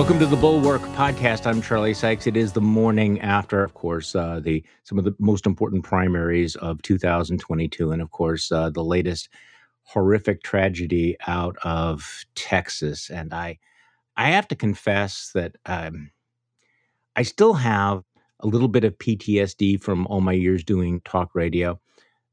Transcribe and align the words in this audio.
Welcome 0.00 0.18
to 0.20 0.26
the 0.26 0.34
Bulwark 0.34 0.80
Podcast. 0.96 1.46
I'm 1.46 1.60
Charlie 1.60 1.92
Sykes. 1.92 2.26
It 2.26 2.34
is 2.34 2.54
the 2.54 2.60
morning 2.62 3.20
after, 3.20 3.62
of 3.62 3.74
course, 3.74 4.14
uh, 4.14 4.40
the 4.42 4.64
some 4.82 4.98
of 4.98 5.04
the 5.04 5.14
most 5.18 5.44
important 5.44 5.84
primaries 5.84 6.56
of 6.56 6.80
2022, 6.80 7.92
and 7.92 8.00
of 8.00 8.10
course, 8.10 8.50
uh, 8.50 8.70
the 8.70 8.82
latest 8.82 9.28
horrific 9.82 10.42
tragedy 10.42 11.18
out 11.26 11.54
of 11.64 12.24
Texas. 12.34 13.10
And 13.10 13.34
I, 13.34 13.58
I 14.16 14.30
have 14.30 14.48
to 14.48 14.56
confess 14.56 15.32
that 15.34 15.56
um, 15.66 16.10
I 17.14 17.22
still 17.22 17.52
have 17.52 18.02
a 18.40 18.46
little 18.46 18.68
bit 18.68 18.84
of 18.84 18.96
PTSD 18.96 19.82
from 19.82 20.06
all 20.06 20.22
my 20.22 20.32
years 20.32 20.64
doing 20.64 21.02
talk 21.04 21.34
radio. 21.34 21.78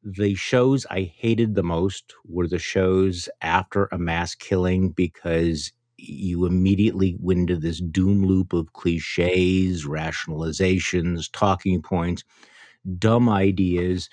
The 0.01 0.35
shows 0.35 0.85
I 0.89 1.01
hated 1.01 1.55
the 1.55 1.63
most 1.63 2.13
were 2.23 2.47
the 2.47 2.59
shows 2.59 3.27
after 3.41 3.89
a 3.91 3.97
mass 3.97 4.35
killing 4.35 4.91
because 4.91 5.73
you 5.97 6.45
immediately 6.45 7.15
went 7.19 7.41
into 7.41 7.57
this 7.57 7.79
doom 7.79 8.25
loop 8.25 8.53
of 8.53 8.73
cliches, 8.73 9.85
rationalizations, 9.85 11.29
talking 11.31 11.81
points, 11.81 12.23
dumb 12.97 13.29
ideas, 13.29 14.09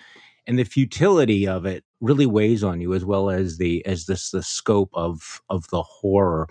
and 0.46 0.58
the 0.58 0.64
futility 0.64 1.46
of 1.46 1.66
it 1.66 1.84
really 2.00 2.26
weighs 2.26 2.62
on 2.62 2.80
you 2.80 2.92
as 2.94 3.04
well 3.04 3.30
as 3.30 3.58
the 3.58 3.84
as 3.86 4.06
this 4.06 4.30
the 4.30 4.42
scope 4.42 4.90
of 4.94 5.40
of 5.48 5.68
the 5.68 5.82
horror 5.82 6.48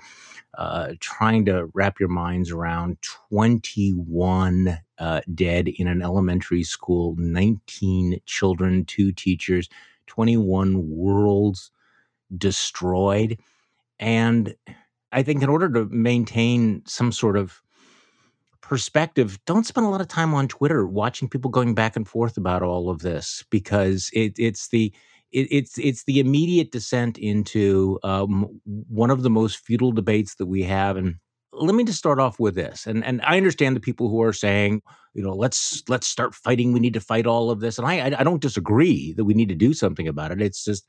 uh, 0.58 0.94
trying 1.00 1.46
to 1.46 1.70
wrap 1.74 2.00
your 2.00 2.10
minds 2.10 2.52
around 2.52 2.98
21 3.30 4.80
uh, 5.00 5.22
dead 5.34 5.68
in 5.68 5.88
an 5.88 6.02
elementary 6.02 6.64
school, 6.64 7.16
19 7.18 8.20
children, 8.26 8.86
two 8.86 9.12
teachers, 9.12 9.68
21 10.08 10.90
worlds 10.90 11.72
destroyed. 12.38 13.40
And 14.00 14.56
I 15.14 15.24
think 15.24 15.42
in 15.44 15.50
order 15.50 15.70
to 15.72 15.86
maintain 15.86 16.82
some 16.86 17.12
sort 17.12 17.38
of 17.38 17.62
perspective, 18.62 19.40
don't 19.46 19.66
spend 19.66 19.86
a 19.86 19.90
lot 19.90 20.02
of 20.02 20.08
time 20.08 20.34
on 20.34 20.48
Twitter 20.48 20.88
watching 20.88 21.30
people 21.30 21.52
going 21.52 21.76
back 21.76 21.96
and 21.96 22.08
forth 22.08 22.38
about 22.38 22.64
all 22.64 22.90
of 22.90 23.02
this 23.02 23.44
because 23.50 24.10
it, 24.14 24.34
it's 24.38 24.70
the 24.70 24.94
it, 25.32 25.48
it's 25.52 25.78
it's 25.78 26.04
the 26.06 26.20
immediate 26.20 26.72
descent 26.72 27.18
into 27.18 28.00
um, 28.04 28.60
one 28.66 29.10
of 29.10 29.24
the 29.24 29.30
most 29.30 29.58
futile 29.58 29.92
debates 29.92 30.36
that 30.36 30.46
we 30.46 30.64
have. 30.64 30.96
And 30.96 31.16
let 31.52 31.76
me 31.76 31.84
just 31.84 32.00
start 32.00 32.20
off 32.20 32.40
with 32.40 32.56
this. 32.56 32.88
And 32.88 33.04
and 33.04 33.22
I 33.24 33.38
understand 33.38 33.76
the 33.76 33.82
people 33.82 34.10
who 34.10 34.22
are 34.22 34.34
saying, 34.34 34.82
you 35.14 35.24
know, 35.24 35.34
let's 35.34 35.84
let's 35.90 36.08
start 36.08 36.36
fighting. 36.36 36.72
We 36.72 36.80
need 36.80 36.94
to 36.94 37.00
fight 37.00 37.28
all 37.28 37.50
of 37.52 37.60
this. 37.60 37.78
And 37.78 37.88
I 37.88 38.00
I, 38.00 38.20
I 38.20 38.24
don't 38.24 38.42
disagree 38.42 39.14
that 39.14 39.26
we 39.26 39.34
need 39.34 39.50
to 39.50 39.56
do 39.56 39.74
something 39.74 40.08
about 40.08 40.32
it. 40.32 40.42
It's 40.42 40.64
just 40.64 40.86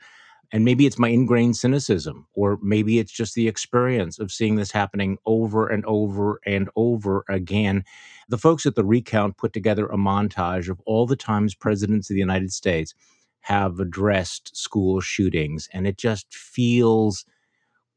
and 0.53 0.65
maybe 0.65 0.87
it's 0.87 0.99
my 0.99 1.09
ingrained 1.09 1.57
cynicism, 1.57 2.27
or 2.35 2.59
maybe 2.63 2.99
it's 2.99 3.13
just 3.13 3.35
the 3.35 3.49
experience 3.49 4.19
of 4.19 4.31
seeing 4.31 4.57
this 4.57 4.71
happening 4.71 5.19
over 5.27 5.69
and 5.69 5.85
over 5.87 6.41
and 6.47 6.69
over 6.77 7.25
again. 7.29 7.85
The 8.29 8.39
folks 8.39 8.67
at 8.67 8.75
the 8.75 8.85
recount 8.85 9.37
put 9.37 9.53
together 9.53 9.87
a 9.87 9.97
montage 9.97 10.69
of 10.69 10.81
all 10.87 11.07
the 11.07 11.17
times 11.17 11.55
presidents 11.55 12.11
of 12.11 12.15
the 12.15 12.21
United 12.21 12.53
States 12.53 12.95
have 13.41 13.79
addressed 13.79 14.57
school 14.57 15.01
shootings. 15.01 15.69
And 15.73 15.87
it 15.87 15.99
just 15.99 16.35
feels 16.35 17.25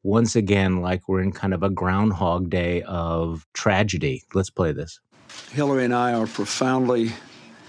once 0.04 0.36
again 0.36 0.82
like 0.82 1.08
we're 1.08 1.22
in 1.22 1.32
kind 1.32 1.54
of 1.54 1.64
a 1.64 1.70
groundhog 1.70 2.50
day 2.50 2.82
of 2.84 3.46
tragedy. 3.54 4.24
Let's 4.34 4.50
play 4.50 4.72
this. 4.72 5.00
Hillary 5.52 5.86
and 5.86 5.94
I 5.94 6.14
are 6.14 6.28
profoundly 6.28 7.12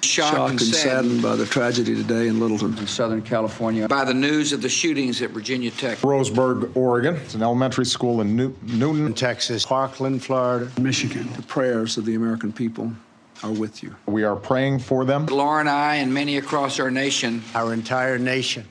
shocked, 0.03 0.37
shocked 0.37 0.51
and, 0.51 0.61
saddened 0.61 1.23
by 1.23 1.37
the 1.37 1.47
tragedy 1.47 1.95
today 1.95 2.29
in 2.29 2.41
Littleton, 2.41 2.77
in 2.79 2.87
Southern 2.87 3.23
California, 3.23 3.89
by 3.89 4.05
the 4.05 4.15
news 4.15 4.53
of 4.53 4.63
the 4.63 4.69
shootings 4.69 5.21
at 5.23 5.31
Virginia 5.31 5.71
Tech, 5.71 5.99
Roseburg, 5.99 6.77
Oregon. 6.77 7.17
It's 7.17 7.35
an 7.35 7.43
elementary 7.43 7.87
school 7.87 8.21
in 8.21 8.37
New- 8.37 8.55
Newtown, 8.63 9.15
Texas, 9.15 9.65
Parkland, 9.67 10.23
Florida, 10.23 10.71
Michigan. 10.81 11.29
The 11.37 11.43
prayers 11.43 11.97
of 11.97 12.05
the 12.05 12.15
American 12.15 12.53
people 12.53 12.93
are 13.43 13.53
with 13.53 13.83
you. 13.83 13.95
We 14.07 14.25
are 14.25 14.37
praying 14.37 14.81
for 14.81 15.05
them. 15.05 15.27
Laura 15.27 15.61
and 15.61 15.69
I, 15.69 15.97
and 15.97 16.13
many 16.13 16.39
across 16.39 16.81
our 16.81 16.91
nation, 16.91 17.43
our 17.55 17.73
entire 17.73 18.19
nation, 18.19 18.67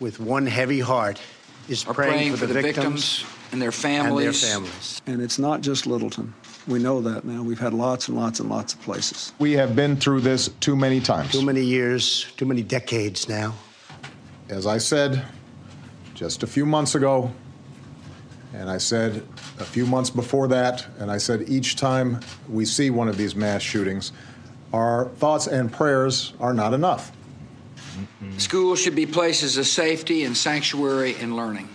with 0.00 0.20
one 0.20 0.46
heavy 0.46 0.80
heart, 0.80 1.20
is 1.68 1.84
praying, 1.84 2.12
praying, 2.12 2.32
for, 2.32 2.38
for 2.38 2.46
the, 2.46 2.54
the 2.54 2.62
victims, 2.62 3.24
and 3.52 3.60
their 3.60 3.72
families. 3.72 4.42
And 4.42 4.50
their 4.50 4.50
families. 4.50 5.02
And 5.06 5.22
it's 5.22 5.38
not 5.38 5.60
just 5.60 5.86
Littleton. 5.86 6.34
We 6.68 6.78
know 6.78 7.00
that 7.00 7.24
now. 7.24 7.42
We've 7.42 7.58
had 7.58 7.72
lots 7.72 8.08
and 8.08 8.16
lots 8.16 8.40
and 8.40 8.50
lots 8.50 8.74
of 8.74 8.82
places. 8.82 9.32
We 9.38 9.52
have 9.52 9.74
been 9.74 9.96
through 9.96 10.20
this 10.20 10.48
too 10.60 10.76
many 10.76 11.00
times. 11.00 11.32
Too 11.32 11.42
many 11.42 11.64
years, 11.64 12.26
too 12.36 12.44
many 12.44 12.62
decades 12.62 13.26
now. 13.26 13.54
As 14.50 14.66
I 14.66 14.76
said 14.76 15.24
just 16.14 16.42
a 16.42 16.46
few 16.46 16.66
months 16.66 16.94
ago, 16.94 17.32
and 18.52 18.68
I 18.68 18.76
said 18.76 19.22
a 19.58 19.64
few 19.64 19.86
months 19.86 20.10
before 20.10 20.46
that, 20.48 20.86
and 20.98 21.10
I 21.10 21.16
said 21.16 21.48
each 21.48 21.76
time 21.76 22.20
we 22.48 22.66
see 22.66 22.90
one 22.90 23.08
of 23.08 23.16
these 23.16 23.34
mass 23.34 23.62
shootings, 23.62 24.12
our 24.72 25.06
thoughts 25.16 25.46
and 25.46 25.72
prayers 25.72 26.34
are 26.38 26.52
not 26.52 26.74
enough. 26.74 27.12
Mm-hmm. 27.76 28.38
Schools 28.38 28.78
should 28.80 28.94
be 28.94 29.06
places 29.06 29.56
of 29.56 29.66
safety 29.66 30.24
and 30.24 30.36
sanctuary 30.36 31.16
and 31.20 31.34
learning. 31.34 31.68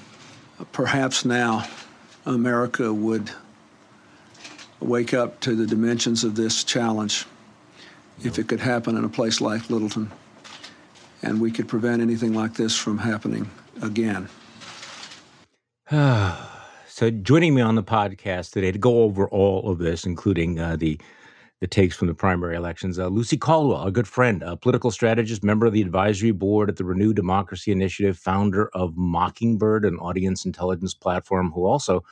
Perhaps 0.71 1.25
now 1.25 1.65
America 2.25 2.93
would 2.93 3.31
wake 4.85 5.13
up 5.13 5.39
to 5.41 5.55
the 5.55 5.65
dimensions 5.65 6.23
of 6.23 6.35
this 6.35 6.63
challenge 6.63 7.25
if 8.23 8.37
it 8.37 8.47
could 8.47 8.59
happen 8.59 8.97
in 8.97 9.03
a 9.03 9.09
place 9.09 9.41
like 9.41 9.69
Littleton 9.69 10.11
and 11.23 11.39
we 11.39 11.51
could 11.51 11.67
prevent 11.67 12.01
anything 12.01 12.33
like 12.33 12.53
this 12.53 12.75
from 12.75 12.99
happening 12.99 13.49
again. 13.81 14.29
So, 16.95 17.09
joining 17.09 17.55
me 17.55 17.61
on 17.63 17.73
the 17.73 17.81
podcast 17.81 18.51
today 18.51 18.71
to 18.71 18.77
go 18.77 19.01
over 19.01 19.27
all 19.27 19.67
of 19.67 19.79
this, 19.79 20.05
including 20.05 20.59
uh, 20.59 20.75
the 20.75 21.01
the 21.59 21.65
takes 21.65 21.95
from 21.95 22.07
the 22.07 22.13
primary 22.13 22.55
elections, 22.55 22.99
uh, 22.99 23.07
Lucy 23.07 23.35
Caldwell, 23.35 23.87
a 23.87 23.91
good 23.91 24.07
friend, 24.07 24.43
a 24.43 24.55
political 24.55 24.91
strategist, 24.91 25.43
member 25.43 25.65
of 25.65 25.73
the 25.73 25.81
advisory 25.81 26.29
board 26.29 26.69
at 26.69 26.75
the 26.75 26.85
Renew 26.85 27.11
Democracy 27.11 27.71
Initiative, 27.71 28.15
founder 28.15 28.69
of 28.75 28.95
Mockingbird, 28.95 29.85
an 29.85 29.97
audience 29.97 30.45
intelligence 30.45 30.93
platform, 30.93 31.51
who 31.51 31.65
also 31.65 32.03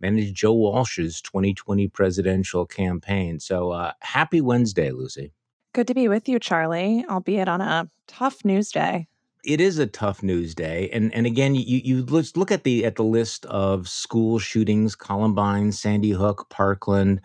managed 0.00 0.34
Joe 0.34 0.54
Walsh's 0.54 1.20
2020 1.22 1.88
presidential 1.88 2.66
campaign. 2.66 3.40
So, 3.40 3.70
uh, 3.70 3.92
happy 4.00 4.40
Wednesday, 4.40 4.90
Lucy. 4.90 5.32
Good 5.72 5.86
to 5.88 5.94
be 5.94 6.08
with 6.08 6.28
you, 6.28 6.38
Charlie, 6.38 7.04
albeit 7.08 7.48
on 7.48 7.60
a 7.60 7.90
tough 8.06 8.44
news 8.44 8.70
day 8.70 9.08
it 9.46 9.60
is 9.60 9.78
a 9.78 9.86
tough 9.86 10.22
news 10.22 10.54
day, 10.54 10.90
and 10.92 11.14
and 11.14 11.24
again, 11.24 11.54
you 11.54 11.80
you 11.84 12.04
let's 12.04 12.36
look 12.36 12.50
at 12.50 12.64
the 12.64 12.84
at 12.84 12.96
the 12.96 13.04
list 13.04 13.46
of 13.46 13.88
school 13.88 14.38
shootings: 14.38 14.96
Columbine, 14.96 15.70
Sandy 15.72 16.10
Hook, 16.10 16.48
Parkland, 16.50 17.20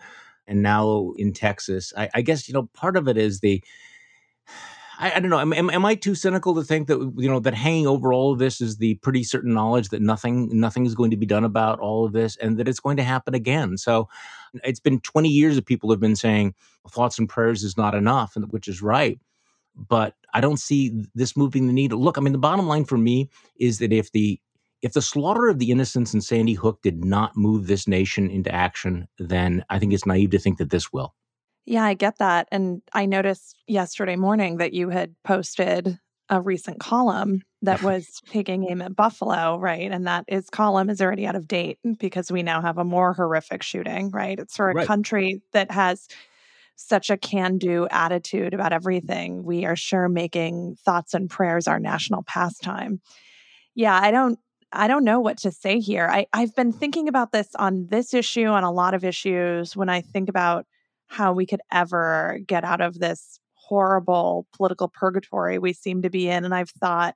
and 0.46 0.62
now 0.62 1.12
in 1.18 1.32
Texas. 1.32 1.92
I, 1.96 2.08
I 2.14 2.22
guess 2.22 2.48
you 2.48 2.54
know 2.54 2.70
part 2.72 2.96
of 2.96 3.08
it 3.08 3.18
is 3.18 3.40
the. 3.40 3.62
I, 4.98 5.12
I 5.12 5.20
don't 5.20 5.30
know. 5.30 5.40
Am, 5.40 5.52
am, 5.52 5.70
am, 5.70 5.84
I 5.84 5.94
too 5.94 6.14
cynical 6.14 6.54
to 6.54 6.62
think 6.62 6.88
that 6.88 6.98
you 7.16 7.28
know 7.28 7.40
that 7.40 7.54
hanging 7.54 7.86
over 7.86 8.12
all 8.12 8.32
of 8.32 8.38
this 8.38 8.60
is 8.60 8.76
the 8.76 8.94
pretty 8.96 9.24
certain 9.24 9.54
knowledge 9.54 9.88
that 9.88 10.02
nothing 10.02 10.48
nothing 10.58 10.86
is 10.86 10.94
going 10.94 11.10
to 11.10 11.16
be 11.16 11.26
done 11.26 11.44
about 11.44 11.80
all 11.80 12.04
of 12.04 12.12
this, 12.12 12.36
and 12.36 12.58
that 12.58 12.68
it's 12.68 12.80
going 12.80 12.96
to 12.98 13.02
happen 13.02 13.34
again? 13.34 13.78
So, 13.78 14.08
it's 14.64 14.80
been 14.80 15.00
20 15.00 15.28
years 15.28 15.56
that 15.56 15.66
people 15.66 15.90
have 15.90 16.00
been 16.00 16.16
saying 16.16 16.54
thoughts 16.90 17.18
and 17.18 17.28
prayers 17.28 17.62
is 17.62 17.76
not 17.76 17.94
enough, 17.94 18.36
and 18.36 18.50
which 18.52 18.68
is 18.68 18.82
right 18.82 19.18
but 19.74 20.14
I 20.34 20.40
don't 20.40 20.58
see 20.58 21.06
this 21.14 21.36
moving 21.36 21.66
the 21.66 21.72
needle. 21.72 21.98
Look, 21.98 22.18
I 22.18 22.20
mean, 22.20 22.32
the 22.32 22.38
bottom 22.38 22.66
line 22.66 22.84
for 22.84 22.98
me 22.98 23.30
is 23.58 23.78
that 23.78 23.92
if 23.92 24.12
the 24.12 24.40
if 24.82 24.94
the 24.94 25.02
slaughter 25.02 25.48
of 25.48 25.60
the 25.60 25.70
innocents 25.70 26.12
in 26.12 26.20
Sandy 26.20 26.54
Hook 26.54 26.80
did 26.82 27.04
not 27.04 27.36
move 27.36 27.68
this 27.68 27.86
nation 27.86 28.28
into 28.28 28.52
action, 28.52 29.06
then 29.18 29.64
I 29.70 29.78
think 29.78 29.92
it's 29.92 30.06
naive 30.06 30.30
to 30.30 30.40
think 30.40 30.58
that 30.58 30.70
this 30.70 30.92
will. 30.92 31.14
Yeah, 31.64 31.84
I 31.84 31.94
get 31.94 32.18
that. 32.18 32.48
And 32.50 32.82
I 32.92 33.06
noticed 33.06 33.56
yesterday 33.66 34.16
morning 34.16 34.56
that 34.56 34.72
you 34.72 34.88
had 34.88 35.14
posted 35.24 35.98
a 36.28 36.40
recent 36.40 36.80
column 36.80 37.42
that 37.62 37.82
was 37.84 38.20
taking 38.26 38.68
aim 38.68 38.82
at 38.82 38.96
Buffalo, 38.96 39.58
right? 39.58 39.90
And 39.90 40.06
that 40.06 40.24
is 40.28 40.50
column 40.50 40.90
is 40.90 41.00
already 41.00 41.26
out 41.26 41.36
of 41.36 41.46
date 41.46 41.78
because 41.98 42.32
we 42.32 42.42
now 42.42 42.60
have 42.60 42.78
a 42.78 42.84
more 42.84 43.12
horrific 43.12 43.62
shooting, 43.62 44.10
right? 44.10 44.38
It's 44.38 44.56
for 44.56 44.70
a 44.70 44.74
right. 44.74 44.86
country 44.86 45.42
that 45.52 45.70
has 45.70 46.08
such 46.74 47.10
a 47.10 47.16
can 47.16 47.58
do 47.58 47.86
attitude 47.90 48.54
about 48.54 48.72
everything. 48.72 49.44
We 49.44 49.64
are 49.64 49.76
sure 49.76 50.08
making 50.08 50.76
thoughts 50.84 51.14
and 51.14 51.30
prayers 51.30 51.68
our 51.68 51.78
national 51.78 52.24
pastime. 52.24 53.00
Yeah, 53.74 53.98
I 53.98 54.10
don't. 54.10 54.38
I 54.74 54.88
don't 54.88 55.04
know 55.04 55.20
what 55.20 55.36
to 55.40 55.52
say 55.52 55.80
here. 55.80 56.08
I, 56.10 56.24
I've 56.32 56.56
been 56.56 56.72
thinking 56.72 57.06
about 57.06 57.30
this 57.30 57.48
on 57.56 57.88
this 57.90 58.14
issue, 58.14 58.46
on 58.46 58.64
a 58.64 58.72
lot 58.72 58.94
of 58.94 59.04
issues, 59.04 59.76
when 59.76 59.90
I 59.90 60.00
think 60.00 60.30
about 60.30 60.64
how 61.12 61.32
we 61.32 61.46
could 61.46 61.60
ever 61.70 62.40
get 62.46 62.64
out 62.64 62.80
of 62.80 62.98
this 62.98 63.38
horrible 63.54 64.46
political 64.54 64.88
purgatory 64.88 65.58
we 65.58 65.72
seem 65.72 66.02
to 66.02 66.10
be 66.10 66.28
in. 66.28 66.44
And 66.44 66.54
I've 66.54 66.70
thought, 66.70 67.14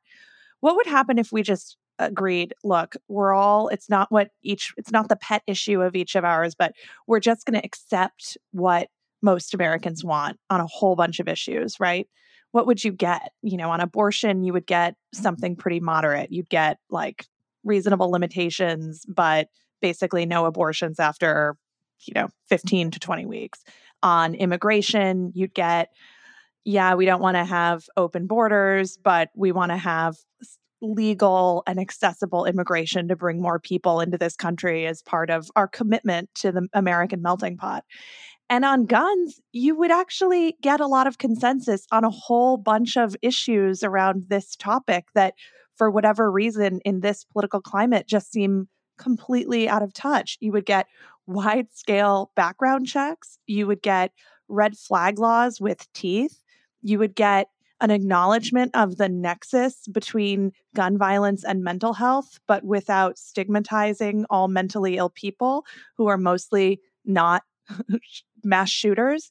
what 0.61 0.77
would 0.77 0.87
happen 0.87 1.19
if 1.19 1.33
we 1.33 1.43
just 1.43 1.77
agreed 1.99 2.53
look 2.63 2.95
we're 3.09 3.33
all 3.33 3.69
it's 3.69 3.89
not 3.89 4.13
what 4.13 4.29
each 4.43 4.75
it's 4.77 4.93
not 4.93 5.09
the 5.09 5.17
pet 5.17 5.43
issue 5.47 5.81
of 5.81 5.97
each 5.97 6.15
of 6.15 6.27
ours 6.27 6.55
but 6.55 6.75
we're 7.07 7.19
just 7.19 7.47
going 7.47 7.59
to 7.59 7.65
accept 7.65 8.37
what 8.51 8.89
most 9.23 9.55
Americans 9.55 10.05
want 10.05 10.39
on 10.51 10.61
a 10.61 10.67
whole 10.67 10.97
bunch 10.97 11.21
of 11.21 11.29
issues, 11.29 11.79
right? 11.81 12.09
What 12.53 12.67
would 12.67 12.83
you 12.83 12.93
get? 12.93 13.33
You 13.43 13.57
know, 13.57 13.71
on 13.71 13.81
abortion, 13.81 14.45
you 14.45 14.53
would 14.53 14.67
get 14.67 14.95
something 15.13 15.57
pretty 15.57 15.81
moderate. 15.81 16.33
You'd 16.33 16.49
get 16.49 16.79
like 16.91 17.27
reasonable 17.65 18.11
limitations, 18.11 19.05
but 19.07 19.49
basically 19.83 20.25
no 20.25 20.47
abortions 20.47 20.99
after 20.99 21.57
you 22.05 22.15
know, 22.15 22.29
15 22.49 22.91
to 22.93 23.01
20 23.01 23.27
weeks. 23.27 23.63
On 24.03 24.35
immigration, 24.35 25.33
you'd 25.35 25.55
get, 25.55 25.91
yeah, 26.65 26.95
we 26.95 27.07
don't 27.07 27.23
want 27.23 27.37
to 27.37 27.45
have 27.45 27.85
open 27.97 28.27
borders, 28.27 28.99
but 29.03 29.31
we 29.35 29.53
want 29.53 29.73
to 29.73 29.77
have 29.77 30.17
legal 30.83 31.63
and 31.67 31.81
accessible 31.81 32.45
immigration 32.45 33.09
to 33.09 33.17
bring 33.17 33.41
more 33.41 33.59
people 33.59 34.01
into 34.01 34.19
this 34.19 34.37
country 34.37 34.87
as 34.87 35.03
part 35.03 35.31
of 35.31 35.51
our 35.57 35.67
commitment 35.67 36.29
to 36.35 36.53
the 36.53 36.69
American 36.75 37.23
melting 37.23 37.57
pot. 37.57 37.85
And 38.49 38.65
on 38.65 38.87
guns, 38.87 39.41
you 39.53 39.75
would 39.77 39.91
actually 39.91 40.57
get 40.63 40.81
a 40.81 40.87
lot 40.87 41.07
of 41.07 41.19
consensus 41.19 41.87
on 41.91 42.05
a 42.05 42.11
whole 42.11 42.57
bunch 42.57 42.97
of 42.97 43.17
issues 43.23 43.83
around 43.83 44.27
this 44.29 44.55
topic 44.55 45.07
that, 45.15 45.35
for 45.75 45.91
whatever 45.91 46.31
reason, 46.31 46.81
in 46.85 47.01
this 47.01 47.25
political 47.25 47.61
climate, 47.61 48.07
just 48.07 48.31
seem 48.31 48.69
completely 48.99 49.69
out 49.69 49.83
of 49.83 49.93
touch. 49.93 50.39
You 50.41 50.53
would 50.53 50.65
get 50.67 50.87
wide 51.27 51.73
scale 51.73 52.31
background 52.37 52.87
checks, 52.87 53.39
you 53.47 53.67
would 53.67 53.83
get 53.83 54.13
red 54.49 54.77
flag 54.77 55.19
laws 55.19 55.61
with 55.61 55.93
teeth, 55.93 56.41
you 56.83 56.99
would 56.99 57.15
get 57.15 57.49
an 57.81 57.91
acknowledgement 57.91 58.71
of 58.75 58.97
the 58.97 59.09
nexus 59.09 59.87
between 59.93 60.53
gun 60.75 60.97
violence 60.97 61.45
and 61.45 61.63
mental 61.63 61.93
health, 61.93 62.41
but 62.47 62.65
without 62.65 63.19
stigmatizing 63.19 64.25
all 64.31 64.49
mentally 64.49 64.97
ill 64.97 65.11
people 65.11 65.65
who 65.97 66.07
are 66.07 66.17
mostly 66.17 66.81
not 67.05 67.43
mass 68.45 68.71
shooters. 68.71 69.31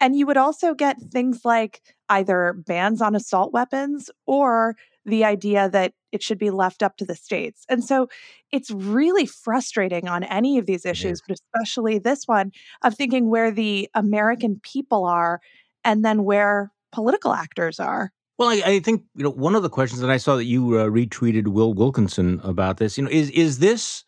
And 0.00 0.16
you 0.16 0.26
would 0.26 0.36
also 0.36 0.72
get 0.72 1.00
things 1.10 1.44
like 1.44 1.82
either 2.08 2.54
bans 2.66 3.02
on 3.02 3.14
assault 3.14 3.52
weapons 3.52 4.08
or 4.26 4.76
the 5.04 5.24
idea 5.24 5.68
that 5.70 5.92
it 6.12 6.22
should 6.22 6.38
be 6.38 6.50
left 6.50 6.82
up 6.82 6.96
to 6.96 7.04
the 7.04 7.14
states. 7.14 7.64
And 7.68 7.84
so 7.84 8.08
it's 8.50 8.70
really 8.70 9.26
frustrating 9.26 10.08
on 10.08 10.24
any 10.24 10.58
of 10.58 10.66
these 10.66 10.84
issues, 10.84 11.22
but 11.26 11.38
especially 11.38 11.98
this 11.98 12.26
one 12.26 12.52
of 12.82 12.94
thinking 12.94 13.30
where 13.30 13.50
the 13.50 13.88
American 13.94 14.60
people 14.62 15.04
are 15.04 15.40
and 15.84 16.04
then 16.04 16.24
where 16.24 16.72
political 16.92 17.32
actors 17.32 17.80
are. 17.80 18.12
Well, 18.38 18.48
I, 18.48 18.62
I, 18.64 18.80
think 18.80 19.04
you 19.14 19.24
know 19.24 19.30
one 19.30 19.54
of 19.54 19.62
the 19.62 19.68
questions, 19.68 20.00
that 20.00 20.10
I 20.10 20.16
saw 20.16 20.36
that 20.36 20.46
you 20.46 20.78
uh, 20.78 20.86
retweeted 20.86 21.48
Will 21.48 21.74
Wilkinson 21.74 22.40
about 22.42 22.78
this. 22.78 22.96
You 22.96 23.04
know, 23.04 23.10
is 23.10 23.28
is 23.30 23.58
this 23.58 24.04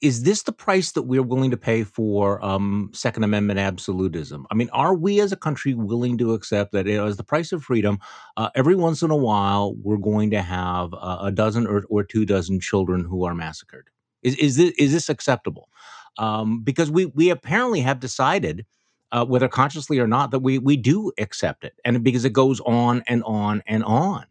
is 0.00 0.22
this 0.22 0.42
the 0.42 0.52
price 0.52 0.92
that 0.92 1.02
we're 1.02 1.22
willing 1.22 1.50
to 1.50 1.56
pay 1.56 1.84
for 1.84 2.44
um, 2.44 2.90
Second 2.92 3.24
Amendment 3.24 3.58
absolutism? 3.58 4.46
I 4.50 4.54
mean, 4.54 4.68
are 4.72 4.94
we 4.94 5.20
as 5.20 5.32
a 5.32 5.36
country 5.36 5.74
willing 5.74 6.18
to 6.18 6.34
accept 6.34 6.72
that 6.72 6.86
you 6.86 6.96
know, 6.96 7.06
as 7.06 7.16
the 7.16 7.24
price 7.24 7.52
of 7.52 7.64
freedom, 7.64 7.98
uh, 8.36 8.50
every 8.54 8.74
once 8.74 9.02
in 9.02 9.10
a 9.10 9.16
while 9.16 9.74
we're 9.82 9.96
going 9.96 10.30
to 10.30 10.42
have 10.42 10.92
uh, 10.94 11.18
a 11.22 11.32
dozen 11.32 11.66
or, 11.66 11.84
or, 11.88 12.04
two 12.04 12.26
dozen 12.26 12.60
children 12.60 13.04
who 13.04 13.24
are 13.24 13.34
massacred? 13.34 13.88
Is 14.22 14.36
is 14.36 14.56
this, 14.56 14.72
is 14.78 14.92
this 14.92 15.08
acceptable? 15.08 15.68
Um, 16.18 16.60
because 16.62 16.90
we 16.90 17.06
we 17.06 17.30
apparently 17.30 17.80
have 17.80 18.00
decided 18.00 18.66
uh, 19.12 19.24
whether 19.24 19.48
consciously 19.48 19.98
or 19.98 20.06
not, 20.06 20.30
that 20.30 20.40
we 20.40 20.58
we 20.58 20.76
do 20.76 21.12
accept 21.18 21.64
it, 21.64 21.74
and 21.84 22.02
because 22.02 22.24
it 22.24 22.32
goes 22.32 22.60
on 22.60 23.02
and 23.06 23.22
on 23.24 23.62
and 23.66 23.84
on. 23.84 24.26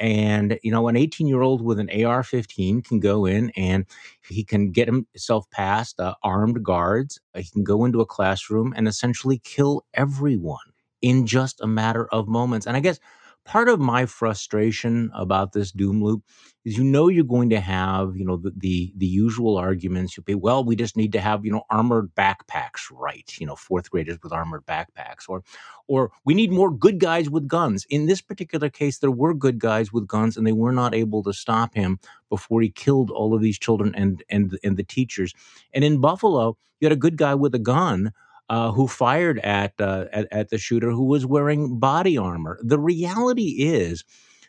And 0.00 0.58
you 0.62 0.72
know, 0.72 0.88
an 0.88 0.96
18 0.96 1.28
year 1.28 1.42
old 1.42 1.62
with 1.62 1.78
an 1.78 1.90
AR-15 1.90 2.84
can 2.84 3.00
go 3.00 3.26
in 3.26 3.50
and 3.56 3.84
he 4.28 4.42
can 4.42 4.72
get 4.72 4.88
himself 4.88 5.48
past 5.50 6.00
uh, 6.00 6.14
armed 6.22 6.64
guards. 6.64 7.20
He 7.36 7.44
can 7.44 7.62
go 7.62 7.84
into 7.84 8.00
a 8.00 8.06
classroom 8.06 8.72
and 8.76 8.88
essentially 8.88 9.40
kill 9.44 9.84
everyone 9.94 10.58
in 11.02 11.26
just 11.26 11.60
a 11.60 11.66
matter 11.66 12.08
of 12.08 12.28
moments. 12.28 12.66
And 12.66 12.76
I 12.76 12.80
guess 12.80 12.98
part 13.44 13.68
of 13.68 13.80
my 13.80 14.06
frustration 14.06 15.10
about 15.14 15.52
this 15.52 15.72
doom 15.72 16.02
loop 16.02 16.22
is 16.64 16.76
you 16.76 16.84
know 16.84 17.08
you're 17.08 17.24
going 17.24 17.50
to 17.50 17.60
have 17.60 18.16
you 18.16 18.24
know 18.24 18.36
the 18.36 18.52
the, 18.56 18.92
the 18.96 19.06
usual 19.06 19.56
arguments. 19.56 20.16
You'll 20.16 20.24
be 20.24 20.34
well 20.34 20.62
we 20.62 20.76
just 20.76 20.96
need 20.96 21.12
to 21.12 21.20
have 21.20 21.44
you 21.44 21.52
know 21.52 21.62
armored 21.70 22.14
backpacks 22.14 22.82
right 22.92 23.32
you 23.38 23.46
know 23.46 23.56
fourth 23.56 23.90
graders 23.90 24.18
with 24.22 24.32
armored 24.32 24.66
backpacks 24.66 25.28
or 25.28 25.42
or 25.88 26.10
we 26.24 26.34
need 26.34 26.52
more 26.52 26.70
good 26.70 27.00
guys 27.00 27.30
with 27.30 27.48
guns. 27.48 27.86
In 27.88 28.06
this 28.06 28.20
particular 28.20 28.68
case 28.68 28.98
there 28.98 29.10
were 29.10 29.34
good 29.34 29.58
guys 29.58 29.92
with 29.92 30.06
guns 30.06 30.36
and 30.36 30.46
they 30.46 30.52
were 30.52 30.72
not 30.72 30.94
able 30.94 31.22
to 31.24 31.32
stop 31.32 31.74
him 31.74 31.98
before 32.28 32.60
he 32.60 32.70
killed 32.70 33.10
all 33.10 33.34
of 33.34 33.40
these 33.40 33.58
children 33.58 33.94
and 33.94 34.22
and 34.28 34.58
and 34.62 34.76
the 34.76 34.84
teachers. 34.84 35.34
And 35.72 35.82
in 35.82 36.00
buffalo 36.00 36.56
you 36.80 36.86
had 36.86 36.92
a 36.92 36.96
good 36.96 37.16
guy 37.16 37.34
with 37.34 37.54
a 37.54 37.58
gun 37.58 38.12
uh, 38.50 38.72
who 38.72 38.88
fired 38.88 39.38
at, 39.40 39.72
uh, 39.80 40.06
at 40.12 40.26
at 40.32 40.50
the 40.50 40.58
shooter 40.58 40.90
who 40.90 41.04
was 41.04 41.24
wearing 41.24 41.78
body 41.78 42.18
armor. 42.18 42.58
The 42.62 42.80
reality 42.80 43.56
is, 43.60 44.04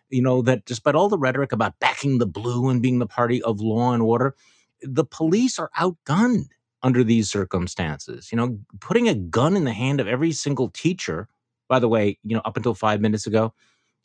you 0.09 0.23
know, 0.23 0.41
that 0.41 0.65
despite 0.65 0.95
all 0.95 1.07
the 1.07 1.19
rhetoric 1.19 1.51
about 1.51 1.79
backing 1.79 2.17
the 2.17 2.25
blue 2.25 2.67
and 2.67 2.81
being 2.81 2.97
the 2.97 3.05
party 3.05 3.43
of 3.43 3.61
law 3.61 3.93
and 3.93 4.01
order, 4.01 4.35
the 4.81 5.05
police 5.05 5.59
are 5.59 5.69
outgunned 5.79 6.47
under 6.81 7.03
these 7.03 7.29
circumstances. 7.29 8.29
You 8.31 8.37
know, 8.37 8.57
putting 8.79 9.07
a 9.07 9.13
gun 9.13 9.55
in 9.55 9.65
the 9.65 9.73
hand 9.73 10.01
of 10.01 10.07
every 10.07 10.31
single 10.31 10.69
teacher. 10.69 11.29
By 11.69 11.79
the 11.79 11.87
way, 11.87 12.17
you 12.23 12.35
know, 12.35 12.41
up 12.43 12.57
until 12.57 12.73
five 12.73 13.01
minutes 13.01 13.27
ago, 13.27 13.53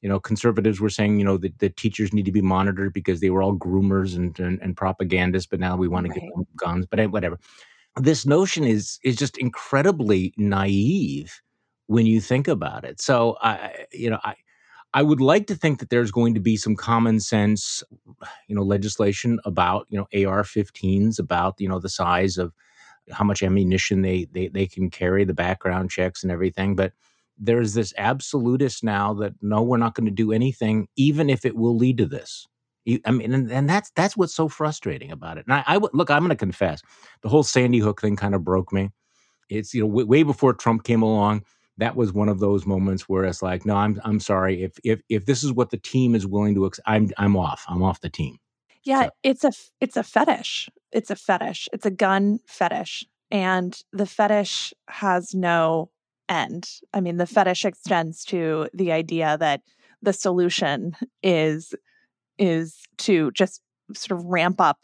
you 0.02 0.10
know, 0.10 0.20
conservatives 0.20 0.78
were 0.78 0.90
saying, 0.90 1.18
you 1.18 1.24
know, 1.24 1.38
that 1.38 1.58
the 1.58 1.70
teachers 1.70 2.12
need 2.12 2.26
to 2.26 2.32
be 2.32 2.42
monitored 2.42 2.92
because 2.92 3.20
they 3.20 3.30
were 3.30 3.42
all 3.42 3.56
groomers 3.56 4.14
and 4.14 4.38
and, 4.38 4.60
and 4.60 4.76
propagandists, 4.76 5.48
but 5.48 5.58
now 5.58 5.74
we 5.74 5.88
want 5.88 6.06
to 6.06 6.12
give 6.12 6.30
them 6.34 6.46
guns. 6.54 6.84
But 6.84 7.00
eh, 7.00 7.06
whatever 7.06 7.40
this 7.96 8.26
notion 8.26 8.64
is 8.64 8.98
is 9.04 9.16
just 9.16 9.38
incredibly 9.38 10.32
naive 10.36 11.40
when 11.86 12.06
you 12.06 12.20
think 12.20 12.48
about 12.48 12.84
it. 12.84 13.00
So 13.00 13.36
I 13.42 13.86
you 13.92 14.10
know 14.10 14.18
I 14.24 14.34
I 14.94 15.02
would 15.02 15.20
like 15.20 15.46
to 15.48 15.54
think 15.54 15.80
that 15.80 15.90
there's 15.90 16.10
going 16.10 16.34
to 16.34 16.40
be 16.40 16.56
some 16.56 16.76
common 16.76 17.20
sense 17.20 17.82
you 18.48 18.56
know 18.56 18.62
legislation 18.62 19.40
about 19.44 19.86
you 19.90 19.98
know 19.98 20.28
AR-15s 20.28 21.18
about 21.18 21.54
you 21.58 21.68
know 21.68 21.78
the 21.78 21.88
size 21.88 22.38
of 22.38 22.52
how 23.12 23.24
much 23.24 23.42
ammunition 23.42 24.02
they 24.02 24.26
they 24.32 24.48
they 24.48 24.66
can 24.66 24.90
carry 24.90 25.24
the 25.24 25.34
background 25.34 25.90
checks 25.90 26.22
and 26.22 26.32
everything 26.32 26.74
but 26.74 26.92
there's 27.38 27.74
this 27.74 27.92
absolutist 27.98 28.82
now 28.82 29.14
that 29.14 29.34
no 29.42 29.62
we're 29.62 29.76
not 29.76 29.94
going 29.94 30.06
to 30.06 30.10
do 30.10 30.32
anything 30.32 30.88
even 30.96 31.30
if 31.30 31.44
it 31.44 31.56
will 31.56 31.76
lead 31.76 31.98
to 31.98 32.06
this 32.06 32.48
you, 32.86 33.00
I 33.04 33.10
mean, 33.10 33.34
and, 33.34 33.50
and, 33.50 33.68
that's 33.68 33.90
that's 33.96 34.16
what's 34.16 34.34
so 34.34 34.48
frustrating 34.48 35.10
about 35.10 35.38
it. 35.38 35.44
And 35.46 35.54
I, 35.54 35.64
I 35.66 35.76
look, 35.76 36.10
I'm 36.10 36.20
going 36.20 36.30
to 36.30 36.36
confess, 36.36 36.80
the 37.22 37.28
whole 37.28 37.42
Sandy 37.42 37.80
Hook 37.80 38.00
thing 38.00 38.16
kind 38.16 38.34
of 38.34 38.44
broke 38.44 38.72
me. 38.72 38.90
It's 39.50 39.74
you 39.74 39.82
know 39.82 39.88
w- 39.88 40.06
way 40.06 40.22
before 40.22 40.54
Trump 40.54 40.84
came 40.84 41.02
along. 41.02 41.44
That 41.78 41.96
was 41.96 42.12
one 42.12 42.28
of 42.28 42.38
those 42.38 42.64
moments 42.64 43.08
where 43.08 43.24
it's 43.24 43.42
like, 43.42 43.66
no, 43.66 43.76
I'm 43.76 44.00
I'm 44.04 44.20
sorry. 44.20 44.62
If 44.62 44.78
if 44.84 45.02
if 45.08 45.26
this 45.26 45.42
is 45.42 45.52
what 45.52 45.70
the 45.70 45.76
team 45.76 46.14
is 46.14 46.26
willing 46.26 46.54
to, 46.54 46.66
ex- 46.66 46.80
I'm 46.86 47.10
I'm 47.18 47.36
off. 47.36 47.64
I'm 47.68 47.82
off 47.82 48.00
the 48.00 48.08
team. 48.08 48.38
Yeah, 48.84 49.06
so. 49.06 49.10
it's 49.24 49.44
a 49.44 49.52
it's 49.80 49.96
a 49.96 50.04
fetish. 50.04 50.70
It's 50.92 51.10
a 51.10 51.16
fetish. 51.16 51.68
It's 51.72 51.86
a 51.86 51.90
gun 51.90 52.38
fetish, 52.46 53.04
and 53.32 53.76
the 53.92 54.06
fetish 54.06 54.72
has 54.88 55.34
no 55.34 55.90
end. 56.28 56.70
I 56.94 57.00
mean, 57.00 57.16
the 57.16 57.26
fetish 57.26 57.64
extends 57.64 58.24
to 58.26 58.68
the 58.72 58.92
idea 58.92 59.36
that 59.38 59.62
the 60.02 60.12
solution 60.12 60.96
is 61.22 61.74
is 62.38 62.78
to 62.98 63.30
just 63.32 63.60
sort 63.94 64.18
of 64.18 64.26
ramp 64.26 64.60
up 64.60 64.78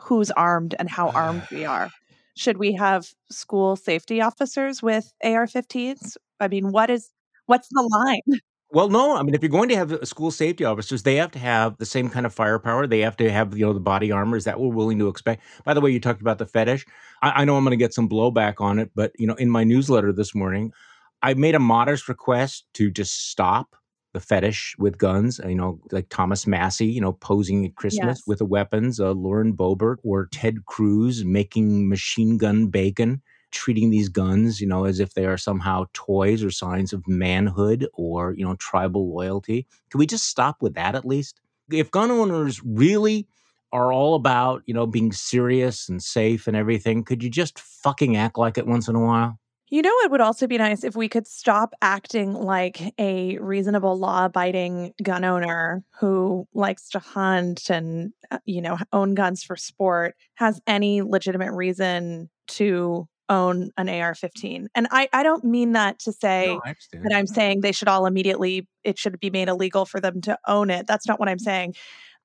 who's 0.00 0.30
armed 0.30 0.74
and 0.78 0.88
how 0.88 1.10
armed 1.10 1.46
we 1.50 1.64
are. 1.64 1.90
Should 2.36 2.56
we 2.56 2.72
have 2.72 3.06
school 3.30 3.76
safety 3.76 4.20
officers 4.20 4.82
with 4.82 5.12
AR-15s? 5.22 6.16
I 6.40 6.48
mean, 6.48 6.72
what 6.72 6.88
is 6.90 7.10
what's 7.46 7.68
the 7.70 7.82
line? 7.82 8.40
Well, 8.70 8.88
no. 8.88 9.16
I 9.16 9.22
mean, 9.22 9.34
if 9.34 9.42
you're 9.42 9.50
going 9.50 9.68
to 9.68 9.76
have 9.76 9.98
school 10.04 10.30
safety 10.30 10.64
officers, 10.64 11.02
they 11.02 11.16
have 11.16 11.30
to 11.32 11.38
have 11.38 11.76
the 11.76 11.84
same 11.84 12.08
kind 12.08 12.24
of 12.24 12.32
firepower. 12.32 12.86
They 12.86 13.00
have 13.00 13.18
to 13.18 13.30
have, 13.30 13.54
you 13.56 13.66
know, 13.66 13.74
the 13.74 13.80
body 13.80 14.10
armor. 14.10 14.38
Is 14.38 14.44
that 14.44 14.58
we're 14.58 14.68
willing 14.68 14.98
to 14.98 15.08
expect? 15.08 15.42
By 15.64 15.74
the 15.74 15.82
way, 15.82 15.90
you 15.90 16.00
talked 16.00 16.22
about 16.22 16.38
the 16.38 16.46
fetish. 16.46 16.86
I, 17.20 17.42
I 17.42 17.44
know 17.44 17.56
I'm 17.56 17.64
going 17.64 17.72
to 17.72 17.76
get 17.76 17.92
some 17.92 18.08
blowback 18.08 18.62
on 18.62 18.78
it, 18.78 18.90
but 18.94 19.12
you 19.18 19.26
know, 19.26 19.34
in 19.34 19.50
my 19.50 19.62
newsletter 19.62 20.10
this 20.10 20.34
morning, 20.34 20.72
I 21.20 21.34
made 21.34 21.54
a 21.54 21.60
modest 21.60 22.08
request 22.08 22.64
to 22.74 22.90
just 22.90 23.30
stop 23.30 23.76
the 24.12 24.20
fetish 24.20 24.74
with 24.78 24.98
guns, 24.98 25.40
you 25.46 25.54
know, 25.54 25.80
like 25.90 26.08
Thomas 26.08 26.46
Massie, 26.46 26.86
you 26.86 27.00
know, 27.00 27.12
posing 27.12 27.64
at 27.64 27.76
Christmas 27.76 28.18
yes. 28.18 28.26
with 28.26 28.38
the 28.38 28.44
weapons, 28.44 29.00
uh, 29.00 29.12
Lauren 29.12 29.54
Boebert 29.54 29.96
or 30.04 30.26
Ted 30.26 30.66
Cruz 30.66 31.24
making 31.24 31.88
machine 31.88 32.36
gun 32.36 32.66
bacon, 32.66 33.22
treating 33.50 33.90
these 33.90 34.08
guns, 34.08 34.60
you 34.60 34.66
know, 34.66 34.84
as 34.84 35.00
if 35.00 35.14
they 35.14 35.24
are 35.24 35.38
somehow 35.38 35.86
toys 35.92 36.42
or 36.44 36.50
signs 36.50 36.92
of 36.92 37.06
manhood 37.08 37.86
or, 37.94 38.34
you 38.34 38.44
know, 38.44 38.56
tribal 38.56 39.12
loyalty. 39.14 39.66
Can 39.90 39.98
we 39.98 40.06
just 40.06 40.26
stop 40.26 40.60
with 40.60 40.74
that 40.74 40.94
at 40.94 41.06
least? 41.06 41.40
If 41.70 41.90
gun 41.90 42.10
owners 42.10 42.62
really 42.64 43.26
are 43.72 43.92
all 43.92 44.14
about, 44.14 44.62
you 44.66 44.74
know, 44.74 44.86
being 44.86 45.12
serious 45.12 45.88
and 45.88 46.02
safe 46.02 46.46
and 46.46 46.56
everything, 46.56 47.04
could 47.04 47.22
you 47.22 47.30
just 47.30 47.58
fucking 47.58 48.16
act 48.16 48.36
like 48.36 48.58
it 48.58 48.66
once 48.66 48.88
in 48.88 48.94
a 48.94 49.00
while? 49.00 49.38
You 49.72 49.80
know, 49.80 49.94
it 50.04 50.10
would 50.10 50.20
also 50.20 50.46
be 50.46 50.58
nice 50.58 50.84
if 50.84 50.94
we 50.94 51.08
could 51.08 51.26
stop 51.26 51.72
acting 51.80 52.34
like 52.34 52.92
a 52.98 53.38
reasonable, 53.38 53.98
law 53.98 54.26
abiding 54.26 54.92
gun 55.02 55.24
owner 55.24 55.82
who 55.98 56.46
likes 56.52 56.90
to 56.90 56.98
hunt 56.98 57.70
and, 57.70 58.12
uh, 58.30 58.36
you 58.44 58.60
know, 58.60 58.76
own 58.92 59.14
guns 59.14 59.42
for 59.42 59.56
sport 59.56 60.14
has 60.34 60.60
any 60.66 61.00
legitimate 61.00 61.52
reason 61.52 62.28
to 62.48 63.08
own 63.30 63.70
an 63.78 63.88
AR 63.88 64.14
15. 64.14 64.68
And 64.74 64.88
I, 64.90 65.08
I 65.10 65.22
don't 65.22 65.42
mean 65.42 65.72
that 65.72 65.98
to 66.00 66.12
say 66.12 66.48
no, 66.48 66.60
that 67.04 67.14
I'm 67.14 67.26
saying 67.26 67.62
they 67.62 67.72
should 67.72 67.88
all 67.88 68.04
immediately, 68.04 68.68
it 68.84 68.98
should 68.98 69.18
be 69.20 69.30
made 69.30 69.48
illegal 69.48 69.86
for 69.86 70.00
them 70.00 70.20
to 70.20 70.38
own 70.46 70.68
it. 70.68 70.86
That's 70.86 71.08
not 71.08 71.18
what 71.18 71.30
I'm 71.30 71.38
saying. 71.38 71.76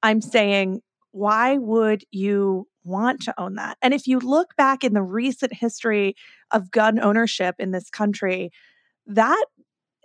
I'm 0.03 0.19
saying, 0.19 0.81
why 1.11 1.57
would 1.57 2.03
you 2.11 2.67
want 2.87 3.21
to 3.23 3.39
own 3.39 3.55
that. 3.55 3.77
And 3.81 3.93
if 3.93 4.07
you 4.07 4.19
look 4.19 4.55
back 4.55 4.83
in 4.83 4.93
the 4.93 5.03
recent 5.03 5.53
history 5.53 6.15
of 6.51 6.71
gun 6.71 6.99
ownership 6.99 7.55
in 7.59 7.71
this 7.71 7.89
country, 7.89 8.51
that 9.05 9.45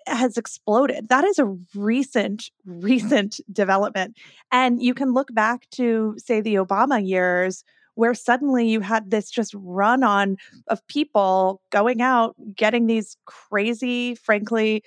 has 0.06 0.36
exploded. 0.36 1.08
That 1.08 1.24
is 1.24 1.38
a 1.38 1.56
recent, 1.74 2.50
recent 2.64 3.40
development. 3.52 4.16
And 4.50 4.82
you 4.82 4.94
can 4.94 5.12
look 5.12 5.32
back 5.32 5.68
to, 5.72 6.14
say, 6.18 6.40
the 6.40 6.56
Obama 6.56 7.06
years, 7.06 7.64
where 7.94 8.14
suddenly 8.14 8.68
you 8.68 8.80
had 8.80 9.10
this 9.10 9.30
just 9.30 9.54
run 9.54 10.02
on 10.02 10.36
of 10.68 10.86
people 10.86 11.60
going 11.70 12.00
out, 12.00 12.34
getting 12.54 12.86
these 12.86 13.16
crazy, 13.26 14.14
frankly, 14.14 14.82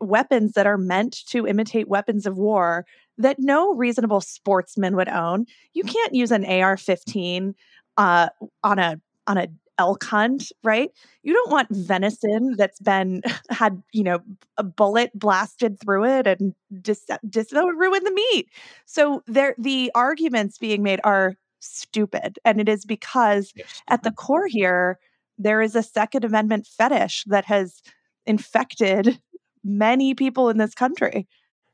weapons 0.00 0.52
that 0.52 0.66
are 0.66 0.78
meant 0.78 1.24
to 1.26 1.46
imitate 1.46 1.88
weapons 1.88 2.26
of 2.26 2.36
war 2.36 2.84
that 3.18 3.38
no 3.38 3.74
reasonable 3.74 4.20
sportsman 4.20 4.96
would 4.96 5.08
own. 5.08 5.46
You 5.72 5.84
can't 5.84 6.14
use 6.14 6.30
an 6.30 6.44
AR-15 6.44 7.54
uh, 7.96 8.28
on 8.62 8.78
a 8.78 9.00
on 9.26 9.38
a 9.38 9.48
elk 9.78 10.04
hunt, 10.04 10.50
right? 10.62 10.90
You 11.22 11.34
don't 11.34 11.50
want 11.50 11.68
venison 11.70 12.54
that's 12.56 12.80
been 12.80 13.22
had, 13.50 13.82
you 13.92 14.02
know, 14.02 14.20
a 14.56 14.62
bullet 14.62 15.10
blasted 15.18 15.80
through 15.80 16.04
it 16.04 16.26
and 16.26 16.54
just 16.82 17.10
just 17.28 17.50
that 17.50 17.64
would 17.64 17.78
ruin 17.78 18.04
the 18.04 18.12
meat. 18.12 18.48
So 18.86 19.22
there 19.26 19.54
the 19.58 19.90
arguments 19.94 20.58
being 20.58 20.82
made 20.82 21.00
are 21.04 21.34
stupid. 21.60 22.38
And 22.44 22.60
it 22.60 22.68
is 22.68 22.84
because 22.84 23.52
yes. 23.56 23.82
at 23.88 24.02
the 24.02 24.12
core 24.12 24.46
here, 24.46 24.98
there 25.38 25.60
is 25.60 25.74
a 25.74 25.82
Second 25.82 26.24
Amendment 26.24 26.66
fetish 26.66 27.24
that 27.26 27.44
has 27.46 27.82
infected 28.24 29.20
many 29.64 30.14
people 30.14 30.48
in 30.48 30.58
this 30.58 30.74
country. 30.74 31.26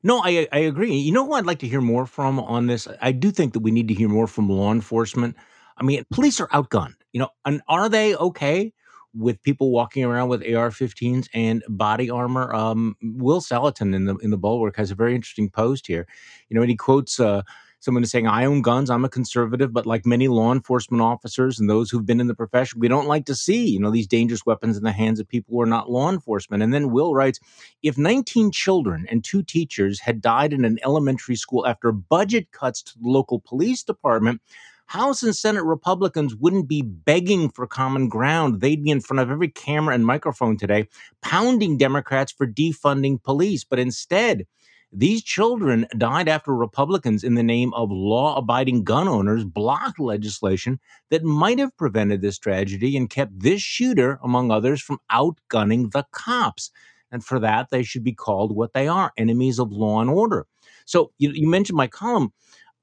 No, 0.03 0.21
I 0.23 0.49
I 0.53 0.59
agree. 0.61 0.95
You 0.97 1.13
know 1.13 1.25
who 1.27 1.35
I'd 1.35 1.47
like 1.47 1.61
to 1.61 1.69
hear 1.69 1.81
more 1.81 2.07
from 2.07 2.41
on 2.41 2.67
this? 2.67 2.89
I 3.01 3.13
do 3.13 3.31
think 3.31 3.53
that 3.53 3.61
we 3.61 3.71
need 3.71 3.89
to 3.89 3.95
hear 3.95 4.09
more 4.09 4.27
from 4.27 4.49
law 4.49 4.73
enforcement. 4.73 5.37
I 5.77 5.85
mean, 5.85 6.05
police 6.13 6.41
are 6.41 6.49
outgunned. 6.49 6.95
You 7.13 7.21
know, 7.21 7.29
and 7.45 7.61
are 7.69 7.89
they 7.89 8.17
okay 8.17 8.73
with 9.15 9.43
people 9.43 9.71
walking 9.71 10.03
around 10.05 10.29
with 10.29 10.43
AR-15s 10.43 11.29
and 11.35 11.63
body 11.69 12.11
armor? 12.11 12.53
Um, 12.55 12.97
Will 13.03 13.41
Saletan 13.41 13.95
in 13.95 14.07
the 14.07 14.17
in 14.17 14.31
the 14.31 14.39
Bulwark 14.39 14.77
has 14.77 14.91
a 14.91 14.95
very 14.97 15.15
interesting 15.15 15.51
post 15.51 15.87
here. 15.87 16.07
You 16.49 16.57
know, 16.57 16.63
and 16.63 16.71
he 16.71 16.77
quotes 16.77 17.21
uh, 17.21 17.43
someone 17.83 18.05
is 18.05 18.13
saying, 18.13 18.29
I 18.29 18.45
own 18.45 18.63
guns, 18.63 18.91
I'm 18.91 19.05
a 19.05 19.09
conservative, 19.09 19.73
but 19.73 19.87
like 19.87 20.07
many 20.07 20.29
law 20.29 20.53
enforcement 20.53 21.03
officers 21.03 21.59
and 21.59 21.69
those 21.69 21.91
who've 21.91 22.07
been 22.07 22.21
in 22.21 22.29
the 22.29 22.35
profession, 22.35 22.79
we 22.79 22.87
don't 22.87 23.09
like 23.09 23.27
to 23.27 23.35
see, 23.35 23.69
you 23.69 23.81
know, 23.81 23.91
these 23.91 24.07
dangerous 24.07 24.47
weapons 24.47 24.77
in 24.77 24.85
the 24.85 24.93
hands 24.93 25.19
of 25.19 25.27
people 25.27 25.55
who 25.55 25.61
are 25.61 25.67
not 25.67 25.91
law 25.91 26.09
enforcement. 26.09 26.63
And 26.63 26.73
then 26.73 26.93
Will 26.93 27.13
writes, 27.13 27.41
if 27.83 27.99
19 27.99 28.53
children 28.53 29.07
and 29.11 29.25
two 29.25 29.43
teachers 29.43 29.99
had 29.99 30.21
died 30.21 30.53
in 30.53 30.65
an 30.65 30.79
elementary 30.85 31.35
school 31.35 31.67
after 31.67 31.91
budget 31.91 32.53
cuts 32.53 32.83
to 32.83 32.99
the 33.01 33.09
local 33.09 33.41
police 33.41 33.83
department, 33.83 34.41
House 34.87 35.23
and 35.23 35.35
Senate 35.35 35.65
Republicans 35.65 36.37
wouldn't 36.37 36.69
be 36.69 36.83
begging 36.83 37.49
for 37.49 37.67
common 37.67 38.09
ground. 38.09 38.61
They'd 38.61 38.85
be 38.85 38.91
in 38.91 39.01
front 39.01 39.21
of 39.21 39.31
every 39.31 39.49
camera 39.49 39.95
and 39.95 40.07
microphone 40.07 40.57
today, 40.57 40.87
pounding 41.21 41.79
Democrats 41.79 42.31
for 42.31 42.47
defunding 42.47 43.23
police. 43.23 43.65
But 43.65 43.79
instead, 43.79 44.47
these 44.93 45.23
children 45.23 45.87
died 45.97 46.29
after 46.29 46.55
Republicans, 46.55 47.25
in 47.25 47.35
the 47.35 47.43
name 47.43 47.73
of 47.75 47.91
law 47.91 48.37
abiding 48.37 48.85
gun 48.85 49.09
owners, 49.09 49.45
blocked 49.45 49.99
legislation 49.99 50.79
that 51.11 51.25
might 51.25 51.59
have 51.59 51.77
prevented 51.77 52.21
this 52.21 52.39
tragedy 52.39 52.97
and 52.97 53.09
kept 53.09 53.39
this 53.41 53.63
shooter, 53.63 54.19
among 54.23 54.51
others, 54.51 54.83
from 54.83 54.99
outgunning 55.11 55.93
the 55.93 56.05
cops. 56.13 56.71
And 57.11 57.25
for 57.25 57.39
that, 57.41 57.71
they 57.71 57.83
should 57.83 58.05
be 58.05 58.13
called 58.13 58.55
what 58.55 58.75
they 58.75 58.87
are 58.89 59.13
enemies 59.17 59.59
of 59.59 59.73
law 59.73 60.01
and 60.01 60.11
order. 60.11 60.47
So 60.85 61.13
you, 61.19 61.31
you 61.33 61.49
mentioned 61.49 61.77
my 61.77 61.87
column 61.87 62.33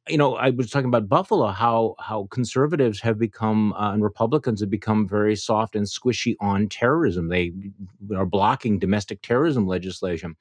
you 0.07 0.17
know, 0.17 0.35
I 0.35 0.49
was 0.49 0.71
talking 0.71 0.87
about 0.87 1.07
Buffalo, 1.07 1.47
how 1.47 1.95
how 1.99 2.27
conservatives 2.31 2.99
have 3.01 3.19
become 3.19 3.73
uh, 3.73 3.93
and 3.93 4.03
Republicans 4.03 4.59
have 4.61 4.69
become 4.69 5.07
very 5.07 5.35
soft 5.35 5.75
and 5.75 5.85
squishy 5.85 6.35
on 6.39 6.67
terrorism. 6.67 7.29
They 7.29 7.53
are 8.15 8.25
blocking 8.25 8.79
domestic 8.79 9.21
terrorism 9.21 9.67
legislation. 9.67 10.35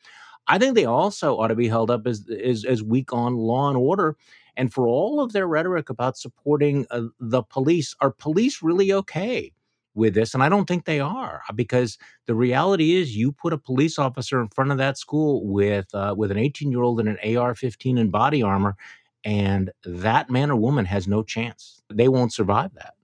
I 0.48 0.58
think 0.58 0.74
they 0.74 0.86
also 0.86 1.38
ought 1.38 1.48
to 1.48 1.54
be 1.54 1.68
held 1.68 1.90
up 1.90 2.06
as 2.06 2.28
as, 2.28 2.64
as 2.64 2.82
weak 2.82 3.12
on 3.12 3.36
law 3.36 3.68
and 3.68 3.76
order. 3.76 4.16
And 4.56 4.72
for 4.72 4.88
all 4.88 5.20
of 5.20 5.32
their 5.32 5.46
rhetoric 5.46 5.88
about 5.88 6.18
supporting 6.18 6.84
uh, 6.90 7.02
the 7.20 7.42
police, 7.42 7.94
are 8.00 8.10
police 8.10 8.60
really 8.60 8.92
okay 8.92 9.52
with 9.94 10.14
this? 10.14 10.34
And 10.34 10.42
I 10.42 10.48
don't 10.48 10.66
think 10.66 10.84
they 10.84 10.98
are, 10.98 11.42
because 11.54 11.96
the 12.26 12.34
reality 12.34 12.96
is, 12.96 13.16
you 13.16 13.30
put 13.30 13.52
a 13.52 13.58
police 13.58 14.00
officer 14.00 14.40
in 14.40 14.48
front 14.48 14.72
of 14.72 14.78
that 14.78 14.98
school 14.98 15.46
with 15.46 15.94
uh, 15.94 16.14
with 16.16 16.30
an 16.30 16.38
18 16.38 16.72
year 16.72 16.82
old 16.82 16.98
in 16.98 17.06
an 17.08 17.18
AR-15 17.36 18.00
and 18.00 18.10
body 18.10 18.42
armor, 18.42 18.76
and 19.24 19.70
that 19.84 20.30
man 20.30 20.50
or 20.50 20.56
woman 20.56 20.86
has 20.86 21.06
no 21.06 21.22
chance. 21.22 21.82
They 21.92 22.08
won't 22.08 22.32
survive 22.32 22.74
that. 22.74 22.94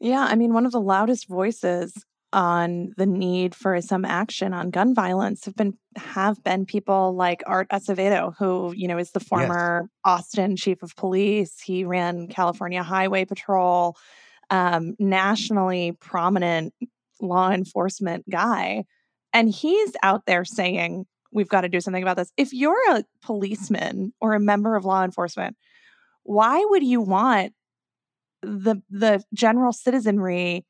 Yeah, 0.00 0.26
I 0.28 0.34
mean, 0.34 0.52
one 0.52 0.66
of 0.66 0.72
the 0.72 0.80
loudest 0.80 1.28
voices 1.28 2.04
on 2.32 2.92
the 2.96 3.06
need 3.06 3.54
for 3.54 3.80
some 3.80 4.04
action 4.04 4.54
on 4.54 4.70
gun 4.70 4.94
violence 4.94 5.44
have 5.44 5.56
been 5.56 5.74
have 5.96 6.42
been 6.42 6.64
people 6.64 7.14
like 7.14 7.42
Art 7.46 7.68
Acevedo, 7.70 8.34
who 8.38 8.72
you 8.74 8.88
know 8.88 8.98
is 8.98 9.10
the 9.10 9.20
former 9.20 9.82
yes. 9.82 9.90
Austin 10.04 10.56
chief 10.56 10.82
of 10.82 10.96
police. 10.96 11.60
He 11.60 11.84
ran 11.84 12.28
California 12.28 12.82
Highway 12.82 13.24
Patrol, 13.24 13.96
um, 14.50 14.94
nationally 14.98 15.92
prominent 16.00 16.74
law 17.20 17.50
enforcement 17.50 18.28
guy, 18.30 18.84
and 19.32 19.50
he's 19.50 19.92
out 20.02 20.26
there 20.26 20.44
saying 20.44 21.04
we've 21.32 21.48
got 21.48 21.62
to 21.62 21.68
do 21.68 21.80
something 21.80 22.02
about 22.02 22.16
this. 22.16 22.32
If 22.36 22.52
you're 22.52 22.96
a 22.96 23.04
policeman 23.22 24.12
or 24.20 24.34
a 24.34 24.40
member 24.40 24.76
of 24.76 24.84
law 24.84 25.04
enforcement, 25.04 25.56
why 26.22 26.64
would 26.70 26.82
you 26.82 27.00
want 27.00 27.52
the 28.42 28.76
the 28.90 29.22
general 29.34 29.72
citizenry 29.72 30.64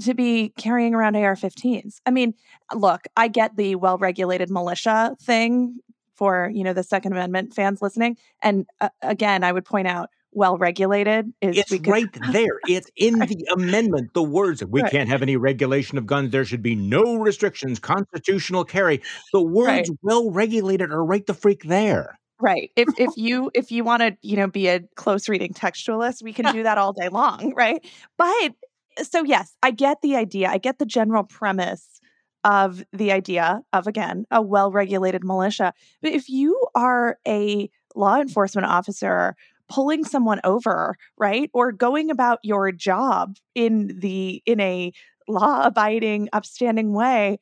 to 0.00 0.14
be 0.14 0.52
carrying 0.56 0.94
around 0.94 1.16
AR-15s. 1.16 1.96
I 2.06 2.10
mean, 2.10 2.34
look, 2.74 3.02
I 3.16 3.28
get 3.28 3.56
the 3.56 3.76
well-regulated 3.76 4.50
militia 4.50 5.16
thing 5.20 5.78
for, 6.14 6.50
you 6.52 6.64
know, 6.64 6.72
the 6.72 6.82
second 6.82 7.12
amendment 7.12 7.54
fans 7.54 7.82
listening. 7.82 8.16
And 8.42 8.66
uh, 8.80 8.90
again, 9.02 9.44
I 9.44 9.52
would 9.52 9.64
point 9.64 9.88
out 9.88 10.10
well 10.32 10.56
regulated 10.56 11.32
is 11.40 11.58
it's 11.58 11.86
right 11.86 12.08
there 12.32 12.58
it's 12.66 12.90
in 12.96 13.18
the 13.18 13.46
amendment 13.52 14.12
the 14.14 14.22
words 14.22 14.64
we 14.64 14.80
right. 14.80 14.90
can't 14.90 15.08
have 15.08 15.22
any 15.22 15.36
regulation 15.36 15.98
of 15.98 16.06
guns 16.06 16.30
there 16.30 16.44
should 16.44 16.62
be 16.62 16.74
no 16.74 17.16
restrictions 17.16 17.78
constitutional 17.78 18.64
carry 18.64 19.02
the 19.32 19.42
words 19.42 19.90
right. 19.90 19.98
well 20.02 20.30
regulated 20.30 20.90
are 20.90 21.04
right 21.04 21.26
the 21.26 21.34
freak 21.34 21.64
there 21.64 22.18
right 22.40 22.70
if 22.76 22.88
if 22.98 23.10
you 23.16 23.50
if 23.54 23.70
you 23.70 23.84
want 23.84 24.00
to 24.00 24.16
you 24.22 24.36
know 24.36 24.48
be 24.48 24.68
a 24.68 24.80
close 24.96 25.28
reading 25.28 25.52
textualist 25.52 26.22
we 26.22 26.32
can 26.32 26.50
do 26.54 26.62
that 26.62 26.78
all 26.78 26.92
day 26.92 27.08
long 27.08 27.52
right 27.54 27.86
but 28.16 28.52
so 28.98 29.24
yes, 29.24 29.56
I 29.62 29.70
get 29.70 30.02
the 30.02 30.16
idea. 30.16 30.48
I 30.48 30.58
get 30.58 30.78
the 30.78 30.86
general 30.86 31.24
premise 31.24 32.00
of 32.44 32.84
the 32.92 33.12
idea 33.12 33.62
of 33.72 33.86
again 33.86 34.26
a 34.30 34.42
well-regulated 34.42 35.24
militia. 35.24 35.72
But 36.00 36.12
if 36.12 36.28
you 36.28 36.66
are 36.74 37.18
a 37.26 37.70
law 37.94 38.20
enforcement 38.20 38.66
officer 38.66 39.36
pulling 39.68 40.04
someone 40.04 40.40
over, 40.44 40.96
right? 41.16 41.50
Or 41.54 41.72
going 41.72 42.10
about 42.10 42.40
your 42.42 42.72
job 42.72 43.36
in 43.54 43.98
the 44.00 44.42
in 44.44 44.60
a 44.60 44.92
law-abiding, 45.28 46.28
upstanding 46.32 46.92
way, 46.92 47.38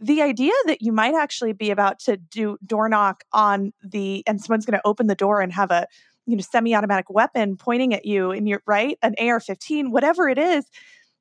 the 0.00 0.22
idea 0.22 0.52
that 0.66 0.80
you 0.80 0.92
might 0.92 1.14
actually 1.14 1.52
be 1.52 1.70
about 1.70 1.98
to 2.00 2.16
do 2.16 2.56
door 2.64 2.88
knock 2.88 3.24
on 3.32 3.72
the 3.82 4.22
and 4.26 4.40
someone's 4.40 4.64
going 4.64 4.78
to 4.78 4.86
open 4.86 5.08
the 5.08 5.14
door 5.14 5.40
and 5.40 5.52
have 5.52 5.70
a 5.70 5.86
you 6.28 6.36
know 6.36 6.42
semi-automatic 6.42 7.10
weapon 7.10 7.56
pointing 7.56 7.94
at 7.94 8.04
you 8.04 8.30
and 8.30 8.48
you're 8.48 8.62
right? 8.66 8.98
An 9.02 9.14
ar-15 9.18 9.90
whatever 9.90 10.28
it 10.28 10.38
is 10.38 10.64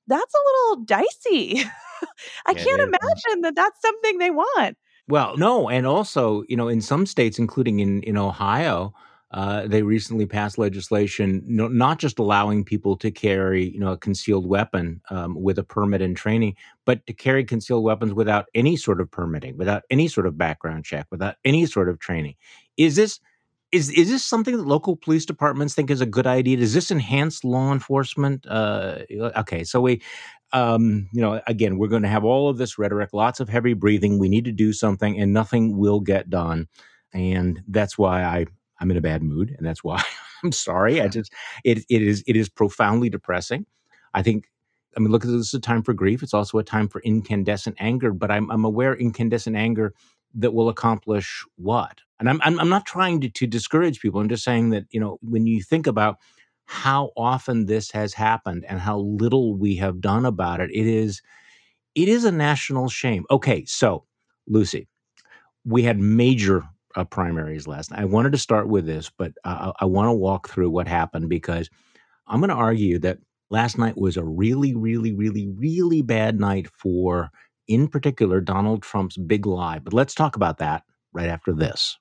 that's 0.08 0.34
a 0.34 0.48
little 0.48 0.86
dicey. 0.86 1.64
I 2.46 2.52
yeah, 2.52 2.64
can't 2.64 2.82
imagine 2.82 3.42
that 3.42 3.54
that's 3.56 3.82
something 3.82 4.18
they 4.18 4.32
want. 4.32 4.78
Well 5.08 5.38
no 5.38 5.70
and 5.70 5.88
also 5.88 6.44
you 6.48 6.58
know 6.58 6.68
in 6.68 6.82
some 6.82 7.06
states 7.06 7.40
including 7.40 7.80
in 7.80 8.04
in 8.04 8.18
ohio 8.18 8.94
uh, 9.32 9.68
they 9.68 9.82
recently 9.82 10.26
passed 10.26 10.58
legislation 10.58 11.42
no, 11.46 11.68
not 11.68 12.00
just 12.00 12.18
allowing 12.18 12.64
people 12.64 12.96
to 12.96 13.12
carry 13.12 13.70
you 13.70 13.80
know 13.80 13.92
a 13.92 13.98
concealed 13.98 14.48
weapon 14.48 15.02
um, 15.10 15.36
with 15.42 15.58
a 15.60 15.64
permit 15.64 16.02
and 16.02 16.16
training 16.16 16.56
but 16.86 17.06
to 17.08 17.14
carry 17.14 17.44
concealed 17.44 17.84
weapons 17.84 18.14
without 18.14 18.46
any 18.56 18.78
sort 18.78 19.02
of 19.02 19.12
permitting 19.12 19.58
without 19.58 19.84
any 19.90 20.08
sort 20.08 20.28
of 20.28 20.38
background 20.38 20.86
check 20.86 21.08
without 21.12 21.36
any 21.44 21.66
sort 21.66 21.90
of 21.90 22.00
training. 22.00 22.36
Is 22.78 22.96
this 22.96 23.20
is 23.72 23.90
is 23.90 24.10
this 24.10 24.24
something 24.24 24.56
that 24.56 24.68
local 24.68 24.96
police 24.96 25.26
departments 25.26 25.74
think 25.74 25.92
is 25.92 26.02
a 26.02 26.06
good 26.06 26.28
idea? 26.28 26.58
Does 26.58 26.74
this 26.74 26.92
enhance 26.92 27.44
law 27.44 27.72
enforcement? 27.74 28.46
Uh, 28.48 29.00
okay, 29.38 29.64
so 29.64 29.82
we, 29.82 30.02
um, 30.54 31.10
you 31.12 31.22
know, 31.22 31.42
again, 31.48 31.78
we're 31.78 31.88
going 31.88 32.04
to 32.04 32.08
have 32.08 32.24
all 32.24 32.50
of 32.50 32.58
this 32.58 32.78
rhetoric, 32.78 33.10
lots 33.14 33.40
of 33.40 33.50
heavy 33.50 33.74
breathing. 33.74 34.20
We 34.20 34.30
need 34.30 34.46
to 34.46 34.52
do 34.52 34.72
something, 34.72 35.20
and 35.20 35.34
nothing 35.34 35.78
will 35.78 36.00
get 36.00 36.30
done, 36.30 36.68
and 37.14 37.62
that's 37.68 37.98
why 37.98 38.24
I 38.24 38.46
I'm 38.80 38.92
in 38.92 38.98
a 38.98 39.02
bad 39.02 39.22
mood, 39.22 39.54
and 39.58 39.68
that's 39.68 39.84
why 39.84 40.02
I'm 40.44 40.52
sorry. 40.52 41.02
I 41.02 41.08
just 41.08 41.34
it 41.64 41.80
it 41.90 42.02
is 42.02 42.24
it 42.26 42.36
is 42.36 42.50
profoundly 42.50 43.10
depressing. 43.10 43.66
I 44.14 44.24
think 44.24 44.46
I 44.96 45.00
mean, 45.00 45.12
look, 45.12 45.24
this 45.24 45.32
is 45.32 45.54
a 45.54 45.60
time 45.60 45.84
for 45.84 45.94
grief. 45.94 46.24
It's 46.24 46.34
also 46.34 46.58
a 46.58 46.64
time 46.64 46.88
for 46.88 47.02
incandescent 47.02 47.76
anger, 47.80 48.12
but 48.14 48.32
I'm, 48.32 48.50
I'm 48.50 48.66
aware 48.66 48.96
incandescent 48.96 49.56
anger 49.56 49.94
that 50.34 50.54
will 50.54 50.70
accomplish 50.70 51.46
what? 51.56 52.02
And 52.20 52.30
I'm, 52.30 52.42
I'm, 52.44 52.60
I'm 52.60 52.70
not 52.70 52.86
trying 52.86 53.22
to, 53.22 53.30
to 53.30 53.48
discourage 53.48 54.00
people. 54.00 54.20
I'm 54.20 54.30
just 54.30 54.44
saying 54.44 54.72
that, 54.72 54.86
you 54.90 55.00
know, 55.00 55.20
when 55.22 55.46
you 55.46 55.62
think 55.62 55.88
about 55.88 56.18
how 56.68 57.12
often 57.16 57.66
this 57.66 57.92
has 57.92 58.14
happened 58.14 58.66
and 58.68 58.80
how 58.80 59.00
little 59.00 59.56
we 59.56 59.78
have 59.78 60.02
done 60.02 60.26
about 60.26 60.60
it. 60.60 60.70
It 60.72 60.86
is 60.86 61.22
it 61.96 62.10
is 62.10 62.26
a 62.26 62.32
national 62.32 62.90
shame. 62.90 63.26
Okay, 63.32 63.66
so 63.66 64.04
Lucy, 64.48 64.88
we 65.66 65.82
had 65.82 65.98
major 65.98 66.64
uh, 66.96 67.06
primaries 67.06 67.68
last 67.68 67.90
night. 67.90 68.02
I 68.02 68.06
wanted 68.06 68.34
to 68.34 68.38
start 68.38 68.68
with 68.68 68.86
this, 68.86 69.10
but 69.18 69.32
uh, 69.46 69.72
I 69.80 69.86
want 69.86 70.08
to 70.08 70.14
walk 70.14 70.50
through 70.50 70.70
what 70.70 70.88
happened 70.88 71.30
because 71.30 71.70
I'm 72.28 72.40
going 72.40 72.50
to 72.50 72.56
argue 72.56 73.00
that 73.00 73.20
last 73.50 73.78
night 73.78 73.98
was 73.98 74.18
a 74.18 74.24
really, 74.24 74.76
really, 74.76 75.14
really, 75.14 75.48
really 75.48 76.02
bad 76.02 76.40
night 76.40 76.68
for, 76.68 77.32
in 77.68 77.88
particular, 77.88 78.42
Donald 78.42 78.84
Trump's 78.84 79.18
big 79.18 79.46
lie. 79.46 79.80
But 79.80 79.94
let's 79.94 80.14
talk 80.14 80.36
about 80.36 80.58
that 80.58 80.84
right 81.14 81.30
after 81.30 81.54
this. 81.54 81.98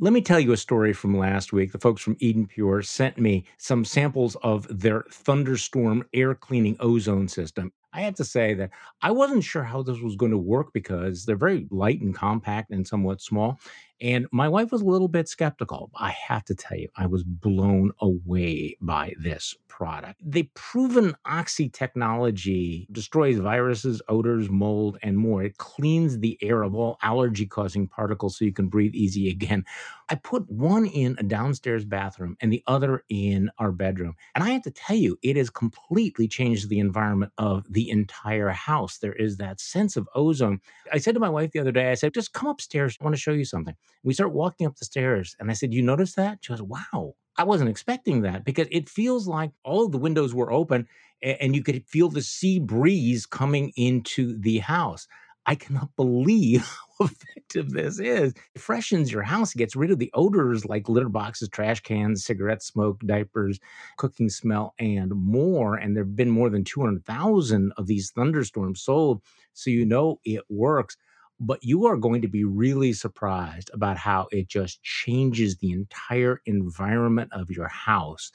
Let 0.00 0.12
me 0.12 0.22
tell 0.22 0.40
you 0.40 0.50
a 0.52 0.56
story 0.56 0.92
from 0.92 1.16
last 1.16 1.52
week. 1.52 1.70
The 1.70 1.78
folks 1.78 2.02
from 2.02 2.16
Eden 2.18 2.46
Pure 2.48 2.82
sent 2.82 3.16
me 3.16 3.44
some 3.58 3.84
samples 3.84 4.34
of 4.42 4.66
their 4.68 5.04
thunderstorm 5.12 6.04
air 6.12 6.34
cleaning 6.34 6.76
ozone 6.80 7.28
system. 7.28 7.72
I 7.92 8.00
have 8.00 8.16
to 8.16 8.24
say 8.24 8.54
that 8.54 8.70
I 9.02 9.12
wasn't 9.12 9.44
sure 9.44 9.62
how 9.62 9.84
this 9.84 10.00
was 10.00 10.16
going 10.16 10.32
to 10.32 10.38
work 10.38 10.72
because 10.72 11.24
they're 11.24 11.36
very 11.36 11.68
light 11.70 12.00
and 12.00 12.12
compact 12.12 12.72
and 12.72 12.84
somewhat 12.84 13.20
small. 13.22 13.60
And 14.00 14.26
my 14.32 14.48
wife 14.48 14.72
was 14.72 14.82
a 14.82 14.86
little 14.86 15.08
bit 15.08 15.28
skeptical. 15.28 15.90
I 15.94 16.10
have 16.10 16.44
to 16.46 16.54
tell 16.54 16.76
you, 16.76 16.88
I 16.96 17.06
was 17.06 17.22
blown 17.22 17.92
away 18.00 18.76
by 18.80 19.14
this 19.18 19.54
product. 19.68 20.20
The 20.24 20.48
proven 20.54 21.16
Oxy 21.24 21.68
technology 21.68 22.86
destroys 22.92 23.38
viruses, 23.38 24.00
odors, 24.08 24.48
mold, 24.48 24.98
and 25.02 25.16
more. 25.16 25.42
It 25.42 25.58
cleans 25.58 26.18
the 26.18 26.38
air 26.42 26.62
of 26.62 26.74
all 26.74 26.96
allergy 27.02 27.46
causing 27.46 27.88
particles 27.88 28.38
so 28.38 28.44
you 28.44 28.52
can 28.52 28.68
breathe 28.68 28.94
easy 28.94 29.28
again. 29.30 29.64
I 30.08 30.16
put 30.16 30.48
one 30.50 30.86
in 30.86 31.16
a 31.18 31.22
downstairs 31.22 31.84
bathroom 31.84 32.36
and 32.40 32.52
the 32.52 32.62
other 32.66 33.04
in 33.08 33.50
our 33.58 33.72
bedroom. 33.72 34.14
And 34.34 34.44
I 34.44 34.50
have 34.50 34.62
to 34.62 34.70
tell 34.70 34.96
you, 34.96 35.18
it 35.22 35.36
has 35.36 35.50
completely 35.50 36.28
changed 36.28 36.68
the 36.68 36.78
environment 36.78 37.32
of 37.38 37.64
the 37.72 37.90
entire 37.90 38.50
house. 38.50 38.98
There 38.98 39.14
is 39.14 39.38
that 39.38 39.60
sense 39.60 39.96
of 39.96 40.08
ozone. 40.14 40.60
I 40.92 40.98
said 40.98 41.14
to 41.14 41.20
my 41.20 41.28
wife 41.30 41.52
the 41.52 41.60
other 41.60 41.72
day, 41.72 41.90
I 41.90 41.94
said, 41.94 42.14
just 42.14 42.32
come 42.32 42.48
upstairs. 42.48 42.96
I 43.00 43.04
want 43.04 43.16
to 43.16 43.20
show 43.20 43.32
you 43.32 43.44
something. 43.44 43.74
We 44.02 44.14
start 44.14 44.32
walking 44.32 44.66
up 44.66 44.76
the 44.76 44.84
stairs, 44.84 45.36
and 45.40 45.50
I 45.50 45.54
said, 45.54 45.72
You 45.72 45.82
notice 45.82 46.14
that? 46.14 46.38
She 46.42 46.52
goes, 46.52 46.62
Wow. 46.62 47.14
I 47.36 47.42
wasn't 47.42 47.70
expecting 47.70 48.22
that 48.22 48.44
because 48.44 48.68
it 48.70 48.88
feels 48.88 49.26
like 49.26 49.50
all 49.64 49.88
the 49.88 49.98
windows 49.98 50.32
were 50.32 50.52
open 50.52 50.86
and 51.20 51.56
you 51.56 51.62
could 51.62 51.84
feel 51.86 52.08
the 52.08 52.22
sea 52.22 52.60
breeze 52.60 53.26
coming 53.26 53.72
into 53.76 54.38
the 54.38 54.58
house. 54.58 55.08
I 55.46 55.54
cannot 55.54 55.90
believe 55.96 56.64
how 56.98 57.06
effective 57.06 57.70
this 57.70 57.98
is. 57.98 58.34
It 58.54 58.60
freshens 58.60 59.10
your 59.10 59.22
house, 59.22 59.52
gets 59.52 59.74
rid 59.76 59.90
of 59.90 59.98
the 59.98 60.10
odors 60.14 60.64
like 60.64 60.88
litter 60.88 61.08
boxes, 61.08 61.48
trash 61.48 61.80
cans, 61.80 62.24
cigarette 62.24 62.62
smoke, 62.62 63.00
diapers, 63.04 63.58
cooking 63.96 64.28
smell, 64.28 64.74
and 64.78 65.12
more. 65.14 65.74
And 65.74 65.96
there 65.96 66.04
have 66.04 66.16
been 66.16 66.30
more 66.30 66.50
than 66.50 66.64
200,000 66.64 67.72
of 67.76 67.86
these 67.86 68.10
thunderstorms 68.10 68.80
sold. 68.80 69.22
So 69.54 69.70
you 69.70 69.84
know 69.84 70.20
it 70.24 70.42
works 70.48 70.96
but 71.44 71.62
you 71.62 71.86
are 71.86 71.96
going 71.96 72.22
to 72.22 72.28
be 72.28 72.44
really 72.44 72.92
surprised 72.92 73.70
about 73.74 73.98
how 73.98 74.26
it 74.32 74.48
just 74.48 74.82
changes 74.82 75.56
the 75.58 75.72
entire 75.72 76.40
environment 76.46 77.30
of 77.32 77.50
your 77.50 77.68
house. 77.68 78.32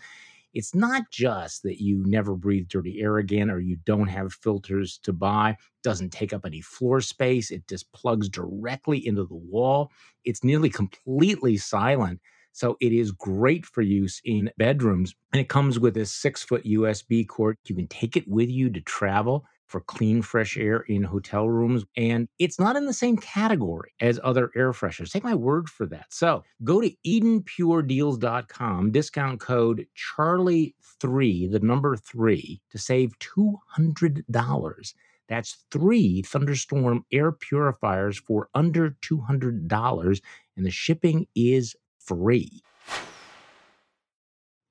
It's 0.54 0.76
not 0.76 1.04
just 1.12 1.64
that 1.64 1.82
you 1.82 2.04
never 2.06 2.36
breathe 2.36 2.68
dirty 2.68 3.02
air 3.02 3.18
again 3.18 3.50
or 3.50 3.60
you 3.60 3.78
don't 3.86 4.08
have 4.08 4.34
filters 4.34 5.00
to 5.04 5.14
buy, 5.14 5.58
doesn't 5.84 6.12
take 6.12 6.34
up 6.34 6.46
any 6.46 6.62
floor 6.62 7.02
space, 7.02 7.52
it 7.52 7.68
just 7.68 7.92
plugs 7.94 8.30
directly 8.30 9.06
into 9.06 9.26
the 9.26 9.36
wall. 9.36 9.92
It's 10.26 10.44
nearly 10.44 10.70
completely 10.70 11.58
silent. 11.58 12.20
So 12.52 12.78
it 12.82 12.92
is 12.92 13.12
great 13.12 13.66
for 13.66 13.82
use 13.82 14.22
in 14.26 14.52
bedrooms. 14.58 15.14
And 15.34 15.40
it 15.40 15.50
comes 15.50 15.80
with 15.80 15.98
a 15.98 16.06
six 16.06 16.44
foot 16.44 16.64
USB 16.66 17.28
cord. 17.28 17.58
You 17.68 17.76
can 17.76 17.88
take 17.88 18.18
it 18.18 18.28
with 18.28 18.50
you 18.50 18.70
to 18.72 18.82
travel 18.82 19.46
for 19.70 19.80
clean, 19.82 20.22
fresh 20.22 20.58
air 20.58 20.82
in 20.82 21.04
hotel 21.04 21.48
rooms. 21.48 21.86
And 21.96 22.28
it's 22.40 22.60
not 22.60 22.76
in 22.76 22.88
the 22.88 22.94
same 22.94 23.18
category 23.18 23.94
as 24.02 24.20
other 24.24 24.52
air 24.56 24.72
fresheners. 24.72 25.12
Take 25.12 25.24
my 25.24 25.36
word 25.36 25.70
for 25.70 25.86
that. 25.86 26.08
So 26.10 26.44
go 26.64 26.82
to 26.82 26.92
EdenPureDeals.com, 27.06 28.92
discount 28.92 29.40
code 29.40 29.86
Charlie3, 29.96 31.52
the 31.52 31.60
number 31.62 31.96
three, 31.96 32.62
to 32.72 32.78
save 32.80 33.14
$200. 33.20 34.94
That's 35.28 35.64
three 35.70 36.24
thunderstorm 36.24 37.06
air 37.12 37.32
purifiers 37.32 38.18
for 38.18 38.50
under 38.56 38.98
$200, 39.04 40.22
and 40.58 40.66
the 40.66 40.72
shipping 40.72 41.28
is 41.36 41.76
free. 42.00 42.64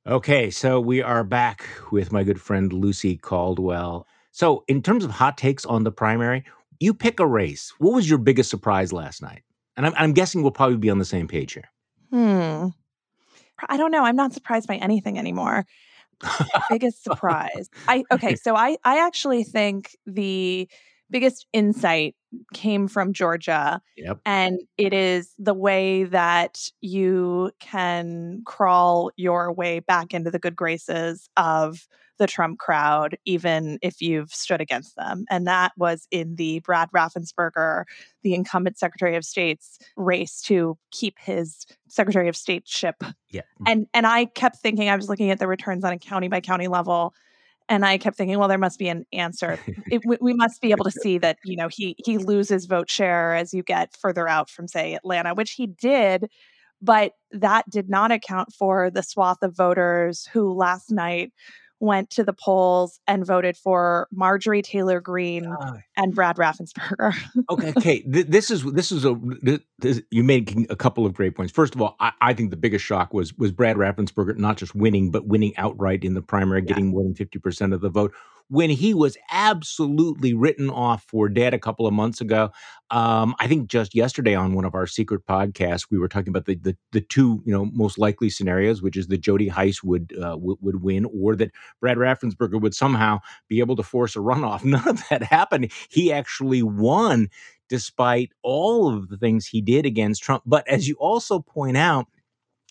Okay, 0.05 0.51
so 0.51 0.81
we 0.81 1.03
are 1.03 1.23
back 1.23 1.69
with 1.93 2.11
my 2.11 2.25
good 2.25 2.41
friend 2.41 2.73
Lucy 2.73 3.17
Caldwell. 3.17 4.07
So, 4.39 4.63
in 4.69 4.83
terms 4.83 5.05
of 5.05 5.11
hot 5.11 5.37
takes 5.37 5.67
on 5.67 5.83
the 5.83 5.91
primary, 5.91 6.45
you 6.79 6.95
pick 6.95 7.19
a 7.19 7.27
race. 7.27 7.73
What 7.79 7.93
was 7.93 8.09
your 8.09 8.21
biggest 8.21 8.51
surprise 8.51 8.93
last 8.93 9.21
night? 9.21 9.43
And 9.77 9.85
I'm, 9.85 9.93
I'm 9.97 10.13
guessing 10.13 10.43
we'll 10.43 10.53
probably 10.53 10.77
be 10.77 10.91
on 10.91 11.01
the 11.01 11.05
same 11.05 11.27
page 11.27 11.55
here. 11.55 11.69
Hmm. 12.13 12.69
I 13.69 13.77
don't 13.77 13.91
know. 13.91 14.05
I'm 14.05 14.15
not 14.15 14.33
surprised 14.33 14.69
by 14.69 14.77
anything 14.77 15.19
anymore. 15.19 15.67
biggest 16.71 17.03
surprise. 17.11 17.69
I 17.89 18.05
okay, 18.13 18.37
so 18.41 18.55
I 18.55 18.77
I 18.85 19.05
actually 19.05 19.43
think 19.43 19.97
the 20.07 20.69
biggest 21.11 21.49
insight 21.53 22.15
came 22.55 22.87
from 22.87 23.13
Georgia. 23.13 23.83
Yep. 23.97 24.21
And 24.25 24.61
it 24.77 24.93
is 24.93 25.35
the 25.41 25.55
way 25.55 26.05
that 26.05 26.71
you 26.81 27.51
can 27.59 28.43
crawl 28.47 29.11
your 29.17 29.53
way 29.53 29.81
back 29.81 30.15
into 30.15 30.31
the 30.31 30.39
good 30.39 30.55
graces 30.55 31.29
of 31.37 31.89
the 32.19 32.27
Trump 32.27 32.59
crowd, 32.59 33.17
even 33.25 33.79
if 33.83 34.01
you've 34.01 34.33
stood 34.33 34.61
against 34.61 34.97
them. 34.97 35.25
And 35.31 35.47
that 35.47 35.73
was 35.77 36.07
in 36.11 36.37
the 36.37 36.61
Brad 36.61 36.91
Raffensperger, 36.95 37.85
the 38.23 38.35
incumbent 38.35 38.79
Secretary 38.79 39.17
of 39.17 39.25
State's 39.25 39.79
race 39.97 40.43
to 40.43 40.77
keep 40.91 41.19
his 41.19 41.67
Secretary 41.89 42.29
of 42.29 42.37
State 42.37 42.69
ship. 42.69 42.97
Yeah. 43.31 43.43
Mm. 43.61 43.71
And 43.71 43.87
and 43.95 44.07
I 44.07 44.27
kept 44.27 44.57
thinking, 44.57 44.89
I 44.89 44.97
was 44.97 45.09
looking 45.09 45.31
at 45.31 45.39
the 45.39 45.47
returns 45.47 45.85
on 45.85 45.93
a 45.93 45.99
county 45.99 46.29
by 46.29 46.41
county 46.41 46.69
level. 46.69 47.15
And 47.71 47.85
I 47.85 47.99
kept 47.99 48.17
thinking, 48.17 48.39
well, 48.39 48.49
there 48.49 48.57
must 48.57 48.79
be 48.79 48.89
an 48.89 49.05
answer. 49.13 49.59
It, 49.91 50.01
we, 50.07 50.17
we 50.23 50.33
must 50.33 50.63
be 50.63 50.71
able 50.71 50.87
to 50.87 50.91
see 50.91 51.19
that, 51.19 51.37
you 51.45 51.55
know, 51.55 51.69
he 51.69 51.95
he 51.99 52.17
loses 52.17 52.65
vote 52.65 52.89
share 52.89 53.35
as 53.35 53.53
you 53.53 53.63
get 53.63 53.95
further 53.97 54.27
out 54.27 54.49
from, 54.49 54.69
say, 54.69 54.95
Atlanta, 54.95 55.35
which 55.35 55.53
he 55.53 55.67
did 55.67 56.31
but 56.81 57.13
that 57.33 57.69
did 57.69 57.89
not 57.89 58.13
account 58.13 58.53
for 58.53 58.91
the 58.91 59.03
swath 59.03 59.43
of 59.43 59.57
voters 59.57 60.29
who 60.33 60.53
last 60.53 60.91
night 60.91 61.33
went 61.81 62.11
to 62.11 62.25
the 62.25 62.33
polls 62.33 63.01
and 63.07 63.25
voted 63.25 63.57
for 63.57 64.09
Marjorie 64.11 64.63
Taylor 64.63 65.01
Greene 65.01 65.47
ah. 65.47 65.75
and 65.97 66.15
Brad 66.15 66.37
Raffensperger. 66.37 67.15
okay, 67.51 67.73
okay. 67.77 68.03
This 68.07 68.51
is 68.51 68.65
this 68.73 68.91
is 68.91 69.05
a 69.05 69.17
this, 69.79 70.03
you 70.11 70.25
made 70.25 70.67
a 70.71 70.77
couple 70.77 71.07
of 71.07 71.15
great 71.15 71.37
points. 71.37 71.53
First 71.53 71.75
of 71.75 71.83
all, 71.83 71.97
I, 72.01 72.13
I, 72.21 72.35
think 72.35 72.51
the 72.51 72.57
biggest 72.57 72.85
shock 72.85 73.15
was 73.15 73.35
was 73.35 73.53
Brad 73.53 73.77
Raffensperger 73.77 74.37
not 74.37 74.57
just 74.57 74.75
winning, 74.75 75.11
but 75.11 75.27
winning 75.27 75.57
outright 75.57 76.05
in 76.05 76.15
the 76.15 76.23
primary, 76.23 76.61
yeah. 76.63 76.67
getting 76.69 76.89
more 76.89 77.03
than 77.03 77.15
fifty 77.15 77.39
percent 77.39 77.73
of 77.73 77.81
the 77.81 77.91
vote 77.91 78.13
when 78.49 78.71
he 78.71 78.95
was 78.95 79.17
absolutely 79.31 80.33
written 80.35 80.71
off 80.71 81.05
for 81.05 81.29
dead 81.29 81.53
a 81.53 81.59
couple 81.59 81.87
of 81.87 81.93
months 81.93 82.21
ago. 82.21 82.51
Um, 82.91 83.35
I 83.39 83.47
think 83.47 83.69
just 83.69 83.95
yesterday 83.95 84.35
on 84.35 84.55
one 84.55 84.65
of 84.65 84.75
our 84.75 84.87
secret 84.87 85.27
podcasts, 85.27 85.89
we 85.91 85.99
were 85.99 86.09
talking 86.09 86.31
about 86.31 86.47
the 86.47 86.57
the, 86.57 86.77
the 86.93 87.03
two 87.03 87.43
you 87.45 87.53
know 87.53 87.67
most 87.67 87.99
likely 87.99 88.31
scenarios, 88.31 88.81
which 88.83 88.97
is 88.97 89.09
that 89.09 89.19
Jody 89.19 89.49
Hice 89.49 89.83
would, 89.83 90.15
uh, 90.17 90.31
w- 90.31 90.59
would 90.61 90.83
win, 90.83 91.07
or 91.07 91.37
that 91.37 91.53
Brad 91.81 91.99
Raffensperger 91.99 92.61
would 92.61 92.75
somehow 92.75 93.21
be 93.49 93.61
able 93.61 93.77
to 93.77 93.83
force 93.83 94.17
a 94.17 94.21
runoff. 94.21 94.65
None 94.69 94.89
of 94.89 95.03
that 95.11 95.23
happened. 95.23 95.71
He 95.91 96.13
actually 96.13 96.63
won 96.63 97.29
despite 97.69 98.33
all 98.43 98.89
of 98.89 99.09
the 99.09 99.19
things 99.19 99.47
he 99.47 99.61
did 99.61 99.85
against 99.85 100.23
Trump. 100.23 100.43
But 100.47 100.67
as 100.67 100.89
you 100.89 100.97
also 100.99 101.41
point 101.41 101.77
out, 101.77 102.07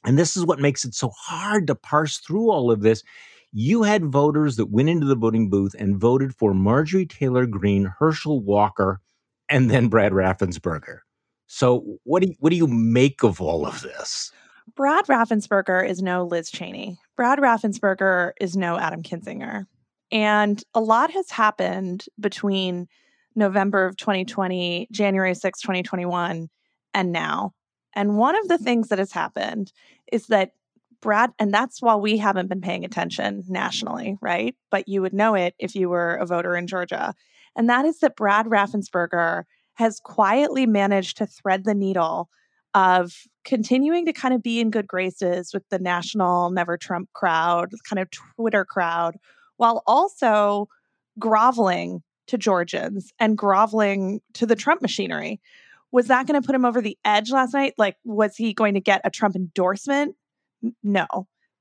and 0.04 0.18
this 0.18 0.36
is 0.36 0.46
what 0.46 0.60
makes 0.60 0.86
it 0.86 0.96
so 0.96 1.10
hard 1.10 1.68
to 1.68 1.76
parse 1.76 2.18
through 2.18 2.50
all 2.50 2.72
of 2.72 2.82
this 2.82 3.04
you 3.52 3.84
had 3.84 4.06
voters 4.06 4.56
that 4.58 4.70
went 4.70 4.90
into 4.90 5.06
the 5.06 5.16
voting 5.16 5.50
booth 5.50 5.76
and 5.78 6.00
voted 6.00 6.36
for 6.36 6.54
Marjorie 6.54 7.06
Taylor 7.06 7.46
Greene, 7.46 7.94
Herschel 8.00 8.42
Walker, 8.42 9.02
and 9.50 9.72
then 9.72 9.88
Brad 9.88 10.12
Raffensperger. 10.12 11.00
So 11.48 12.00
what 12.04 12.22
do 12.22 12.30
you, 12.30 12.36
what 12.40 12.50
do 12.50 12.56
you 12.56 12.68
make 12.68 13.24
of 13.24 13.40
all 13.42 13.66
of 13.66 13.82
this? 13.82 14.32
Brad 14.76 15.06
Raffensperger 15.06 15.88
is 15.88 16.02
no 16.02 16.26
Liz 16.26 16.52
Cheney. 16.52 17.00
Brad 17.16 17.40
Raffensperger 17.40 18.34
is 18.40 18.58
no 18.58 18.78
Adam 18.78 19.02
Kinzinger. 19.02 19.66
And 20.12 20.62
a 20.74 20.82
lot 20.82 21.12
has 21.12 21.32
happened 21.32 22.06
between 22.20 22.88
November 23.36 23.86
of 23.86 23.98
2020, 23.98 24.88
January 24.92 25.36
6, 25.36 25.62
2021, 25.62 26.50
and 26.94 27.12
now. 27.12 27.54
And 27.96 28.18
one 28.18 28.36
of 28.36 28.48
the 28.48 28.58
things 28.58 28.90
that 28.90 29.00
has 29.00 29.12
happened 29.12 29.72
is 30.12 30.28
that 30.28 30.52
Brad, 31.02 31.32
and 31.40 31.54
that's 31.54 31.82
while 31.82 32.02
we 32.02 32.18
haven't 32.18 32.48
been 32.48 32.62
paying 32.62 32.86
attention 32.86 33.44
nationally, 33.48 34.18
right? 34.22 34.56
But 34.72 34.88
you 34.88 35.02
would 35.02 35.14
know 35.14 35.36
it 35.36 35.54
if 35.60 35.76
you 35.76 35.90
were 35.90 36.16
a 36.16 36.26
voter 36.26 36.56
in 36.56 36.68
Georgia. 36.68 37.14
And 37.56 37.70
that 37.70 37.86
is 37.86 38.00
that 38.00 38.16
Brad 38.16 38.48
Raffensperger 38.48 39.44
has 39.76 40.00
quietly 40.00 40.66
managed 40.66 41.18
to 41.18 41.28
thread 41.28 41.64
the 41.64 41.76
needle 41.76 42.30
of 42.74 43.14
continuing 43.46 44.06
to 44.06 44.14
kind 44.14 44.34
of 44.34 44.44
be 44.44 44.60
in 44.60 44.72
good 44.72 44.88
graces 44.88 45.52
with 45.54 45.64
the 45.70 45.80
national 45.80 46.52
Never 46.52 46.78
Trump 46.78 47.10
crowd, 47.14 47.72
kind 47.88 48.00
of 48.00 48.10
Twitter 48.12 48.66
crowd, 48.66 49.16
while 49.58 49.84
also 49.88 50.68
groveling 51.20 52.04
to 52.28 52.38
Georgians 52.38 53.12
and 53.20 53.38
groveling 53.38 54.20
to 54.34 54.46
the 54.46 54.56
Trump 54.56 54.82
machinery. 54.82 55.40
Was 55.92 56.08
that 56.08 56.28
going 56.28 56.40
to 56.40 56.46
put 56.46 56.56
him 56.56 56.66
over 56.66 56.82
the 56.82 56.98
edge 57.06 57.32
last 57.32 57.54
night? 57.54 57.74
Like, 57.78 57.96
was 58.04 58.36
he 58.36 58.54
going 58.54 58.74
to 58.74 58.82
get 58.82 59.02
a 59.06 59.10
Trump 59.10 59.36
endorsement? 59.36 60.16
No. 60.84 61.08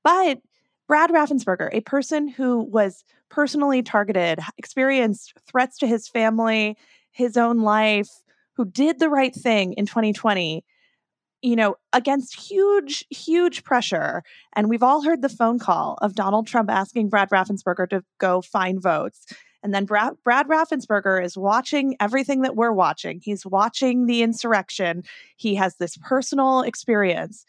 But 0.03 0.39
Brad 0.87 1.09
Raffensperger, 1.09 1.69
a 1.73 1.81
person 1.81 2.27
who 2.27 2.63
was 2.63 3.03
personally 3.29 3.83
targeted, 3.83 4.39
experienced 4.57 5.33
threats 5.49 5.77
to 5.79 5.87
his 5.87 6.07
family, 6.07 6.77
his 7.11 7.35
own 7.35 7.59
life, 7.59 8.09
who 8.55 8.65
did 8.65 8.99
the 8.99 9.09
right 9.09 9.35
thing 9.35 9.73
in 9.73 9.85
2020, 9.85 10.63
you 11.41 11.55
know, 11.55 11.75
against 11.93 12.39
huge, 12.39 13.05
huge 13.09 13.63
pressure. 13.63 14.23
And 14.55 14.69
we've 14.69 14.83
all 14.83 15.03
heard 15.03 15.21
the 15.21 15.29
phone 15.29 15.59
call 15.59 15.97
of 16.01 16.15
Donald 16.15 16.47
Trump 16.47 16.69
asking 16.69 17.09
Brad 17.09 17.29
Raffensperger 17.29 17.89
to 17.89 18.03
go 18.17 18.41
find 18.41 18.81
votes. 18.81 19.25
And 19.63 19.73
then 19.73 19.85
Brad, 19.85 20.13
Brad 20.23 20.47
Raffensperger 20.47 21.23
is 21.23 21.37
watching 21.37 21.95
everything 21.99 22.41
that 22.41 22.55
we're 22.55 22.71
watching. 22.71 23.19
He's 23.21 23.45
watching 23.45 24.05
the 24.05 24.21
insurrection. 24.21 25.03
He 25.35 25.55
has 25.55 25.75
this 25.75 25.97
personal 25.97 26.61
experience. 26.61 27.45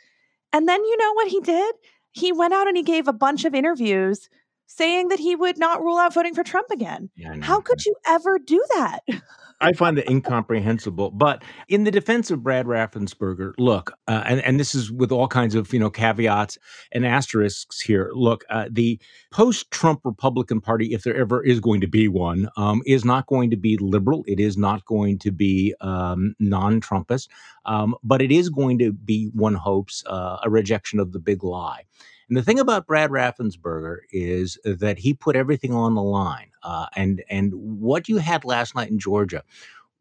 And 0.53 0.69
then 0.69 0.83
you 0.85 0.97
know 0.97 1.13
what 1.15 1.29
he 1.29 1.41
did? 1.41 1.75
He 2.13 2.33
went 2.33 2.55
out 2.55 2.69
and 2.69 2.77
he 2.77 2.83
gave 2.83 3.07
a 3.09 3.13
bunch 3.13 3.45
of 3.45 3.55
interviews 3.55 4.29
saying 4.67 5.09
that 5.09 5.19
he 5.19 5.35
would 5.35 5.59
not 5.59 5.83
rule 5.83 5.99
out 5.99 6.15
voting 6.15 6.35
for 6.35 6.45
Trump 6.45 6.71
again. 6.71 7.11
Yeah, 7.17 7.37
How 7.41 7.61
could 7.61 7.85
you 7.85 7.95
ever 8.07 8.39
do 8.39 8.63
that? 8.77 9.01
I 9.61 9.73
find 9.73 9.99
that 9.99 10.09
incomprehensible. 10.09 11.11
But 11.11 11.43
in 11.69 11.85
the 11.85 11.91
defense 11.91 12.31
of 12.31 12.43
Brad 12.43 12.67
Raffensperger, 12.67 13.55
look, 13.59 13.93
uh, 14.07 14.23
and, 14.27 14.41
and 14.43 14.61
this 14.61 14.75
is 14.75 14.93
with 14.93 15.11
all 15.11 15.27
kinds 15.29 15.55
of 15.55 15.73
you 15.73 15.81
know 15.81 15.91
caveats 15.91 16.59
and 16.93 17.05
asterisks 17.05 17.81
here. 17.81 18.11
Look, 18.15 18.45
uh, 18.51 18.69
the 18.71 19.01
post-Trump 19.33 20.01
Republican 20.05 20.61
Party, 20.61 20.95
if 20.95 21.03
there 21.03 21.17
ever 21.17 21.45
is 21.45 21.61
going 21.61 21.81
to 21.81 21.89
be 21.89 22.09
one, 22.09 22.49
um, 22.57 22.83
is 22.87 23.05
not 23.05 23.27
going 23.27 23.51
to 23.51 23.57
be 23.57 23.77
liberal. 23.79 24.25
It 24.27 24.41
is 24.41 24.57
not 24.57 24.85
going 24.85 25.19
to 25.21 25.33
be 25.33 25.75
um, 25.81 26.35
non-Trumpist, 26.39 27.29
um, 27.67 27.95
but 28.03 28.23
it 28.23 28.31
is 28.31 28.49
going 28.49 28.79
to 28.79 28.93
be, 28.93 29.31
one 29.35 29.55
hopes, 29.55 30.05
uh, 30.07 30.39
a 30.45 30.51
rejection 30.51 31.01
of 31.01 31.13
the 31.13 31.19
big 31.19 31.43
lie. 31.43 31.83
And 32.29 32.37
the 32.37 32.43
thing 32.43 32.59
about 32.59 32.87
Brad 32.87 33.11
Raffensperger 33.11 33.99
is 34.13 34.59
that 34.65 34.99
he 34.99 35.15
put 35.15 35.37
everything 35.37 35.73
on 35.73 35.95
the 35.95 36.03
line. 36.03 36.51
Uh, 36.63 36.87
and 36.95 37.23
and 37.31 37.53
what 37.55 38.09
you 38.09 38.19
had 38.19 38.45
last 38.45 38.75
night 38.75 38.91
in 38.91 38.99
Georgia 38.99 39.43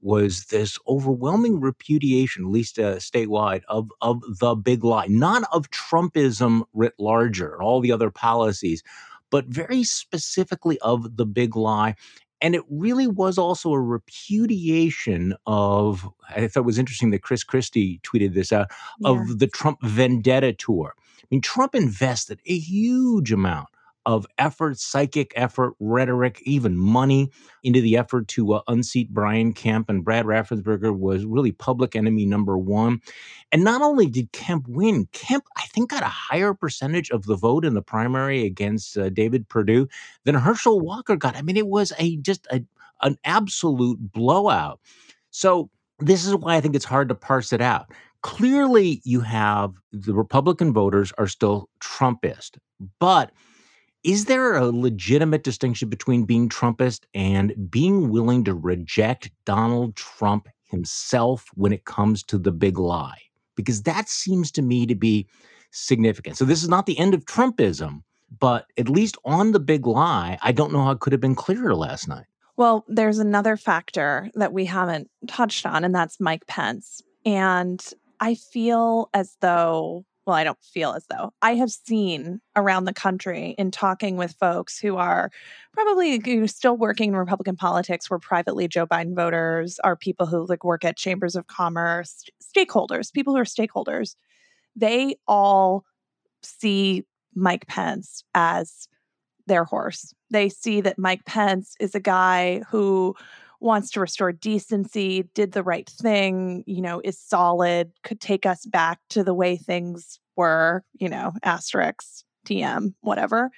was 0.01 0.45
this 0.45 0.77
overwhelming 0.87 1.59
repudiation, 1.59 2.45
at 2.45 2.51
least 2.51 2.79
uh, 2.79 2.95
statewide, 2.95 3.63
of 3.67 3.89
of 4.01 4.21
the 4.39 4.55
big 4.55 4.83
lie, 4.83 5.07
not 5.07 5.43
of 5.51 5.71
Trumpism 5.71 6.63
writ 6.73 6.93
larger, 6.99 7.61
all 7.61 7.79
the 7.79 7.91
other 7.91 8.11
policies, 8.11 8.83
but 9.29 9.45
very 9.45 9.83
specifically 9.83 10.77
of 10.79 11.17
the 11.17 11.25
big 11.25 11.55
lie. 11.55 11.95
And 12.39 12.53
it 12.53 12.61
really 12.69 13.07
was 13.07 13.39
also 13.39 13.71
a 13.71 13.81
repudiation 13.81 15.33
of, 15.47 16.07
I 16.29 16.47
thought 16.47 16.59
it 16.59 16.65
was 16.65 16.77
interesting 16.77 17.09
that 17.09 17.23
Chris 17.23 17.43
Christie 17.43 17.99
tweeted 18.03 18.35
this 18.35 18.51
out, 18.51 18.67
yeah. 18.99 19.09
of 19.09 19.39
the 19.39 19.47
Trump 19.47 19.79
vendetta 19.81 20.53
tour. 20.53 20.93
I 21.21 21.25
mean, 21.31 21.41
Trump 21.41 21.75
invested 21.75 22.39
a 22.45 22.57
huge 22.57 23.31
amount 23.31 23.67
of 24.07 24.25
effort, 24.37 24.79
psychic 24.79 25.33
effort, 25.35 25.73
rhetoric, 25.81 26.41
even 26.45 26.77
money 26.77 27.29
into 27.61 27.81
the 27.81 27.97
effort 27.97 28.25
to 28.29 28.53
uh, 28.53 28.61
unseat 28.69 29.13
Brian 29.13 29.51
Kemp. 29.51 29.89
And 29.89 30.01
Brad 30.01 30.23
Raffensperger 30.23 30.97
was 30.97 31.25
really 31.25 31.51
public 31.51 31.93
enemy 31.93 32.25
number 32.25 32.57
one. 32.57 33.01
And 33.51 33.65
not 33.65 33.81
only 33.81 34.07
did 34.07 34.31
Kemp 34.31 34.65
win, 34.69 35.09
Kemp, 35.11 35.43
I 35.57 35.63
think, 35.73 35.89
got 35.89 36.03
a 36.03 36.07
higher 36.07 36.53
percentage 36.53 37.11
of 37.11 37.25
the 37.25 37.35
vote 37.35 37.65
in 37.65 37.73
the 37.73 37.81
primary 37.81 38.45
against 38.45 38.97
uh, 38.97 39.09
David 39.09 39.49
Perdue 39.49 39.89
than 40.23 40.35
Herschel 40.35 40.79
Walker 40.79 41.17
got. 41.17 41.35
I 41.35 41.41
mean, 41.41 41.57
it 41.57 41.67
was 41.67 41.91
a 41.99 42.15
just 42.15 42.47
a, 42.49 42.63
an 43.01 43.17
absolute 43.25 44.13
blowout. 44.13 44.79
So 45.31 45.69
this 45.99 46.25
is 46.25 46.33
why 46.33 46.55
I 46.55 46.61
think 46.61 46.75
it's 46.75 46.85
hard 46.85 47.09
to 47.09 47.15
parse 47.15 47.51
it 47.51 47.61
out 47.61 47.91
clearly 48.21 49.01
you 49.03 49.21
have 49.21 49.73
the 49.91 50.13
Republican 50.13 50.73
voters 50.73 51.11
are 51.17 51.27
still 51.27 51.69
Trumpist, 51.79 52.57
but 52.99 53.31
is 54.03 54.25
there 54.25 54.55
a 54.55 54.71
legitimate 54.71 55.43
distinction 55.43 55.89
between 55.89 56.25
being 56.25 56.49
Trumpist 56.49 57.01
and 57.13 57.53
being 57.69 58.09
willing 58.09 58.43
to 58.45 58.53
reject 58.53 59.31
Donald 59.45 59.95
Trump 59.95 60.47
himself 60.63 61.47
when 61.55 61.73
it 61.73 61.85
comes 61.85 62.23
to 62.23 62.37
the 62.37 62.51
big 62.51 62.77
lie? 62.77 63.19
Because 63.55 63.83
that 63.83 64.07
seems 64.07 64.51
to 64.51 64.61
me 64.61 64.85
to 64.85 64.95
be 64.95 65.27
significant. 65.71 66.37
So 66.37 66.45
this 66.45 66.63
is 66.63 66.69
not 66.69 66.85
the 66.85 66.97
end 66.97 67.13
of 67.13 67.25
Trumpism, 67.25 68.03
but 68.39 68.67
at 68.77 68.87
least 68.87 69.17
on 69.25 69.51
the 69.51 69.59
big 69.59 69.85
lie, 69.87 70.37
I 70.41 70.51
don't 70.51 70.71
know 70.71 70.83
how 70.83 70.91
it 70.91 70.99
could 70.99 71.13
have 71.13 71.21
been 71.21 71.35
clearer 71.35 71.75
last 71.75 72.07
night. 72.07 72.25
Well, 72.55 72.85
there's 72.87 73.19
another 73.19 73.55
factor 73.57 74.29
that 74.35 74.53
we 74.53 74.65
haven't 74.65 75.09
touched 75.27 75.65
on, 75.65 75.83
and 75.83 75.93
that's 75.93 76.19
Mike 76.19 76.47
Pence. 76.47 77.01
And 77.25 77.83
I 78.19 78.35
feel 78.35 79.09
as 79.13 79.37
though, 79.41 80.05
well, 80.25 80.35
I 80.35 80.43
don't 80.43 80.61
feel 80.61 80.93
as 80.93 81.05
though 81.09 81.33
I 81.41 81.55
have 81.55 81.71
seen 81.71 82.41
around 82.55 82.85
the 82.85 82.93
country 82.93 83.55
in 83.57 83.71
talking 83.71 84.17
with 84.17 84.35
folks 84.39 84.79
who 84.79 84.97
are 84.97 85.31
probably 85.73 86.47
still 86.47 86.75
working 86.75 87.09
in 87.09 87.15
Republican 87.15 87.55
politics, 87.55 88.09
where 88.09 88.19
privately 88.19 88.67
Joe 88.67 88.87
Biden 88.87 89.15
voters 89.15 89.79
are 89.83 89.95
people 89.95 90.25
who 90.25 90.45
like 90.45 90.63
work 90.63 90.83
at 90.83 90.97
chambers 90.97 91.35
of 91.35 91.47
commerce, 91.47 92.23
stakeholders, 92.43 93.13
people 93.13 93.33
who 93.33 93.39
are 93.39 93.45
stakeholders. 93.45 94.15
They 94.75 95.15
all 95.27 95.85
see 96.43 97.05
Mike 97.33 97.67
Pence 97.67 98.23
as 98.33 98.87
their 99.45 99.63
horse. 99.63 100.13
They 100.29 100.49
see 100.49 100.81
that 100.81 100.99
Mike 100.99 101.25
Pence 101.25 101.75
is 101.79 101.95
a 101.95 101.99
guy 101.99 102.61
who 102.69 103.15
wants 103.59 103.91
to 103.91 103.99
restore 103.99 104.31
decency, 104.31 105.23
did 105.33 105.51
the 105.51 105.63
right 105.63 105.89
thing, 105.89 106.63
you 106.67 106.81
know, 106.81 107.01
is 107.03 107.19
solid, 107.19 107.91
could 108.03 108.21
take 108.21 108.45
us 108.45 108.65
back 108.65 108.99
to 109.09 109.23
the 109.23 109.33
way 109.33 109.57
things 109.57 110.19
were, 110.35 110.83
you 110.93 111.09
know, 111.09 111.33
asterisks, 111.43 112.23
TM, 112.47 112.93
whatever. 113.01 113.49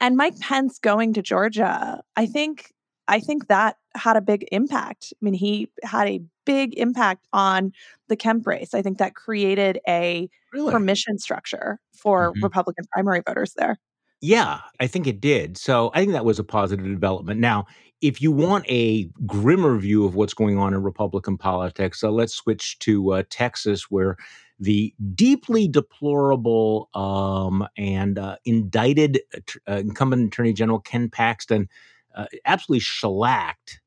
And 0.00 0.16
Mike 0.16 0.38
Pence 0.40 0.78
going 0.78 1.12
to 1.14 1.22
Georgia, 1.22 2.02
I 2.16 2.26
think 2.26 2.72
I 3.08 3.20
think 3.20 3.48
that 3.48 3.76
had 3.94 4.16
a 4.16 4.20
big 4.20 4.46
impact. 4.52 5.12
I 5.12 5.18
mean, 5.20 5.34
he 5.34 5.68
had 5.82 6.08
a 6.08 6.20
big 6.46 6.74
impact 6.78 7.26
on 7.32 7.72
the 8.08 8.16
Kemp 8.16 8.46
race. 8.46 8.74
I 8.74 8.82
think 8.82 8.98
that 8.98 9.14
created 9.14 9.80
a 9.88 10.28
really? 10.52 10.72
permission 10.72 11.18
structure 11.18 11.78
for 11.94 12.30
mm-hmm. 12.30 12.42
Republican 12.42 12.84
primary 12.92 13.22
voters 13.26 13.54
there. 13.56 13.78
Yeah, 14.22 14.60
I 14.78 14.86
think 14.86 15.08
it 15.08 15.20
did. 15.20 15.58
So 15.58 15.90
I 15.94 15.98
think 15.98 16.12
that 16.12 16.24
was 16.24 16.38
a 16.38 16.44
positive 16.44 16.86
development. 16.86 17.40
Now, 17.40 17.66
if 18.00 18.22
you 18.22 18.30
want 18.30 18.64
a 18.68 19.10
grimmer 19.26 19.76
view 19.78 20.04
of 20.04 20.14
what's 20.14 20.32
going 20.34 20.58
on 20.58 20.74
in 20.74 20.82
Republican 20.82 21.36
politics, 21.36 22.04
uh, 22.04 22.10
let's 22.10 22.32
switch 22.34 22.78
to 22.80 23.14
uh, 23.14 23.22
Texas, 23.30 23.90
where 23.90 24.16
the 24.60 24.94
deeply 25.16 25.66
deplorable 25.66 26.88
um, 26.94 27.66
and 27.76 28.16
uh, 28.16 28.36
indicted 28.44 29.20
uh, 29.68 29.72
incumbent 29.74 30.28
Attorney 30.28 30.52
General 30.52 30.78
Ken 30.78 31.10
Paxton 31.10 31.68
uh, 32.14 32.26
absolutely 32.44 32.80
shellacked 32.80 33.80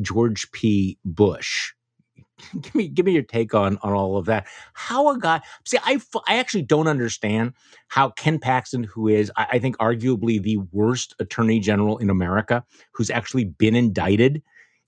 George 0.00 0.50
P. 0.50 0.98
Bush 1.04 1.72
give 2.60 2.74
me 2.74 2.88
give 2.88 3.06
me 3.06 3.12
your 3.12 3.22
take 3.22 3.54
on 3.54 3.78
on 3.82 3.92
all 3.92 4.16
of 4.16 4.26
that. 4.26 4.46
How 4.74 5.08
a 5.10 5.18
guy 5.18 5.40
see, 5.64 5.78
I 5.84 6.00
I 6.26 6.36
actually 6.36 6.62
don't 6.62 6.88
understand 6.88 7.52
how 7.88 8.10
Ken 8.10 8.38
Paxton, 8.38 8.84
who 8.84 9.08
is 9.08 9.30
I, 9.36 9.46
I 9.52 9.58
think 9.58 9.76
arguably 9.78 10.42
the 10.42 10.58
worst 10.72 11.14
attorney 11.18 11.60
general 11.60 11.98
in 11.98 12.10
America, 12.10 12.64
who's 12.92 13.10
actually 13.10 13.44
been 13.44 13.74
indicted. 13.74 14.42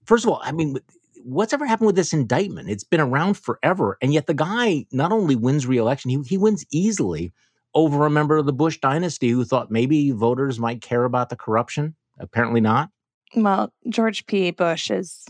First 0.05 0.25
of 0.25 0.31
all, 0.31 0.41
I 0.43 0.53
mean, 0.53 0.79
what's 1.23 1.53
ever 1.53 1.67
happened 1.67 1.87
with 1.87 1.97
this 1.97 2.13
indictment? 2.13 2.71
It's 2.71 2.85
been 2.85 3.01
around 3.01 3.35
forever, 3.35 3.99
and 4.03 4.13
yet 4.13 4.27
the 4.27 4.35
guy 4.35 4.87
not 4.93 5.13
only 5.13 5.37
wins 5.37 5.67
reelection, 5.67 6.11
he 6.11 6.21
he 6.23 6.39
wins 6.39 6.65
easily 6.71 7.33
over 7.75 8.07
a 8.07 8.11
member 8.11 8.37
of 8.37 8.47
the 8.47 8.53
Bush 8.53 8.79
dynasty 8.79 9.31
who 9.31 9.45
thought 9.45 9.71
maybe 9.71 10.11
voters 10.11 10.59
might 10.59 10.81
care 10.81 11.05
about 11.05 11.29
the 11.29 11.37
corruption. 11.37 11.95
Apparently 12.19 12.61
not. 12.61 12.91
Well, 13.35 13.73
George 13.89 14.27
P. 14.27 14.51
Bush 14.51 14.91
is 14.91 15.27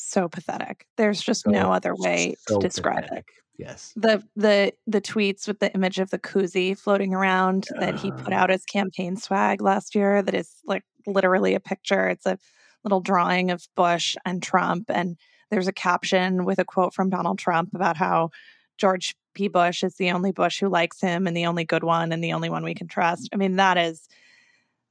so 0.00 0.28
pathetic. 0.28 0.86
There's 0.96 1.20
just 1.20 1.44
so, 1.44 1.50
no 1.50 1.72
other 1.72 1.94
way 1.94 2.34
so 2.46 2.58
to 2.58 2.66
describe 2.66 3.02
pathetic. 3.04 3.26
it. 3.28 3.34
Yes. 3.56 3.92
The 3.96 4.22
the 4.34 4.72
the 4.86 5.00
tweets 5.00 5.46
with 5.46 5.60
the 5.60 5.72
image 5.74 5.98
of 5.98 6.10
the 6.10 6.18
koozie 6.18 6.76
floating 6.76 7.14
around 7.14 7.66
uh, 7.76 7.80
that 7.80 8.00
he 8.00 8.10
put 8.10 8.32
out 8.32 8.50
as 8.50 8.64
campaign 8.64 9.16
swag 9.16 9.60
last 9.60 9.94
year 9.94 10.22
that 10.22 10.34
is 10.34 10.50
like 10.66 10.82
literally 11.06 11.54
a 11.54 11.60
picture. 11.60 12.08
It's 12.08 12.26
a 12.26 12.38
little 12.82 13.00
drawing 13.00 13.50
of 13.50 13.66
Bush 13.76 14.16
and 14.24 14.42
Trump 14.42 14.86
and 14.88 15.16
there's 15.50 15.68
a 15.68 15.72
caption 15.72 16.44
with 16.44 16.58
a 16.58 16.64
quote 16.64 16.94
from 16.94 17.10
Donald 17.10 17.38
Trump 17.38 17.70
about 17.74 17.96
how 17.96 18.30
George 18.76 19.14
P. 19.34 19.48
Bush 19.48 19.84
is 19.84 19.96
the 19.96 20.10
only 20.10 20.32
Bush 20.32 20.58
who 20.58 20.68
likes 20.68 21.00
him 21.00 21.26
and 21.26 21.36
the 21.36 21.46
only 21.46 21.64
good 21.64 21.84
one 21.84 22.12
and 22.12 22.22
the 22.22 22.32
only 22.32 22.50
one 22.50 22.64
we 22.64 22.74
can 22.74 22.88
trust. 22.88 23.28
I 23.32 23.36
mean, 23.36 23.56
that 23.56 23.76
is 23.76 24.08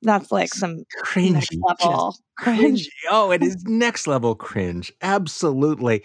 that's 0.04 0.32
like 0.32 0.54
some 0.54 0.84
cringe 1.02 1.50
level 1.62 2.16
cringe. 2.38 2.90
Oh, 3.10 3.32
it 3.32 3.42
is 3.44 3.64
next 3.66 4.08
level 4.08 4.36
cringe. 4.36 4.92
Absolutely. 5.02 6.04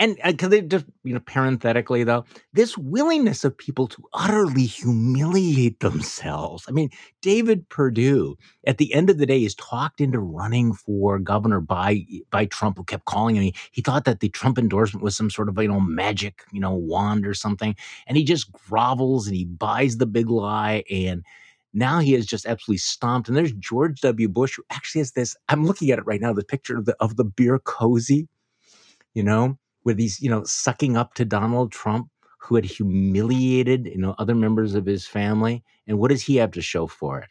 and 0.00 0.16
uh, 0.22 0.30
because 0.30 0.50
they 0.50 0.60
just 0.60 0.84
you 1.04 1.12
know 1.12 1.20
parenthetically 1.20 2.04
though 2.04 2.24
this 2.52 2.78
willingness 2.78 3.44
of 3.44 3.56
people 3.56 3.86
to 3.88 4.02
utterly 4.14 4.64
humiliate 4.64 5.80
themselves 5.80 6.64
i 6.68 6.72
mean 6.72 6.88
david 7.22 7.68
perdue 7.68 8.36
at 8.66 8.78
the 8.78 8.92
end 8.94 9.10
of 9.10 9.18
the 9.18 9.26
day 9.26 9.42
is 9.42 9.54
talked 9.56 10.00
into 10.00 10.20
running 10.20 10.72
for 10.72 11.18
governor 11.18 11.60
by 11.60 12.04
by 12.30 12.44
trump 12.46 12.76
who 12.76 12.84
kept 12.84 13.04
calling 13.06 13.34
him 13.36 13.42
he, 13.42 13.54
he 13.72 13.82
thought 13.82 14.04
that 14.04 14.20
the 14.20 14.28
trump 14.28 14.58
endorsement 14.58 15.02
was 15.02 15.16
some 15.16 15.30
sort 15.30 15.48
of 15.48 15.60
you 15.60 15.68
know 15.68 15.80
magic 15.80 16.42
you 16.52 16.60
know 16.60 16.74
wand 16.74 17.26
or 17.26 17.34
something 17.34 17.74
and 18.06 18.16
he 18.16 18.24
just 18.24 18.52
grovels 18.52 19.26
and 19.26 19.34
he 19.34 19.44
buys 19.44 19.96
the 19.96 20.06
big 20.06 20.28
lie 20.28 20.84
and 20.90 21.24
now 21.72 22.00
he 22.00 22.14
is 22.14 22.26
just 22.26 22.46
absolutely 22.46 22.78
stomped. 22.78 23.28
And 23.28 23.36
there's 23.36 23.52
George 23.52 24.00
W. 24.00 24.28
Bush, 24.28 24.56
who 24.56 24.64
actually 24.70 25.00
has 25.00 25.12
this. 25.12 25.36
I'm 25.48 25.64
looking 25.64 25.90
at 25.90 25.98
it 25.98 26.06
right 26.06 26.20
now, 26.20 26.32
the 26.32 26.44
picture 26.44 26.76
of 26.76 26.84
the 26.86 26.96
of 27.00 27.16
the 27.16 27.24
beer 27.24 27.58
cozy, 27.58 28.28
you 29.14 29.22
know, 29.22 29.58
with 29.84 29.96
these, 29.96 30.20
you 30.20 30.30
know, 30.30 30.44
sucking 30.44 30.96
up 30.96 31.14
to 31.14 31.24
Donald 31.24 31.72
Trump, 31.72 32.08
who 32.40 32.54
had 32.54 32.64
humiliated, 32.64 33.86
you 33.86 33.98
know, 33.98 34.14
other 34.18 34.34
members 34.34 34.74
of 34.74 34.86
his 34.86 35.06
family. 35.06 35.62
And 35.86 35.98
what 35.98 36.10
does 36.10 36.22
he 36.22 36.36
have 36.36 36.52
to 36.52 36.62
show 36.62 36.86
for 36.86 37.20
it? 37.20 37.30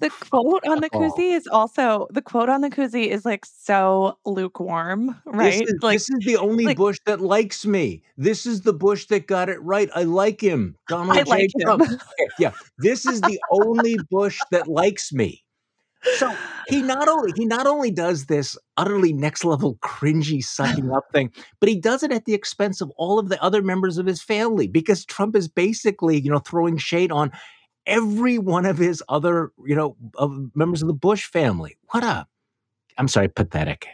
The 0.00 0.10
quote 0.30 0.64
on 0.66 0.80
the 0.80 0.88
Oh. 0.94 0.98
koozie 1.00 1.32
is 1.36 1.48
also 1.48 2.06
the 2.10 2.22
quote 2.22 2.48
on 2.48 2.60
the 2.60 2.70
koozie 2.70 3.08
is 3.08 3.24
like 3.24 3.44
so 3.44 4.16
lukewarm, 4.24 5.06
This 5.26 5.34
right? 5.34 5.62
is, 5.62 5.74
Like 5.82 5.94
this 5.96 6.10
is 6.10 6.24
the 6.24 6.36
only 6.36 6.66
like- 6.66 6.76
Bush 6.76 6.98
that 7.06 7.20
likes 7.20 7.66
me. 7.66 8.02
This 8.16 8.46
is 8.46 8.60
the 8.62 8.72
Bush 8.72 9.06
that 9.06 9.26
got 9.26 9.48
it 9.48 9.60
right. 9.62 9.90
I 9.94 10.04
like 10.04 10.40
him. 10.40 10.76
Donald 10.88 11.18
I 11.18 11.22
J. 11.24 11.30
like 11.30 11.50
Trump. 11.60 11.82
him. 11.84 11.98
Yeah, 12.38 12.52
this 12.78 13.06
is 13.06 13.20
the 13.22 13.40
only 13.50 13.96
Bush 14.10 14.38
that 14.52 14.68
likes 14.68 15.12
me. 15.12 15.42
So 16.14 16.32
he 16.68 16.80
not 16.80 17.08
only 17.08 17.32
he 17.34 17.44
not 17.44 17.66
only 17.66 17.90
does 17.90 18.26
this 18.26 18.56
utterly 18.76 19.12
next 19.12 19.44
level 19.44 19.78
cringy 19.82 20.44
sucking 20.44 20.92
up 20.92 21.06
thing, 21.12 21.32
but 21.58 21.68
he 21.68 21.74
does 21.74 22.04
it 22.04 22.12
at 22.12 22.24
the 22.24 22.34
expense 22.34 22.80
of 22.80 22.88
all 22.96 23.18
of 23.18 23.28
the 23.30 23.42
other 23.42 23.62
members 23.62 23.98
of 23.98 24.06
his 24.06 24.22
family 24.22 24.68
because 24.68 25.04
Trump 25.04 25.34
is 25.34 25.48
basically 25.48 26.20
you 26.20 26.30
know 26.30 26.38
throwing 26.38 26.76
shade 26.76 27.10
on 27.10 27.32
every 27.88 28.38
one 28.38 28.64
of 28.66 28.78
his 28.78 29.02
other 29.08 29.50
you 29.66 29.74
know 29.74 29.96
of 30.14 30.54
members 30.54 30.82
of 30.82 30.88
the 30.88 30.94
Bush 30.94 31.24
family. 31.26 31.76
What 31.90 32.04
a 32.04 32.26
I'm 32.96 33.08
sorry, 33.08 33.28
pathetic. 33.28 33.86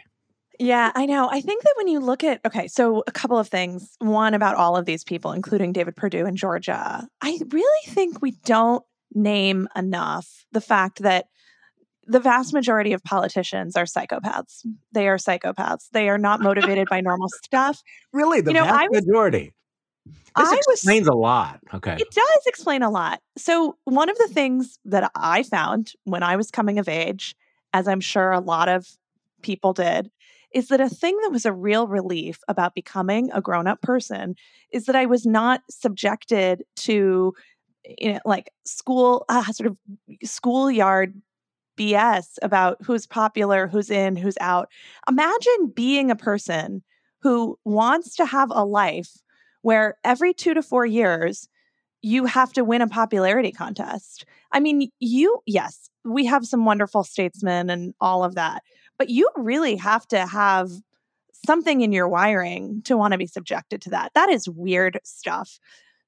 Yeah, 0.59 0.91
I 0.95 1.05
know. 1.05 1.27
I 1.29 1.41
think 1.41 1.63
that 1.63 1.73
when 1.77 1.87
you 1.89 1.99
look 1.99 2.23
at, 2.23 2.39
okay, 2.45 2.67
so 2.67 3.03
a 3.07 3.11
couple 3.11 3.37
of 3.37 3.47
things. 3.49 3.95
One 3.99 4.33
about 4.33 4.55
all 4.55 4.77
of 4.77 4.85
these 4.85 5.03
people, 5.03 5.31
including 5.33 5.73
David 5.73 5.95
Perdue 5.95 6.25
in 6.25 6.35
Georgia. 6.35 7.07
I 7.21 7.39
really 7.51 7.91
think 7.91 8.21
we 8.21 8.31
don't 8.45 8.83
name 9.13 9.67
enough 9.75 10.45
the 10.53 10.61
fact 10.61 11.01
that 11.01 11.25
the 12.07 12.19
vast 12.19 12.53
majority 12.53 12.93
of 12.93 13.03
politicians 13.03 13.75
are 13.75 13.85
psychopaths. 13.85 14.65
They 14.93 15.07
are 15.07 15.17
psychopaths. 15.17 15.89
They 15.91 16.07
are 16.07 16.19
not 16.19 16.39
motivated 16.39 16.87
by 16.87 17.01
normal 17.01 17.29
stuff. 17.43 17.81
Really, 18.13 18.41
the 18.41 18.51
You 18.51 18.59
know, 18.59 18.65
vast 18.65 18.89
was- 18.91 19.05
majority. 19.07 19.53
This 20.05 20.49
I 20.49 20.55
was- 20.55 20.65
explains 20.69 21.07
a 21.07 21.13
lot. 21.13 21.59
Okay. 21.73 21.95
It 21.97 22.11
does 22.11 22.43
explain 22.45 22.83
a 22.83 22.89
lot. 22.89 23.21
So, 23.37 23.77
one 23.85 24.09
of 24.09 24.17
the 24.17 24.27
things 24.27 24.79
that 24.85 25.09
I 25.15 25.43
found 25.43 25.93
when 26.03 26.23
I 26.23 26.35
was 26.35 26.51
coming 26.51 26.77
of 26.77 26.89
age, 26.89 27.35
as 27.73 27.87
I'm 27.87 28.01
sure 28.01 28.31
a 28.31 28.39
lot 28.39 28.67
of 28.67 28.87
people 29.41 29.73
did, 29.73 30.11
is 30.53 30.67
that 30.69 30.81
a 30.81 30.89
thing 30.89 31.17
that 31.23 31.31
was 31.31 31.45
a 31.45 31.53
real 31.53 31.87
relief 31.87 32.39
about 32.47 32.75
becoming 32.75 33.29
a 33.33 33.41
grown 33.41 33.67
up 33.67 33.81
person 33.81 34.35
is 34.71 34.85
that 34.85 34.95
I 34.95 35.05
was 35.05 35.25
not 35.25 35.61
subjected 35.69 36.63
to, 36.77 37.33
you 37.97 38.13
know, 38.13 38.19
like 38.25 38.51
school, 38.65 39.25
uh, 39.29 39.43
sort 39.51 39.67
of 39.67 39.77
schoolyard 40.23 41.21
BS 41.77 42.37
about 42.41 42.77
who's 42.83 43.05
popular, 43.05 43.67
who's 43.67 43.89
in, 43.89 44.15
who's 44.15 44.37
out. 44.39 44.69
Imagine 45.09 45.73
being 45.75 46.09
a 46.09 46.15
person 46.15 46.83
who 47.21 47.57
wants 47.65 48.15
to 48.15 48.25
have 48.25 48.49
a 48.51 48.63
life 48.63 49.11
where 49.65 49.97
every 50.03 50.31
two 50.31 50.53
to 50.53 50.61
four 50.61 50.85
years, 50.85 51.49
you 52.03 52.25
have 52.25 52.53
to 52.53 52.63
win 52.63 52.83
a 52.83 52.87
popularity 52.87 53.51
contest. 53.51 54.23
I 54.51 54.59
mean, 54.59 54.91
you, 54.99 55.39
yes, 55.47 55.89
we 56.03 56.27
have 56.27 56.45
some 56.45 56.65
wonderful 56.65 57.03
statesmen 57.03 57.71
and 57.71 57.95
all 57.99 58.23
of 58.23 58.35
that, 58.35 58.61
but 58.99 59.09
you 59.09 59.27
really 59.35 59.75
have 59.77 60.07
to 60.09 60.27
have 60.27 60.69
something 61.47 61.81
in 61.81 61.91
your 61.91 62.07
wiring 62.07 62.83
to 62.83 62.95
want 62.95 63.13
to 63.13 63.17
be 63.17 63.25
subjected 63.25 63.81
to 63.81 63.89
that. 63.89 64.11
That 64.13 64.29
is 64.29 64.47
weird 64.47 64.99
stuff. 65.03 65.57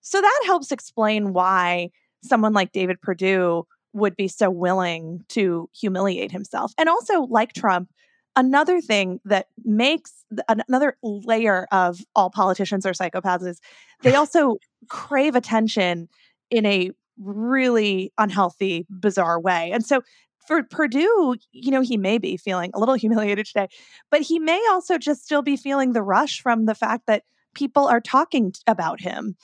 So 0.01 0.21
that 0.21 0.43
helps 0.45 0.71
explain 0.71 1.33
why 1.33 1.89
someone 2.23 2.53
like 2.53 2.71
David 2.71 3.01
Perdue 3.01 3.65
would 3.91 4.15
be 4.15 4.27
so 4.27 4.51
willing 4.51 5.25
to 5.29 5.67
humiliate 5.73 6.31
himself. 6.31 6.73
And 6.77 6.89
also, 6.89 7.21
like 7.21 7.53
Trump, 7.53 7.89
another 8.37 8.79
thing 8.79 9.19
that 9.25 9.47
makes 9.65 10.23
another 10.47 10.95
layer 11.03 11.67
of 11.71 11.99
all 12.15 12.29
politicians 12.29 12.85
are 12.85 12.93
psychopaths 12.93 13.45
is 13.45 13.59
they 14.03 14.15
also 14.15 14.57
crave 14.87 15.35
attention 15.35 16.07
in 16.49 16.65
a 16.65 16.91
really 17.19 18.13
unhealthy, 18.17 18.85
bizarre 18.89 19.39
way. 19.39 19.71
And 19.71 19.83
so 19.83 20.01
for 20.47 20.63
Perdue, 20.63 21.35
you 21.51 21.71
know, 21.71 21.81
he 21.81 21.97
may 21.97 22.19
be 22.19 22.37
feeling 22.37 22.71
a 22.73 22.79
little 22.79 22.95
humiliated 22.95 23.47
today, 23.47 23.67
but 24.11 24.21
he 24.21 24.39
may 24.39 24.61
also 24.69 24.97
just 24.97 25.23
still 25.23 25.41
be 25.41 25.57
feeling 25.57 25.91
the 25.91 26.03
rush 26.03 26.39
from 26.39 26.65
the 26.65 26.75
fact 26.75 27.07
that 27.07 27.23
people 27.55 27.87
are 27.87 27.99
talking 27.99 28.53
about 28.67 29.01
him. 29.01 29.35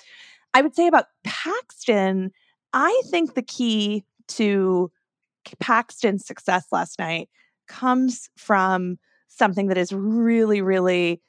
I 0.54 0.62
would 0.62 0.76
say 0.76 0.86
about 0.86 1.06
Paxton, 1.24 2.32
I 2.74 3.02
think 3.10 3.34
the 3.34 3.42
key 3.42 4.06
to 4.30 4.92
Paxton's 5.60 6.26
success 6.26 6.68
last 6.72 7.00
night 7.00 7.28
comes 7.68 8.30
from 8.38 8.98
something 9.28 9.68
that 9.68 9.78
is 9.78 9.92
really, 9.92 10.62
really 10.62 11.22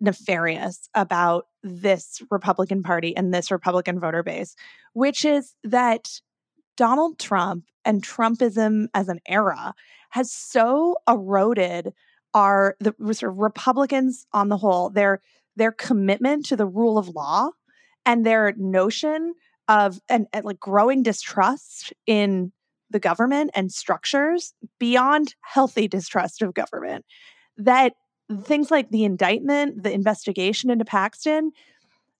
nefarious 0.00 0.88
about 0.94 1.46
this 1.62 2.22
Republican 2.30 2.82
Party 2.82 3.16
and 3.16 3.32
this 3.32 3.50
Republican 3.50 3.98
voter 3.98 4.22
base, 4.22 4.54
which 4.92 5.24
is 5.24 5.54
that 5.64 6.20
Donald 6.76 7.18
Trump 7.18 7.64
and 7.84 8.02
Trumpism 8.02 8.88
as 8.94 9.08
an 9.08 9.20
era 9.26 9.74
has 10.10 10.30
so 10.32 10.96
eroded 11.08 11.92
our 12.34 12.76
the 12.80 12.94
sort 13.14 13.32
of 13.32 13.38
Republicans 13.38 14.26
on 14.32 14.48
the 14.48 14.56
whole, 14.58 14.90
their 14.90 15.20
their 15.56 15.72
commitment 15.72 16.44
to 16.46 16.56
the 16.56 16.66
rule 16.66 16.98
of 16.98 17.08
law 17.08 17.50
and 18.04 18.24
their 18.24 18.52
notion 18.56 19.34
of 19.68 20.00
and, 20.08 20.26
and 20.32 20.44
like 20.44 20.60
growing 20.60 21.02
distrust 21.02 21.92
in 22.06 22.52
the 22.90 23.00
government 23.00 23.50
and 23.54 23.72
structures 23.72 24.54
beyond 24.78 25.34
healthy 25.42 25.88
distrust 25.88 26.42
of 26.42 26.54
government 26.54 27.04
that 27.56 27.94
things 28.42 28.70
like 28.70 28.90
the 28.90 29.04
indictment 29.04 29.82
the 29.82 29.92
investigation 29.92 30.70
into 30.70 30.84
paxton 30.84 31.52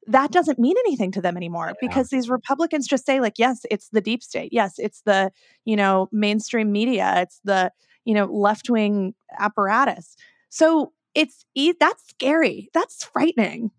that 0.09 0.31
doesn't 0.31 0.59
mean 0.59 0.77
anything 0.87 1.11
to 1.11 1.21
them 1.21 1.37
anymore 1.37 1.69
Yeah. 1.69 1.89
because 1.89 2.11
these 2.11 2.29
republicans 2.29 2.87
just 2.87 3.05
say 3.05 3.21
like 3.21 3.39
yes 3.39 3.61
it's 3.71 3.89
the 3.91 4.01
deep 4.01 4.23
state. 4.23 4.53
Yes 4.53 4.75
it's 4.79 5.03
the 5.03 5.33
you 5.65 5.75
know 5.77 6.09
mainstream 6.13 6.71
media. 6.73 7.15
It's 7.19 7.41
the 7.45 7.73
you 8.05 8.15
know 8.15 8.27
left-wing 8.27 9.15
apparatus. 9.39 10.17
So 10.49 10.93
it's 11.15 11.45
e- 11.57 11.75
that's 11.81 12.07
scary. 12.09 12.71
That's 12.73 13.05
frightening. 13.05 13.73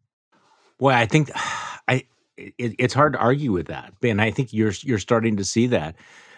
Boy, 0.80 0.92
I 0.92 1.06
think 1.06 1.32
I 1.88 2.04
it, 2.36 2.76
it's 2.78 2.94
hard 2.94 3.14
to 3.14 3.20
argue 3.20 3.52
with 3.54 3.68
that, 3.68 3.94
and 4.04 4.22
I 4.22 4.32
think 4.32 4.52
you're 4.52 4.74
you're 4.82 5.00
starting 5.00 5.38
to 5.38 5.46
see 5.46 5.68
that 5.68 5.96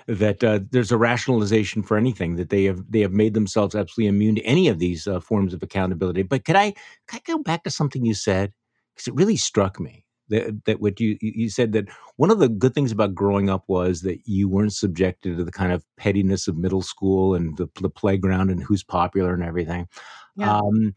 that 0.09 0.43
uh, 0.43 0.59
there's 0.71 0.91
a 0.91 0.97
rationalization 0.97 1.83
for 1.83 1.95
anything 1.95 2.35
that 2.35 2.49
they 2.49 2.63
have 2.63 2.83
they 2.89 3.01
have 3.01 3.11
made 3.11 3.35
themselves 3.35 3.75
absolutely 3.75 4.07
immune 4.07 4.35
to 4.35 4.41
any 4.41 4.67
of 4.67 4.79
these 4.79 5.07
uh, 5.07 5.19
forms 5.19 5.53
of 5.53 5.61
accountability. 5.61 6.23
But 6.23 6.45
could 6.45 6.55
I 6.55 6.73
could 7.07 7.21
I 7.27 7.31
go 7.31 7.37
back 7.37 7.63
to 7.63 7.69
something 7.69 8.03
you 8.03 8.15
said 8.15 8.51
because 8.95 9.07
it 9.07 9.13
really 9.13 9.37
struck 9.37 9.79
me 9.79 10.05
that 10.29 10.65
that 10.65 10.81
what 10.81 10.99
you 10.99 11.15
you 11.21 11.49
said 11.49 11.73
that 11.73 11.89
one 12.15 12.31
of 12.31 12.39
the 12.39 12.49
good 12.49 12.73
things 12.73 12.91
about 12.91 13.13
growing 13.13 13.51
up 13.51 13.63
was 13.67 14.01
that 14.01 14.19
you 14.25 14.49
weren't 14.49 14.73
subjected 14.73 15.37
to 15.37 15.43
the 15.43 15.51
kind 15.51 15.71
of 15.71 15.85
pettiness 15.95 16.47
of 16.47 16.57
middle 16.57 16.81
school 16.81 17.35
and 17.35 17.57
the, 17.57 17.69
the 17.79 17.89
playground 17.89 18.49
and 18.49 18.63
who's 18.63 18.83
popular 18.83 19.35
and 19.35 19.43
everything. 19.43 19.87
Yeah. 20.35 20.57
Um, 20.57 20.95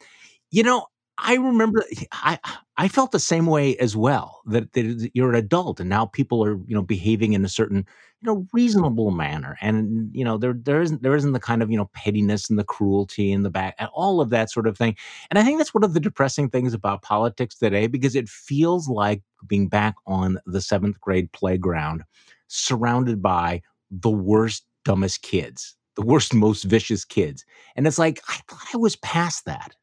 you 0.51 0.63
know, 0.63 0.87
I 1.19 1.35
remember 1.37 1.85
I 2.13 2.39
I 2.77 2.89
felt 2.89 3.13
the 3.13 3.19
same 3.21 3.47
way 3.47 3.77
as 3.77 3.95
well. 3.97 4.41
That, 4.47 4.73
that 4.73 5.11
you're 5.15 5.31
an 5.31 5.37
adult 5.37 5.79
and 5.79 5.89
now 5.89 6.07
people 6.07 6.43
are 6.45 6.55
you 6.67 6.75
know 6.75 6.83
behaving 6.83 7.35
in 7.35 7.45
a 7.45 7.49
certain 7.49 7.87
you 8.21 8.27
know 8.27 8.47
reasonable 8.53 9.11
manner, 9.11 9.57
and 9.61 10.11
you 10.15 10.25
know 10.25 10.39
there 10.39 10.55
there 10.55 10.81
isn't 10.83 11.03
there 11.03 11.15
isn't 11.15 11.33
the 11.33 11.41
kind 11.41 11.63
of 11.63 11.71
you 11.71 11.77
know 11.77 11.91
pettiness 11.95 12.49
and 12.51 12.59
the 12.59 12.65
cruelty 12.65 13.31
in 13.31 13.43
the 13.43 13.51
back 13.51 13.75
and 13.79 13.89
all 13.93 14.21
of 14.21 14.31
that 14.31 14.51
sort 14.51 14.67
of 14.67 14.77
thing. 14.77 14.97
And 15.31 15.39
I 15.39 15.45
think 15.45 15.59
that's 15.59 15.75
one 15.75 15.85
of 15.85 15.93
the 15.95 16.01
depressing 16.01 16.49
things 16.49 16.75
about 16.75 17.03
politics 17.03 17.57
today 17.57 17.87
because 17.87 18.17
it 18.17 18.29
feels 18.29 18.89
like 18.89 19.23
being 19.47 19.69
back 19.69 19.95
on 20.07 20.39
the 20.47 20.61
seventh 20.63 20.99
grade 21.01 21.31
playground, 21.33 22.03
surrounded 22.49 23.23
by 23.23 23.63
the 23.91 24.11
worst 24.11 24.65
dumbest 24.85 25.23
kids, 25.23 25.77
the 25.97 26.03
worst 26.03 26.33
most 26.35 26.65
vicious 26.65 27.05
kids, 27.05 27.45
and 27.77 27.87
it's 27.87 27.99
like 27.99 28.21
I 28.29 28.41
thought 28.49 28.67
I 28.75 28.79
was 28.79 28.97
past 28.97 29.45
that. 29.45 29.77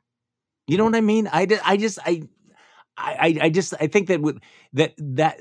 You 0.70 0.78
know 0.78 0.86
what 0.86 0.96
I 0.96 1.02
mean? 1.02 1.30
I, 1.32 1.48
I 1.66 1.78
just 1.78 2.00
I, 2.06 2.24
I 2.98 3.40
I 3.44 3.50
just 3.50 3.76
I 3.82 3.88
think 3.88 4.08
that 4.10 4.22
with 4.22 4.40
that 4.74 4.94
that 5.00 5.40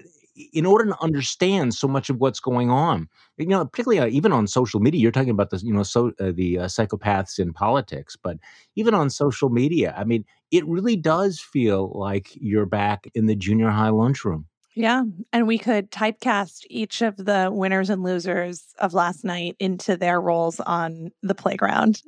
in 0.53 0.67
order 0.67 0.87
to 0.87 1.03
understand 1.03 1.75
so 1.75 1.89
much 1.89 2.11
of 2.11 2.19
what's 2.21 2.41
going 2.41 2.71
on. 2.71 3.09
You 3.39 3.47
know, 3.49 3.67
particularly 3.67 4.01
uh, 4.01 4.09
even 4.15 4.33
on 4.33 4.49
social 4.49 4.81
media, 4.81 5.01
you're 5.01 5.13
talking 5.13 5.31
about 5.31 5.51
the 5.51 5.59
you 5.65 5.75
know 5.75 5.85
so 5.85 6.13
uh, 6.21 6.33
the 6.35 6.61
uh, 6.61 6.67
psychopaths 6.67 7.41
in 7.41 7.55
politics, 7.55 8.17
but 8.23 8.39
even 8.77 8.95
on 8.95 9.11
social 9.11 9.51
media, 9.51 9.95
I 9.99 10.05
mean, 10.05 10.27
it 10.53 10.67
really 10.69 10.97
does 10.97 11.41
feel 11.41 11.93
like 11.95 12.31
you're 12.35 12.67
back 12.67 13.09
in 13.15 13.27
the 13.29 13.37
junior 13.37 13.71
high 13.71 13.91
lunchroom. 13.91 14.48
Yeah. 14.75 15.03
And 15.33 15.47
we 15.49 15.59
could 15.59 15.91
typecast 15.91 16.65
each 16.71 17.03
of 17.03 17.17
the 17.17 17.51
winners 17.53 17.91
and 17.91 18.03
losers 18.03 18.65
of 18.79 18.95
last 18.95 19.25
night 19.25 19.57
into 19.59 19.97
their 19.97 20.21
roles 20.21 20.61
on 20.61 21.11
the 21.23 21.35
playground. 21.35 22.03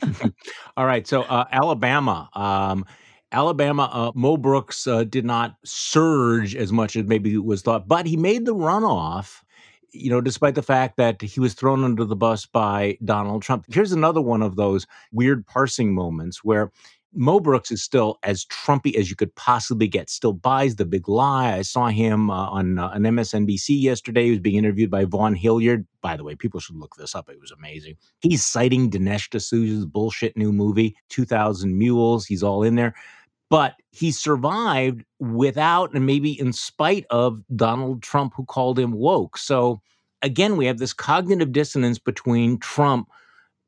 All 0.76 0.86
right. 0.86 1.06
So, 1.06 1.22
uh, 1.22 1.44
Alabama. 1.52 2.30
Um, 2.34 2.86
Alabama, 3.32 3.90
uh, 3.92 4.12
Mo 4.14 4.36
Brooks 4.36 4.86
uh, 4.86 5.02
did 5.04 5.24
not 5.24 5.56
surge 5.64 6.54
as 6.54 6.72
much 6.72 6.94
as 6.94 7.04
maybe 7.04 7.36
was 7.36 7.62
thought, 7.62 7.88
but 7.88 8.06
he 8.06 8.16
made 8.16 8.46
the 8.46 8.54
runoff. 8.54 9.42
You 9.90 10.10
know, 10.10 10.20
despite 10.20 10.56
the 10.56 10.62
fact 10.62 10.96
that 10.96 11.22
he 11.22 11.38
was 11.38 11.54
thrown 11.54 11.84
under 11.84 12.04
the 12.04 12.16
bus 12.16 12.46
by 12.46 12.98
Donald 13.04 13.42
Trump. 13.42 13.64
Here's 13.68 13.92
another 13.92 14.20
one 14.20 14.42
of 14.42 14.56
those 14.56 14.88
weird 15.12 15.46
parsing 15.46 15.94
moments 15.94 16.42
where 16.42 16.72
Mo 17.14 17.40
Brooks 17.40 17.70
is 17.70 17.82
still 17.82 18.18
as 18.22 18.44
Trumpy 18.46 18.96
as 18.96 19.08
you 19.08 19.16
could 19.16 19.34
possibly 19.34 19.86
get. 19.86 20.10
Still 20.10 20.32
buys 20.32 20.76
the 20.76 20.84
big 20.84 21.08
lie. 21.08 21.52
I 21.52 21.62
saw 21.62 21.88
him 21.88 22.30
uh, 22.30 22.48
on 22.50 22.78
uh, 22.78 22.90
an 22.90 23.02
MSNBC 23.02 23.80
yesterday. 23.80 24.24
He 24.24 24.30
was 24.30 24.40
being 24.40 24.56
interviewed 24.56 24.90
by 24.90 25.04
Vaughn 25.04 25.34
Hillyard. 25.34 25.86
By 26.00 26.16
the 26.16 26.24
way, 26.24 26.34
people 26.34 26.60
should 26.60 26.76
look 26.76 26.96
this 26.96 27.14
up. 27.14 27.28
It 27.28 27.40
was 27.40 27.52
amazing. 27.52 27.96
He's 28.20 28.44
citing 28.44 28.90
Dinesh 28.90 29.30
D'Souza's 29.30 29.86
bullshit 29.86 30.36
new 30.36 30.52
movie, 30.52 30.96
2000 31.10 31.76
Mules. 31.76 32.26
He's 32.26 32.42
all 32.42 32.62
in 32.62 32.74
there. 32.74 32.94
But 33.50 33.74
he 33.90 34.10
survived 34.10 35.04
without 35.20 35.94
and 35.94 36.06
maybe 36.06 36.38
in 36.38 36.52
spite 36.52 37.06
of 37.10 37.40
Donald 37.54 38.02
Trump, 38.02 38.32
who 38.36 38.44
called 38.44 38.78
him 38.78 38.92
woke. 38.92 39.38
So 39.38 39.80
again, 40.22 40.56
we 40.56 40.66
have 40.66 40.78
this 40.78 40.92
cognitive 40.92 41.52
dissonance 41.52 41.98
between 41.98 42.58
Trump 42.58 43.08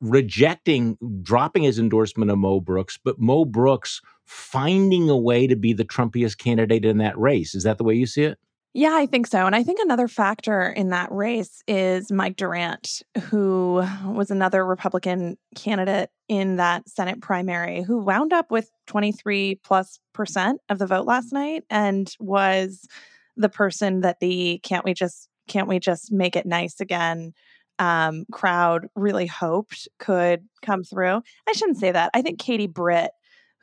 rejecting, 0.01 0.99
dropping 1.23 1.63
his 1.63 1.79
endorsement 1.79 2.31
of 2.31 2.39
Mo 2.39 2.61
Brooks, 2.61 2.99
but 3.03 3.19
Mo 3.19 3.45
Brooks 3.45 4.01
finding 4.25 5.09
a 5.09 5.17
way 5.17 5.47
to 5.47 5.57
be 5.57 5.73
the 5.73 5.85
Trumpiest 5.85 6.39
candidate 6.39 6.85
in 6.85 6.99
that 6.99 7.19
race. 7.19 7.55
Is 7.55 7.63
that 7.63 7.79
the 7.79 7.85
way 7.85 7.95
you 7.95 8.07
see 8.07 8.25
it? 8.25 8.39
Yeah, 8.75 8.95
I 8.95 9.07
think 9.07 9.27
so. 9.27 9.47
And 9.47 9.57
I 9.57 9.63
think 9.63 9.79
another 9.81 10.07
factor 10.07 10.69
in 10.69 10.91
that 10.91 11.11
race 11.11 11.63
is 11.67 12.13
Mike 12.13 12.37
Durant, 12.37 13.01
who 13.23 13.83
was 14.05 14.31
another 14.31 14.67
Republican 14.67 15.39
candidate 15.55 16.11
in 16.29 16.57
that 16.57 16.87
Senate 16.87 17.23
primary, 17.23 17.81
who 17.81 18.01
wound 18.01 18.35
up 18.35 18.51
with 18.51 18.71
23 18.87 19.61
plus 19.65 19.99
percent 20.13 20.61
of 20.69 20.79
the 20.79 20.87
vote 20.87 21.07
last 21.07 21.33
night 21.33 21.65
and 21.71 22.15
was 22.21 22.87
the 23.35 23.49
person 23.49 24.03
that 24.03 24.21
the 24.21 24.61
can't 24.63 24.85
we 24.85 24.93
just 24.93 25.31
can't 25.49 25.69
we 25.69 25.79
just 25.79 26.13
make 26.13 26.37
it 26.37 26.45
nice 26.45 26.79
again 26.79 27.33
um, 27.79 28.25
crowd 28.33 28.89
really 28.95 29.27
hoped 29.27 29.89
could 29.99 30.47
come 30.63 30.83
through. 30.83 31.23
I 31.49 31.53
shouldn't 31.53 31.79
say 31.79 31.93
that. 31.93 32.11
I 32.15 32.23
think 32.23 32.39
Katie 32.39 32.67
Britt, 32.67 33.11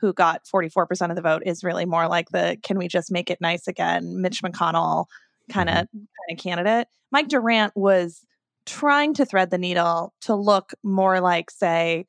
who 0.00 0.12
got 0.12 0.42
44% 0.44 1.10
of 1.10 1.16
the 1.16 1.22
vote, 1.22 1.42
is 1.46 1.64
really 1.64 1.84
more 1.84 2.08
like 2.08 2.28
the 2.30 2.56
can 2.62 2.78
we 2.78 2.88
just 2.88 3.10
make 3.10 3.30
it 3.30 3.40
nice 3.40 3.66
again, 3.66 4.20
Mitch 4.20 4.42
McConnell 4.42 5.06
kind 5.52 5.68
of 5.68 5.76
mm-hmm. 5.76 5.98
kind 5.98 6.38
of 6.38 6.42
candidate. 6.42 6.88
Mike 7.10 7.28
Durant 7.28 7.72
was 7.76 8.24
trying 8.66 9.14
to 9.14 9.24
thread 9.24 9.50
the 9.50 9.58
needle 9.58 10.14
to 10.22 10.34
look 10.34 10.72
more 10.82 11.20
like, 11.20 11.50
say, 11.50 12.06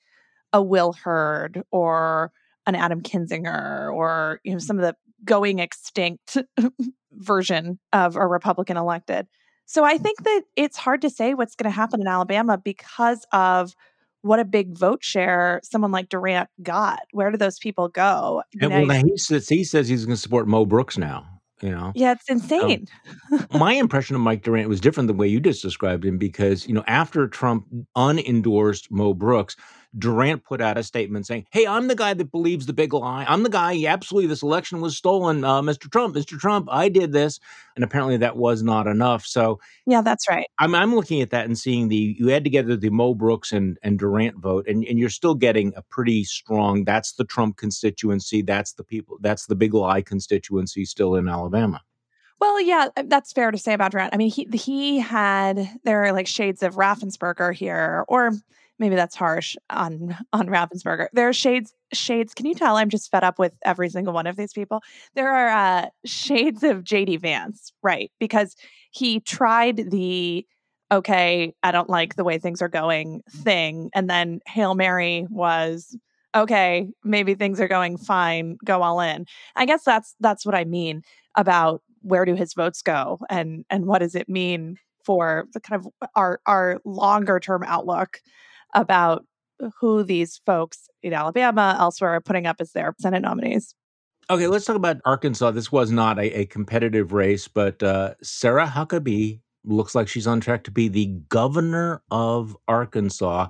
a 0.53 0.61
Will 0.61 0.93
Hurd 0.93 1.63
or 1.71 2.31
an 2.65 2.75
Adam 2.75 3.01
Kinzinger 3.01 3.93
or 3.93 4.39
you 4.43 4.53
know 4.53 4.59
some 4.59 4.77
of 4.77 4.83
the 4.83 4.95
going 5.23 5.59
extinct 5.59 6.37
version 7.11 7.79
of 7.93 8.15
a 8.15 8.25
Republican 8.25 8.77
elected. 8.77 9.27
So 9.65 9.83
I 9.83 9.97
think 9.97 10.23
that 10.23 10.41
it's 10.55 10.77
hard 10.77 11.01
to 11.01 11.09
say 11.09 11.33
what's 11.33 11.55
going 11.55 11.71
to 11.71 11.75
happen 11.75 12.01
in 12.01 12.07
Alabama 12.07 12.57
because 12.57 13.25
of 13.31 13.75
what 14.21 14.39
a 14.39 14.45
big 14.45 14.77
vote 14.77 15.03
share 15.03 15.61
someone 15.63 15.91
like 15.91 16.09
Durant 16.09 16.49
got. 16.63 17.01
Where 17.11 17.31
do 17.31 17.37
those 17.37 17.59
people 17.59 17.89
go? 17.89 18.43
And 18.59 18.71
well, 18.71 18.85
now 18.85 19.03
he 19.03 19.17
says 19.17 19.47
he 19.47 19.63
says 19.63 19.87
he's 19.87 20.05
going 20.05 20.15
to 20.15 20.21
support 20.21 20.47
Mo 20.47 20.65
Brooks 20.65 20.97
now. 20.97 21.27
You 21.61 21.71
know, 21.71 21.93
yeah, 21.95 22.11
it's 22.11 22.29
insane. 22.29 22.87
Um, 23.31 23.47
my 23.59 23.73
impression 23.73 24.15
of 24.15 24.21
Mike 24.21 24.43
Durant 24.43 24.67
was 24.67 24.81
different 24.81 25.07
than 25.07 25.15
the 25.15 25.21
way 25.21 25.27
you 25.27 25.39
just 25.39 25.61
described 25.61 26.03
him 26.03 26.17
because 26.17 26.67
you 26.67 26.73
know 26.73 26.83
after 26.85 27.27
Trump 27.27 27.65
unendorsed 27.95 28.91
Mo 28.91 29.13
Brooks, 29.13 29.55
Durant 29.97 30.43
put 30.43 30.61
out 30.61 30.77
a 30.77 30.83
statement 30.83 31.25
saying, 31.25 31.45
"Hey, 31.51 31.65
I'm 31.65 31.87
the 31.87 31.95
guy 31.95 32.13
that 32.13 32.31
believes 32.31 32.65
the 32.65 32.73
big 32.73 32.93
lie. 32.93 33.25
I'm 33.27 33.43
the 33.43 33.49
guy. 33.49 33.85
Absolutely, 33.85 34.27
this 34.27 34.43
election 34.43 34.81
was 34.81 34.97
stolen, 34.97 35.43
uh, 35.43 35.61
Mr. 35.61 35.89
Trump. 35.89 36.15
Mr. 36.15 36.37
Trump, 36.37 36.67
I 36.71 36.89
did 36.89 37.11
this." 37.11 37.39
And 37.75 37.83
apparently, 37.83 38.17
that 38.17 38.37
was 38.37 38.63
not 38.63 38.87
enough. 38.87 39.25
So, 39.25 39.59
yeah, 39.85 40.01
that's 40.01 40.27
right. 40.29 40.47
I'm 40.59 40.75
I'm 40.75 40.95
looking 40.95 41.21
at 41.21 41.29
that 41.31 41.45
and 41.45 41.57
seeing 41.57 41.87
the 41.87 42.15
you 42.17 42.31
add 42.31 42.43
together 42.43 42.75
the 42.75 42.89
Mo 42.89 43.13
Brooks 43.13 43.51
and 43.51 43.77
and 43.83 43.97
Durant 43.97 44.37
vote, 44.37 44.67
and 44.67 44.83
and 44.83 44.99
you're 44.99 45.09
still 45.09 45.35
getting 45.35 45.73
a 45.75 45.81
pretty 45.81 46.23
strong. 46.23 46.83
That's 46.83 47.13
the 47.13 47.25
Trump 47.25 47.57
constituency. 47.57 48.41
That's 48.41 48.73
the 48.73 48.83
people. 48.83 49.17
That's 49.21 49.45
the 49.45 49.55
big 49.55 49.73
lie 49.73 50.01
constituency 50.01 50.85
still 50.85 51.15
in 51.15 51.27
Alabama. 51.27 51.81
Well, 52.39 52.59
yeah, 52.59 52.89
uh, 52.97 53.03
that's 53.07 53.31
fair 53.31 53.51
to 53.51 53.57
say 53.57 53.73
about 53.73 53.91
Durant. 53.91 54.13
I 54.13 54.17
mean, 54.17 54.29
he 54.29 54.47
he 54.53 54.99
had 54.99 55.69
there 55.83 56.03
are 56.03 56.11
like 56.11 56.27
shades 56.27 56.63
of 56.63 56.75
Raffensperger 56.75 57.53
here, 57.53 58.03
or 58.07 58.33
maybe 58.79 58.95
that's 58.95 59.15
harsh 59.15 59.55
on 59.69 60.15
on 60.33 60.47
Raffensperger. 60.47 61.07
There 61.13 61.29
are 61.29 61.33
shades 61.33 61.73
shades. 61.93 62.33
Can 62.33 62.45
you 62.45 62.55
tell 62.55 62.77
I'm 62.77 62.89
just 62.89 63.11
fed 63.11 63.23
up 63.23 63.39
with 63.39 63.53
every 63.63 63.89
single 63.89 64.13
one 64.13 64.27
of 64.27 64.35
these 64.35 64.53
people? 64.53 64.81
There 65.15 65.31
are 65.31 65.49
uh, 65.49 65.89
shades 66.05 66.63
of 66.63 66.83
JD 66.83 67.21
Vance, 67.21 67.71
right? 67.83 68.11
Because 68.19 68.55
he 68.91 69.19
tried 69.19 69.91
the 69.91 70.45
okay, 70.91 71.53
I 71.63 71.71
don't 71.71 71.89
like 71.89 72.15
the 72.15 72.23
way 72.23 72.37
things 72.37 72.61
are 72.61 72.69
going 72.69 73.21
thing, 73.29 73.89
and 73.93 74.09
then 74.09 74.39
Hail 74.47 74.75
Mary 74.75 75.25
was 75.29 75.97
okay, 76.35 76.89
maybe 77.03 77.33
things 77.33 77.61
are 77.61 77.67
going 77.67 77.97
fine, 77.97 78.57
go 78.65 78.81
all 78.81 78.99
in. 78.99 79.25
I 79.55 79.65
guess 79.65 79.83
that's 79.83 80.15
that's 80.19 80.45
what 80.45 80.55
I 80.55 80.65
mean 80.65 81.01
about 81.35 81.81
where 82.01 82.25
do 82.25 82.35
his 82.35 82.53
votes 82.53 82.81
go 82.81 83.19
and 83.29 83.65
and 83.69 83.85
what 83.85 83.99
does 83.99 84.15
it 84.15 84.29
mean 84.29 84.77
for 85.03 85.47
the 85.53 85.59
kind 85.59 85.83
of 85.83 86.09
our 86.15 86.39
our 86.45 86.79
longer 86.85 87.39
term 87.39 87.63
outlook 87.63 88.19
about 88.75 89.25
who 89.79 90.03
these 90.03 90.39
folks 90.45 90.87
in 91.01 91.13
Alabama, 91.13 91.75
elsewhere, 91.79 92.15
are 92.15 92.21
putting 92.21 92.45
up 92.45 92.57
as 92.59 92.73
their 92.73 92.93
Senate 92.99 93.21
nominees. 93.21 93.73
Okay, 94.29 94.47
let's 94.47 94.65
talk 94.65 94.75
about 94.75 94.97
Arkansas. 95.05 95.51
This 95.51 95.71
was 95.71 95.91
not 95.91 96.19
a, 96.19 96.41
a 96.41 96.45
competitive 96.45 97.13
race, 97.13 97.47
but 97.47 97.81
uh, 97.81 98.15
Sarah 98.21 98.67
Huckabee 98.67 99.39
looks 99.63 99.95
like 99.95 100.07
she's 100.07 100.27
on 100.27 100.41
track 100.41 100.63
to 100.65 100.71
be 100.71 100.87
the 100.87 101.07
governor 101.29 102.01
of 102.11 102.55
Arkansas. 102.67 103.47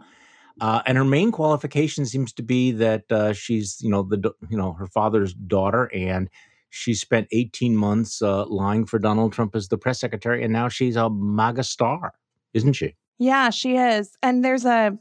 Uh, 0.62 0.82
and 0.86 0.98
her 0.98 1.06
main 1.06 1.32
qualification 1.32 2.06
seems 2.06 2.32
to 2.34 2.44
be 2.44 2.72
that 2.72 3.10
uh, 3.12 3.34
she's, 3.34 3.78
you 3.82 3.90
know, 3.90 4.04
the 4.04 4.32
you 4.50 4.58
know 4.58 4.74
her 4.74 4.88
father's 4.88 5.34
daughter, 5.34 5.90
and 5.94 6.30
she 6.70 6.94
spent 6.94 7.28
18 7.32 7.76
months 7.76 8.22
uh, 8.22 8.46
lying 8.46 8.86
for 8.86 9.00
Donald 9.00 9.34
Trump 9.34 9.56
as 9.56 9.68
the 9.68 9.78
press 9.78 10.00
secretary, 10.00 10.44
and 10.44 10.54
now 10.54 10.70
she's 10.70 10.96
a 10.96 11.10
MAGA 11.10 11.64
star, 11.64 12.14
isn't 12.54 12.74
she? 12.74 12.96
Yeah, 13.18 13.50
she 13.50 13.78
is. 13.78 14.18
And 14.22 14.44
there's 14.44 14.66
a 14.66 14.98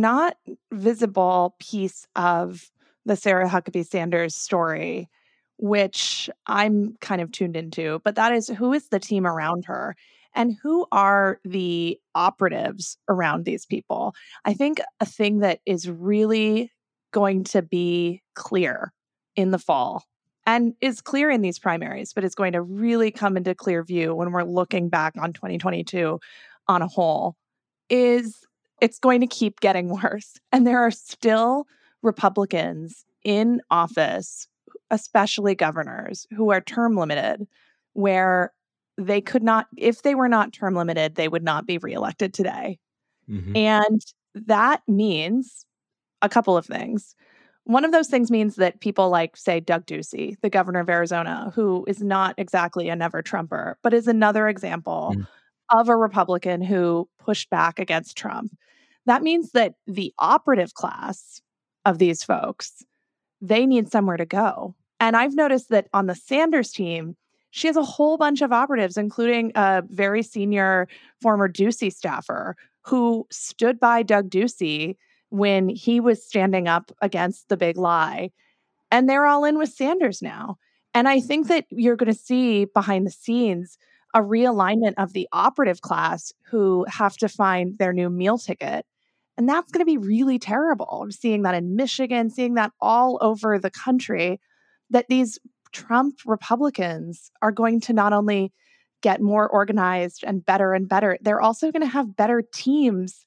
not 0.00 0.36
visible 0.72 1.56
piece 1.58 2.06
of 2.16 2.70
the 3.04 3.16
Sarah 3.16 3.48
Huckabee 3.48 3.86
Sanders 3.86 4.34
story, 4.34 5.08
which 5.58 6.28
I'm 6.46 6.96
kind 7.00 7.20
of 7.20 7.32
tuned 7.32 7.56
into, 7.56 8.00
but 8.04 8.14
that 8.16 8.32
is 8.32 8.48
who 8.48 8.72
is 8.72 8.88
the 8.88 8.98
team 8.98 9.26
around 9.26 9.64
her 9.66 9.96
and 10.34 10.56
who 10.62 10.86
are 10.92 11.40
the 11.44 11.98
operatives 12.14 12.98
around 13.08 13.44
these 13.44 13.64
people. 13.64 14.14
I 14.44 14.54
think 14.54 14.80
a 15.00 15.06
thing 15.06 15.38
that 15.38 15.60
is 15.64 15.88
really 15.88 16.70
going 17.12 17.44
to 17.44 17.62
be 17.62 18.22
clear 18.34 18.92
in 19.34 19.50
the 19.50 19.58
fall 19.58 20.04
and 20.44 20.74
is 20.80 21.00
clear 21.00 21.30
in 21.30 21.40
these 21.40 21.58
primaries, 21.58 22.12
but 22.12 22.24
it's 22.24 22.34
going 22.34 22.52
to 22.52 22.62
really 22.62 23.10
come 23.10 23.36
into 23.36 23.54
clear 23.54 23.82
view 23.82 24.14
when 24.14 24.30
we're 24.30 24.44
looking 24.44 24.88
back 24.88 25.14
on 25.18 25.32
2022 25.32 26.20
on 26.68 26.82
a 26.82 26.86
whole 26.86 27.34
is 27.88 28.45
it's 28.80 28.98
going 28.98 29.20
to 29.20 29.26
keep 29.26 29.60
getting 29.60 29.88
worse. 30.02 30.38
And 30.52 30.66
there 30.66 30.80
are 30.80 30.90
still 30.90 31.66
Republicans 32.02 33.04
in 33.24 33.60
office, 33.70 34.48
especially 34.90 35.54
governors, 35.54 36.26
who 36.36 36.50
are 36.50 36.60
term 36.60 36.96
limited, 36.96 37.46
where 37.94 38.52
they 38.98 39.20
could 39.20 39.42
not, 39.42 39.66
if 39.76 40.02
they 40.02 40.14
were 40.14 40.28
not 40.28 40.52
term 40.52 40.74
limited, 40.74 41.16
they 41.16 41.28
would 41.28 41.42
not 41.42 41.66
be 41.66 41.78
reelected 41.78 42.32
today. 42.32 42.78
Mm-hmm. 43.28 43.56
And 43.56 44.00
that 44.34 44.82
means 44.86 45.66
a 46.22 46.28
couple 46.28 46.56
of 46.56 46.66
things. 46.66 47.14
One 47.64 47.84
of 47.84 47.90
those 47.90 48.06
things 48.06 48.30
means 48.30 48.56
that 48.56 48.80
people 48.80 49.10
like, 49.10 49.36
say, 49.36 49.58
Doug 49.58 49.86
Ducey, 49.86 50.36
the 50.40 50.48
governor 50.48 50.80
of 50.80 50.88
Arizona, 50.88 51.52
who 51.54 51.84
is 51.88 52.00
not 52.00 52.36
exactly 52.38 52.88
a 52.88 52.96
never 52.96 53.22
Trumper, 53.22 53.76
but 53.82 53.92
is 53.92 54.06
another 54.06 54.48
example 54.48 55.14
mm 55.16 55.26
of 55.70 55.88
a 55.88 55.96
Republican 55.96 56.62
who 56.62 57.08
pushed 57.18 57.50
back 57.50 57.78
against 57.78 58.16
Trump. 58.16 58.56
That 59.06 59.22
means 59.22 59.52
that 59.52 59.74
the 59.86 60.12
operative 60.18 60.74
class 60.74 61.40
of 61.84 61.98
these 61.98 62.22
folks, 62.22 62.84
they 63.40 63.66
need 63.66 63.90
somewhere 63.90 64.16
to 64.16 64.26
go. 64.26 64.74
And 64.98 65.16
I've 65.16 65.34
noticed 65.34 65.68
that 65.68 65.88
on 65.92 66.06
the 66.06 66.14
Sanders 66.14 66.72
team, 66.72 67.16
She 67.56 67.68
has 67.68 67.76
a 67.76 67.82
whole 67.82 68.18
bunch 68.18 68.42
of 68.42 68.52
operatives, 68.52 68.98
including 68.98 69.50
a 69.54 69.82
very 69.88 70.22
senior 70.22 70.88
former 71.22 71.48
Ducey 71.48 71.90
staffer 71.90 72.54
who 72.82 73.26
stood 73.30 73.80
by 73.80 74.02
Doug 74.02 74.28
Ducey 74.28 74.96
when 75.30 75.70
he 75.70 75.98
was 75.98 76.22
standing 76.22 76.68
up 76.68 76.92
against 77.00 77.48
the 77.48 77.56
big 77.56 77.78
lie. 77.78 78.30
And 78.90 79.08
they're 79.08 79.24
all 79.24 79.46
in 79.46 79.56
with 79.56 79.70
Sanders 79.70 80.20
now. 80.20 80.58
And 80.92 81.08
I 81.08 81.18
think 81.18 81.48
that 81.48 81.64
you're 81.70 81.96
going 81.96 82.12
to 82.12 82.18
see 82.18 82.66
behind 82.66 83.06
the 83.06 83.10
scenes 83.10 83.78
a 84.16 84.20
realignment 84.20 84.94
of 84.96 85.12
the 85.12 85.28
operative 85.30 85.82
class 85.82 86.32
who 86.46 86.86
have 86.88 87.18
to 87.18 87.28
find 87.28 87.76
their 87.76 87.92
new 87.92 88.08
meal 88.08 88.38
ticket. 88.38 88.86
And 89.36 89.46
that's 89.46 89.70
going 89.70 89.82
to 89.82 89.84
be 89.84 89.98
really 89.98 90.38
terrible. 90.38 91.02
I'm 91.02 91.12
seeing 91.12 91.42
that 91.42 91.54
in 91.54 91.76
Michigan, 91.76 92.30
seeing 92.30 92.54
that 92.54 92.72
all 92.80 93.18
over 93.20 93.58
the 93.58 93.70
country, 93.70 94.40
that 94.88 95.04
these 95.10 95.38
Trump 95.72 96.20
Republicans 96.24 97.30
are 97.42 97.52
going 97.52 97.78
to 97.82 97.92
not 97.92 98.14
only 98.14 98.54
get 99.02 99.20
more 99.20 99.46
organized 99.46 100.24
and 100.26 100.46
better 100.46 100.72
and 100.72 100.88
better, 100.88 101.18
they're 101.20 101.42
also 101.42 101.70
going 101.70 101.82
to 101.82 101.86
have 101.86 102.16
better 102.16 102.42
teams 102.54 103.26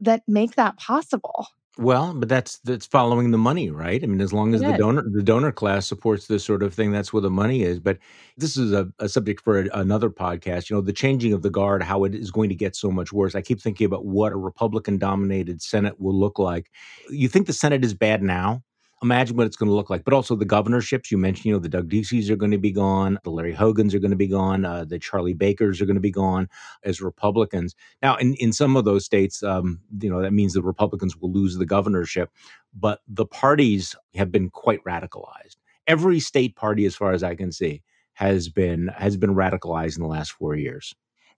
that 0.00 0.22
make 0.26 0.54
that 0.54 0.78
possible. 0.78 1.48
Well, 1.78 2.12
but 2.12 2.28
that's 2.28 2.58
that's 2.58 2.84
following 2.84 3.30
the 3.30 3.38
money, 3.38 3.70
right? 3.70 4.02
I 4.02 4.06
mean, 4.06 4.20
as 4.20 4.30
long 4.30 4.54
as 4.54 4.60
the 4.60 4.72
is. 4.72 4.78
donor 4.78 5.02
the 5.10 5.22
donor 5.22 5.52
class 5.52 5.86
supports 5.86 6.26
this 6.26 6.44
sort 6.44 6.62
of 6.62 6.74
thing, 6.74 6.92
that's 6.92 7.14
where 7.14 7.22
the 7.22 7.30
money 7.30 7.62
is. 7.62 7.80
But 7.80 7.98
this 8.36 8.58
is 8.58 8.72
a, 8.72 8.92
a 8.98 9.08
subject 9.08 9.40
for 9.40 9.58
a, 9.58 9.68
another 9.72 10.10
podcast. 10.10 10.68
You 10.68 10.76
know, 10.76 10.82
the 10.82 10.92
changing 10.92 11.32
of 11.32 11.40
the 11.40 11.48
guard, 11.48 11.82
how 11.82 12.04
it 12.04 12.14
is 12.14 12.30
going 12.30 12.50
to 12.50 12.54
get 12.54 12.76
so 12.76 12.90
much 12.90 13.10
worse. 13.10 13.34
I 13.34 13.40
keep 13.40 13.58
thinking 13.58 13.86
about 13.86 14.04
what 14.04 14.32
a 14.32 14.36
Republican-dominated 14.36 15.62
Senate 15.62 15.98
will 15.98 16.14
look 16.14 16.38
like. 16.38 16.70
You 17.08 17.28
think 17.28 17.46
the 17.46 17.54
Senate 17.54 17.84
is 17.84 17.94
bad 17.94 18.22
now? 18.22 18.62
Imagine 19.02 19.36
what 19.36 19.46
it's 19.46 19.56
going 19.56 19.68
to 19.68 19.74
look 19.74 19.90
like. 19.90 20.04
But 20.04 20.14
also 20.14 20.36
the 20.36 20.44
governorships 20.44 21.10
you 21.10 21.18
mentioned. 21.18 21.46
You 21.46 21.52
know, 21.54 21.58
the 21.58 21.68
Doug 21.68 21.88
Duceys 21.88 22.30
are 22.30 22.36
going 22.36 22.52
to 22.52 22.58
be 22.58 22.70
gone. 22.70 23.18
The 23.24 23.30
Larry 23.30 23.52
Hogans 23.52 23.94
are 23.94 23.98
going 23.98 24.12
to 24.12 24.16
be 24.16 24.28
gone. 24.28 24.64
Uh, 24.64 24.84
the 24.84 24.98
Charlie 24.98 25.34
Bakers 25.34 25.80
are 25.80 25.86
going 25.86 25.96
to 25.96 26.00
be 26.00 26.10
gone 26.10 26.48
as 26.84 27.00
Republicans. 27.00 27.74
Now, 28.00 28.16
in, 28.16 28.34
in 28.34 28.52
some 28.52 28.76
of 28.76 28.84
those 28.84 29.04
states, 29.04 29.42
um, 29.42 29.80
you 30.00 30.08
know, 30.08 30.22
that 30.22 30.32
means 30.32 30.52
the 30.52 30.62
Republicans 30.62 31.16
will 31.16 31.32
lose 31.32 31.56
the 31.56 31.66
governorship, 31.66 32.30
but 32.72 33.00
the 33.08 33.26
parties 33.26 33.96
have 34.14 34.30
been 34.30 34.50
quite 34.50 34.82
radicalized. 34.84 35.56
Every 35.86 36.20
state 36.20 36.54
party, 36.54 36.86
as 36.86 36.94
far 36.94 37.12
as 37.12 37.22
I 37.22 37.34
can 37.34 37.50
see, 37.50 37.82
has 38.14 38.48
been 38.48 38.88
has 38.88 39.16
been 39.16 39.34
radicalized 39.34 39.96
in 39.96 40.02
the 40.02 40.08
last 40.08 40.32
four 40.32 40.54
years. 40.54 40.94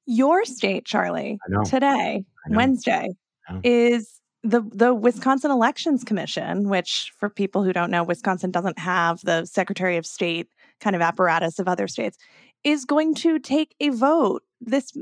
Your 0.07 0.45
state, 0.45 0.85
Charlie, 0.85 1.39
today, 1.65 2.25
Wednesday, 2.51 3.09
is 3.62 4.21
the 4.45 4.61
the 4.72 4.95
Wisconsin 4.95 5.51
Elections 5.51 6.05
Commission, 6.05 6.68
which 6.68 7.12
for 7.16 7.28
people 7.30 7.64
who 7.64 7.72
don't 7.72 7.90
know, 7.90 8.05
Wisconsin 8.05 8.51
doesn't 8.51 8.78
have 8.78 9.20
the 9.22 9.47
Secretary 9.47 9.97
of 9.97 10.07
State 10.07 10.49
kind 10.80 10.95
of 10.95 11.03
apparatus 11.03 11.59
of 11.59 11.66
other 11.66 11.88
states, 11.88 12.18
is 12.62 12.84
going 12.84 13.14
to 13.16 13.38
take 13.38 13.74
a 13.80 13.88
vote, 13.88 14.42
this 14.61 14.92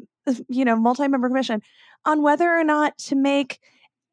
you 0.49 0.65
know, 0.65 0.77
multi-member 0.77 1.29
commission, 1.29 1.61
on 2.05 2.23
whether 2.23 2.49
or 2.49 2.63
not 2.63 2.97
to 2.97 3.17
make 3.17 3.59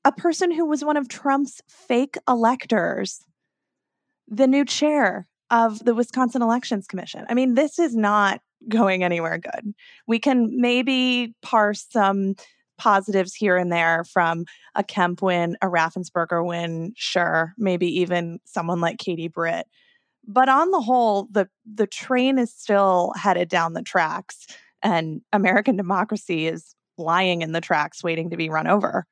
a 0.03 0.11
person 0.11 0.51
who 0.51 0.65
was 0.65 0.83
one 0.83 0.97
of 0.97 1.07
Trump's 1.07 1.61
fake 1.67 2.17
electors 2.27 3.23
the 4.27 4.47
new 4.47 4.65
chair 4.65 5.27
of 5.51 5.83
the 5.85 5.93
Wisconsin 5.93 6.41
Elections 6.41 6.87
Commission. 6.87 7.25
I 7.29 7.33
mean, 7.33 7.53
this 7.53 7.79
is 7.79 7.95
not 7.95 8.41
going 8.67 9.03
anywhere 9.03 9.37
good. 9.37 9.73
We 10.07 10.19
can 10.19 10.59
maybe 10.59 11.35
parse 11.41 11.85
some 11.89 12.35
positives 12.79 13.35
here 13.35 13.57
and 13.57 13.71
there 13.71 14.03
from 14.03 14.45
a 14.73 14.83
Kemp 14.83 15.21
win, 15.21 15.55
a 15.61 15.67
Raffensperger 15.67 16.43
win, 16.45 16.93
sure, 16.95 17.53
maybe 17.57 17.87
even 17.99 18.39
someone 18.45 18.81
like 18.81 18.97
Katie 18.97 19.27
Britt. 19.27 19.67
But 20.27 20.49
on 20.49 20.71
the 20.71 20.81
whole, 20.81 21.27
the 21.31 21.47
the 21.71 21.87
train 21.87 22.39
is 22.39 22.51
still 22.53 23.13
headed 23.15 23.49
down 23.49 23.73
the 23.73 23.81
tracks 23.81 24.47
and 24.81 25.21
American 25.33 25.75
democracy 25.75 26.47
is 26.47 26.75
lying 26.97 27.41
in 27.41 27.51
the 27.51 27.61
tracks 27.61 28.03
waiting 28.03 28.29
to 28.29 28.37
be 28.37 28.49
run 28.49 28.67
over. 28.67 29.05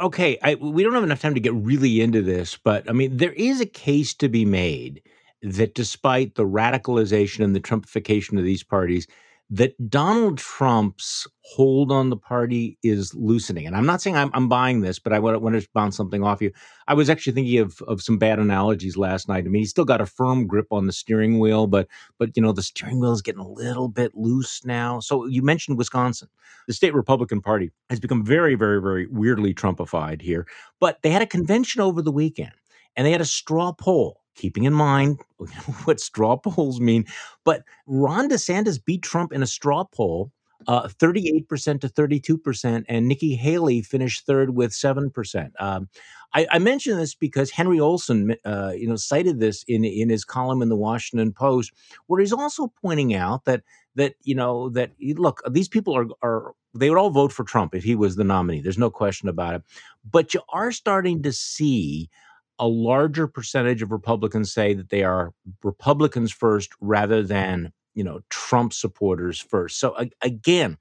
Okay, 0.00 0.38
I, 0.42 0.56
we 0.56 0.82
don't 0.82 0.94
have 0.94 1.04
enough 1.04 1.20
time 1.20 1.34
to 1.34 1.40
get 1.40 1.54
really 1.54 2.00
into 2.00 2.20
this, 2.20 2.56
but 2.56 2.88
I 2.90 2.92
mean, 2.92 3.16
there 3.16 3.32
is 3.32 3.60
a 3.60 3.66
case 3.66 4.12
to 4.14 4.28
be 4.28 4.44
made 4.44 5.02
that 5.42 5.74
despite 5.74 6.34
the 6.34 6.44
radicalization 6.44 7.44
and 7.44 7.54
the 7.54 7.60
Trumpification 7.60 8.38
of 8.38 8.44
these 8.44 8.64
parties, 8.64 9.06
that 9.50 9.72
Donald 9.88 10.36
Trump's 10.38 11.26
hold 11.42 11.90
on 11.90 12.10
the 12.10 12.16
party 12.16 12.78
is 12.82 13.14
loosening. 13.14 13.66
And 13.66 13.74
I'm 13.74 13.86
not 13.86 14.02
saying 14.02 14.14
I'm, 14.14 14.30
I'm 14.34 14.48
buying 14.48 14.82
this, 14.82 14.98
but 14.98 15.14
I 15.14 15.18
want, 15.18 15.58
to 15.58 15.68
bounce 15.72 15.96
something 15.96 16.22
off 16.22 16.42
you. 16.42 16.52
I 16.86 16.92
was 16.92 17.08
actually 17.08 17.32
thinking 17.32 17.58
of 17.60 17.80
of 17.82 18.02
some 18.02 18.18
bad 18.18 18.38
analogies 18.38 18.96
last 18.96 19.28
night. 19.28 19.44
I 19.46 19.48
mean, 19.48 19.60
he's 19.60 19.70
still 19.70 19.86
got 19.86 20.02
a 20.02 20.06
firm 20.06 20.46
grip 20.46 20.66
on 20.70 20.86
the 20.86 20.92
steering 20.92 21.38
wheel, 21.38 21.66
but 21.66 21.88
but 22.18 22.36
you 22.36 22.42
know 22.42 22.52
the 22.52 22.62
steering 22.62 23.00
wheel 23.00 23.12
is 23.12 23.22
getting 23.22 23.40
a 23.40 23.48
little 23.48 23.88
bit 23.88 24.14
loose 24.14 24.64
now. 24.64 25.00
So 25.00 25.24
you 25.26 25.42
mentioned 25.42 25.78
Wisconsin, 25.78 26.28
the 26.66 26.74
state 26.74 26.94
Republican 26.94 27.40
Party 27.40 27.70
has 27.88 28.00
become 28.00 28.24
very, 28.24 28.54
very, 28.54 28.80
very 28.80 29.06
weirdly 29.06 29.54
Trumpified 29.54 30.20
here. 30.20 30.46
But 30.80 30.98
they 31.02 31.10
had 31.10 31.22
a 31.22 31.26
convention 31.26 31.80
over 31.80 32.02
the 32.02 32.12
weekend, 32.12 32.52
and 32.96 33.06
they 33.06 33.12
had 33.12 33.22
a 33.22 33.26
straw 33.26 33.72
poll. 33.72 34.20
Keeping 34.38 34.64
in 34.64 34.72
mind 34.72 35.18
what 35.84 36.00
straw 36.00 36.36
polls 36.36 36.80
mean, 36.80 37.04
but 37.44 37.64
Ron 37.86 38.30
DeSantis 38.30 38.82
beat 38.82 39.02
Trump 39.02 39.32
in 39.32 39.42
a 39.42 39.46
straw 39.46 39.84
poll, 39.84 40.30
uh, 40.66 40.88
38% 40.88 41.80
to 41.80 41.88
32%, 41.88 42.84
and 42.88 43.08
Nikki 43.08 43.34
Haley 43.34 43.82
finished 43.82 44.26
third 44.26 44.54
with 44.54 44.70
7%. 44.70 45.50
Um, 45.58 45.88
I, 46.34 46.46
I 46.52 46.58
mention 46.58 46.96
this 46.96 47.14
because 47.14 47.50
Henry 47.50 47.80
Olsen, 47.80 48.36
uh, 48.44 48.72
you 48.76 48.86
know, 48.86 48.96
cited 48.96 49.40
this 49.40 49.64
in 49.66 49.84
in 49.84 50.08
his 50.08 50.24
column 50.24 50.62
in 50.62 50.68
the 50.68 50.76
Washington 50.76 51.32
Post, 51.32 51.72
where 52.06 52.20
he's 52.20 52.32
also 52.32 52.72
pointing 52.80 53.14
out 53.14 53.44
that 53.44 53.62
that 53.94 54.14
you 54.22 54.34
know 54.34 54.68
that 54.70 54.92
look, 55.00 55.42
these 55.50 55.68
people 55.68 55.96
are 55.96 56.06
are 56.22 56.52
they 56.74 56.90
would 56.90 56.98
all 56.98 57.10
vote 57.10 57.32
for 57.32 57.44
Trump 57.44 57.74
if 57.74 57.82
he 57.82 57.94
was 57.94 58.16
the 58.16 58.24
nominee. 58.24 58.60
There's 58.60 58.78
no 58.78 58.90
question 58.90 59.28
about 59.28 59.54
it. 59.54 59.62
But 60.08 60.34
you 60.34 60.42
are 60.50 60.70
starting 60.70 61.22
to 61.22 61.32
see 61.32 62.10
a 62.58 62.66
larger 62.66 63.26
percentage 63.26 63.82
of 63.82 63.92
Republicans 63.92 64.52
say 64.52 64.74
that 64.74 64.90
they 64.90 65.02
are 65.02 65.32
Republicans 65.62 66.32
first 66.32 66.70
rather 66.80 67.22
than 67.22 67.72
you 67.94 68.04
know 68.04 68.20
Trump 68.30 68.72
supporters 68.72 69.40
first. 69.40 69.78
So 69.78 69.94
a- 69.98 70.10
again, 70.22 70.76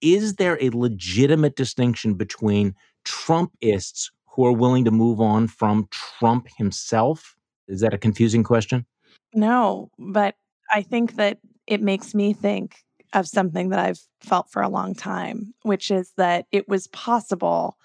is 0.00 0.34
there 0.34 0.58
a 0.60 0.70
legitimate 0.70 1.56
distinction 1.56 2.14
between 2.14 2.74
Trumpists 3.04 4.10
who 4.26 4.46
are 4.46 4.52
willing 4.52 4.84
to 4.84 4.90
move 4.90 5.20
on 5.20 5.48
from 5.48 5.88
Trump 5.90 6.48
himself? 6.56 7.36
Is 7.68 7.80
that 7.80 7.94
a 7.94 7.98
confusing 7.98 8.42
question? 8.42 8.86
No, 9.34 9.90
but 9.98 10.34
I 10.70 10.82
think 10.82 11.16
that 11.16 11.38
it 11.66 11.80
makes 11.80 12.14
me 12.14 12.32
think 12.32 12.76
of 13.12 13.28
something 13.28 13.68
that 13.68 13.78
I've 13.78 14.00
felt 14.20 14.50
for 14.50 14.62
a 14.62 14.68
long 14.68 14.94
time, 14.94 15.54
which 15.62 15.90
is 15.90 16.12
that 16.16 16.46
it 16.50 16.68
was 16.68 16.86
possible 16.88 17.76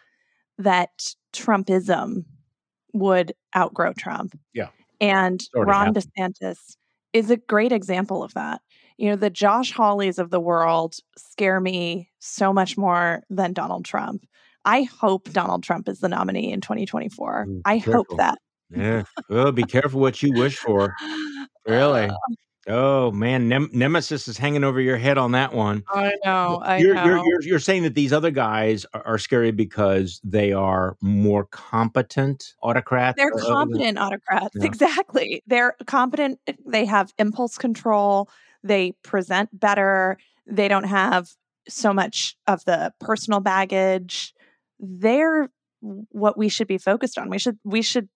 that 0.57 1.13
Trumpism 1.33 2.23
would 2.99 3.33
outgrow 3.55 3.93
Trump. 3.93 4.37
Yeah. 4.53 4.69
And 4.99 5.41
Ron 5.53 5.87
happened. 5.87 6.05
DeSantis 6.17 6.57
is 7.13 7.29
a 7.29 7.37
great 7.37 7.71
example 7.71 8.23
of 8.23 8.33
that. 8.33 8.61
You 8.97 9.09
know, 9.09 9.15
the 9.15 9.29
Josh 9.29 9.73
Hawleys 9.73 10.17
of 10.17 10.31
the 10.31 10.39
world 10.39 10.95
scare 11.17 11.59
me 11.59 12.09
so 12.19 12.51
much 12.51 12.77
more 12.77 13.21
than 13.29 13.53
Donald 13.53 13.85
Trump. 13.85 14.25
I 14.65 14.83
hope 14.83 15.31
Donald 15.31 15.63
Trump 15.63 15.87
is 15.87 15.99
the 15.99 16.09
nominee 16.09 16.51
in 16.51 16.61
2024. 16.61 17.45
Ooh, 17.47 17.61
I 17.63 17.77
hope 17.77 18.07
that. 18.17 18.39
Yeah. 18.69 19.03
Oh, 19.29 19.51
be 19.51 19.63
careful 19.63 20.01
what 20.01 20.21
you 20.21 20.33
wish 20.33 20.57
for. 20.57 20.95
Really? 21.67 22.09
Oh. 22.09 22.35
Oh 22.67 23.11
man, 23.11 23.47
Nem- 23.47 23.69
Nemesis 23.71 24.27
is 24.27 24.37
hanging 24.37 24.63
over 24.63 24.81
your 24.81 24.97
head 24.97 25.17
on 25.17 25.31
that 25.31 25.53
one. 25.53 25.83
I 25.89 26.13
know. 26.25 26.61
I 26.63 26.77
you're, 26.77 26.93
know. 26.93 27.05
You're, 27.05 27.17
you're, 27.25 27.41
you're 27.43 27.59
saying 27.59 27.83
that 27.83 27.95
these 27.95 28.11
other 28.11 28.31
guys 28.31 28.85
are, 28.93 29.05
are 29.05 29.17
scary 29.17 29.51
because 29.51 30.19
they 30.23 30.51
are 30.51 30.97
more 31.01 31.45
competent 31.45 32.53
autocrats. 32.61 33.15
They're 33.17 33.33
Uh, 33.33 33.45
competent 33.45 33.97
autocrats. 33.97 34.55
Yeah. 34.55 34.65
Exactly. 34.65 35.43
They're 35.47 35.75
competent. 35.85 36.39
They 36.65 36.85
have 36.85 37.13
impulse 37.17 37.57
control. 37.57 38.29
They 38.63 38.93
present 39.03 39.49
better. 39.57 40.17
They 40.45 40.67
don't 40.67 40.85
have 40.85 41.29
so 41.69 41.93
much 41.93 42.35
of 42.47 42.65
the 42.65 42.93
personal 42.99 43.39
baggage. 43.39 44.33
They're 44.79 45.49
what 45.79 46.37
we 46.37 46.49
should 46.49 46.67
be 46.67 46.77
focused 46.77 47.17
on. 47.17 47.29
We 47.29 47.37
should 47.37 47.59
we 47.63 47.81
should 47.81 48.09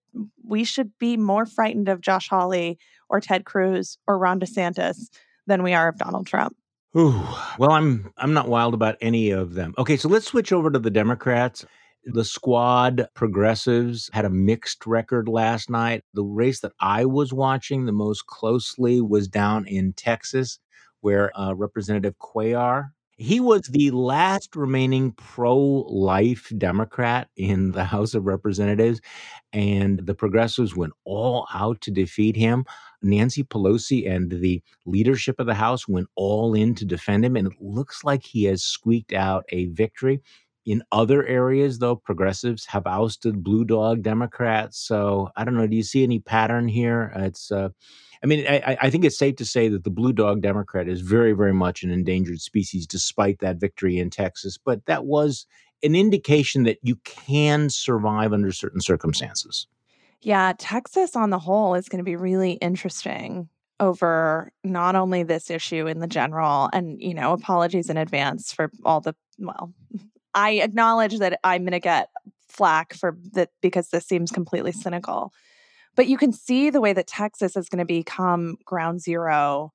we 0.43 0.63
should 0.63 0.91
be 0.99 1.15
more 1.15 1.45
frightened 1.45 1.87
of 1.87 2.01
Josh 2.01 2.27
Hawley 2.27 2.77
or 3.11 3.19
Ted 3.19 3.45
Cruz 3.45 3.97
or 4.07 4.17
Ron 4.17 4.39
DeSantis 4.39 5.09
than 5.45 5.61
we 5.61 5.73
are 5.73 5.89
of 5.89 5.97
Donald 5.97 6.25
Trump. 6.25 6.55
Ooh, 6.97 7.23
well, 7.57 7.71
I'm 7.71 8.11
I'm 8.17 8.33
not 8.33 8.49
wild 8.49 8.73
about 8.73 8.97
any 9.01 9.31
of 9.31 9.53
them. 9.53 9.73
Okay, 9.77 9.95
so 9.95 10.09
let's 10.09 10.25
switch 10.27 10.51
over 10.51 10.69
to 10.71 10.79
the 10.79 10.89
Democrats. 10.89 11.65
The 12.03 12.25
squad 12.25 13.07
progressives 13.13 14.09
had 14.11 14.25
a 14.25 14.29
mixed 14.29 14.87
record 14.87 15.27
last 15.27 15.69
night. 15.69 16.03
The 16.13 16.23
race 16.23 16.61
that 16.61 16.73
I 16.79 17.05
was 17.05 17.31
watching 17.31 17.85
the 17.85 17.91
most 17.91 18.25
closely 18.25 19.01
was 19.01 19.27
down 19.27 19.67
in 19.67 19.93
Texas, 19.93 20.59
where 21.01 21.31
uh, 21.39 21.53
Representative 21.53 22.15
Cuellar 22.19 22.89
He 23.17 23.39
was 23.39 23.61
the 23.61 23.91
last 23.91 24.55
remaining 24.55 25.11
pro-life 25.11 26.51
Democrat 26.57 27.29
in 27.37 27.71
the 27.71 27.85
House 27.93 28.15
of 28.15 28.25
Representatives, 28.25 28.99
and 29.53 29.99
the 30.05 30.15
progressives 30.15 30.75
went 30.75 30.93
all 31.05 31.47
out 31.53 31.79
to 31.81 31.91
defeat 31.91 32.35
him. 32.35 32.65
Nancy 33.01 33.43
Pelosi 33.43 34.09
and 34.09 34.31
the 34.31 34.61
leadership 34.85 35.39
of 35.39 35.47
the 35.47 35.53
House 35.53 35.87
went 35.87 36.07
all 36.15 36.53
in 36.53 36.75
to 36.75 36.85
defend 36.85 37.25
him, 37.25 37.35
and 37.35 37.47
it 37.47 37.61
looks 37.61 38.03
like 38.03 38.23
he 38.23 38.45
has 38.45 38.63
squeaked 38.63 39.13
out 39.13 39.45
a 39.49 39.65
victory. 39.67 40.21
In 40.65 40.83
other 40.91 41.25
areas, 41.25 41.79
though, 41.79 41.95
progressives 41.95 42.65
have 42.67 42.85
ousted 42.85 43.43
blue 43.43 43.65
dog 43.65 44.03
Democrats. 44.03 44.77
So 44.77 45.29
I 45.35 45.43
don't 45.43 45.55
know. 45.55 45.65
Do 45.65 45.75
you 45.75 45.83
see 45.83 46.03
any 46.03 46.19
pattern 46.19 46.67
here? 46.67 47.11
It's 47.15 47.51
uh, 47.51 47.69
I 48.23 48.27
mean, 48.27 48.45
I, 48.47 48.77
I, 48.79 48.89
think 48.91 49.03
it's 49.03 49.17
safe 49.17 49.37
to 49.37 49.45
say 49.45 49.67
that 49.69 49.83
the 49.83 49.89
blue 49.89 50.13
dog 50.13 50.41
Democrat 50.41 50.87
is 50.87 51.01
very, 51.01 51.33
very 51.33 51.53
much 51.53 51.81
an 51.81 51.89
endangered 51.89 52.39
species, 52.39 52.85
despite 52.85 53.39
that 53.39 53.57
victory 53.57 53.97
in 53.97 54.11
Texas. 54.11 54.59
But 54.63 54.85
that 54.85 55.05
was 55.05 55.47
an 55.81 55.95
indication 55.95 56.63
that 56.63 56.77
you 56.83 56.97
can 56.97 57.71
survive 57.71 58.31
under 58.31 58.51
certain 58.51 58.81
circumstances. 58.81 59.65
Yeah, 60.21 60.53
Texas 60.57 61.15
on 61.15 61.29
the 61.31 61.39
whole 61.39 61.75
is 61.75 61.89
going 61.89 61.99
to 61.99 62.03
be 62.03 62.15
really 62.15 62.53
interesting 62.53 63.49
over 63.79 64.51
not 64.63 64.95
only 64.95 65.23
this 65.23 65.49
issue 65.49 65.87
in 65.87 65.99
the 65.99 66.07
general, 66.07 66.69
and, 66.71 67.01
you 67.01 67.15
know, 67.15 67.33
apologies 67.33 67.89
in 67.89 67.97
advance 67.97 68.53
for 68.53 68.71
all 68.85 69.01
the, 69.01 69.15
well, 69.39 69.73
I 70.33 70.51
acknowledge 70.51 71.17
that 71.19 71.39
I'm 71.43 71.63
going 71.63 71.71
to 71.71 71.79
get 71.79 72.09
flack 72.47 72.93
for 72.93 73.17
that 73.33 73.49
because 73.61 73.89
this 73.89 74.05
seems 74.05 74.31
completely 74.31 74.71
cynical. 74.71 75.33
But 75.95 76.07
you 76.07 76.17
can 76.17 76.31
see 76.31 76.69
the 76.69 76.79
way 76.79 76.93
that 76.93 77.07
Texas 77.07 77.57
is 77.57 77.67
going 77.67 77.79
to 77.79 77.85
become 77.85 78.57
ground 78.63 79.01
zero 79.01 79.73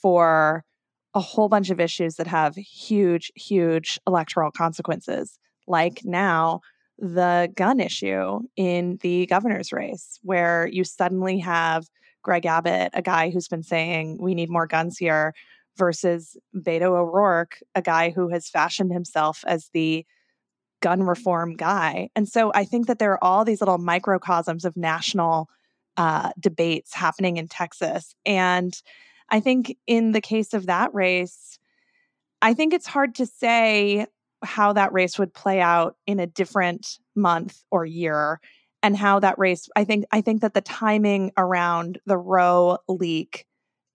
for 0.00 0.64
a 1.14 1.20
whole 1.20 1.48
bunch 1.48 1.70
of 1.70 1.80
issues 1.80 2.16
that 2.16 2.26
have 2.26 2.54
huge, 2.54 3.32
huge 3.34 3.98
electoral 4.06 4.50
consequences. 4.50 5.38
Like 5.66 6.02
now, 6.04 6.60
the 6.98 7.52
gun 7.54 7.80
issue 7.80 8.40
in 8.56 8.98
the 9.02 9.26
governor's 9.26 9.72
race, 9.72 10.18
where 10.22 10.68
you 10.70 10.84
suddenly 10.84 11.38
have 11.40 11.86
Greg 12.22 12.46
Abbott, 12.46 12.90
a 12.94 13.02
guy 13.02 13.30
who's 13.30 13.48
been 13.48 13.62
saying 13.62 14.18
we 14.20 14.34
need 14.34 14.50
more 14.50 14.66
guns 14.66 14.98
here, 14.98 15.34
versus 15.76 16.36
Beto 16.54 16.96
O'Rourke, 16.96 17.58
a 17.74 17.82
guy 17.82 18.10
who 18.10 18.30
has 18.30 18.48
fashioned 18.48 18.92
himself 18.92 19.44
as 19.46 19.68
the 19.74 20.06
gun 20.80 21.02
reform 21.02 21.54
guy. 21.54 22.08
And 22.16 22.28
so 22.28 22.50
I 22.54 22.64
think 22.64 22.86
that 22.86 22.98
there 22.98 23.12
are 23.12 23.24
all 23.24 23.44
these 23.44 23.60
little 23.60 23.78
microcosms 23.78 24.64
of 24.64 24.76
national 24.76 25.48
uh, 25.96 26.30
debates 26.38 26.94
happening 26.94 27.36
in 27.36 27.48
Texas. 27.48 28.14
And 28.24 28.74
I 29.30 29.40
think 29.40 29.76
in 29.86 30.12
the 30.12 30.20
case 30.20 30.54
of 30.54 30.66
that 30.66 30.94
race, 30.94 31.58
I 32.42 32.54
think 32.54 32.74
it's 32.74 32.86
hard 32.86 33.14
to 33.16 33.26
say 33.26 34.06
how 34.46 34.72
that 34.72 34.92
race 34.92 35.18
would 35.18 35.34
play 35.34 35.60
out 35.60 35.96
in 36.06 36.20
a 36.20 36.26
different 36.26 36.98
month 37.14 37.62
or 37.70 37.84
year 37.84 38.40
and 38.82 38.96
how 38.96 39.20
that 39.20 39.38
race 39.38 39.68
I 39.76 39.84
think 39.84 40.04
I 40.12 40.20
think 40.20 40.42
that 40.42 40.54
the 40.54 40.60
timing 40.60 41.32
around 41.36 41.98
the 42.06 42.16
Roe 42.16 42.78
leak 42.88 43.44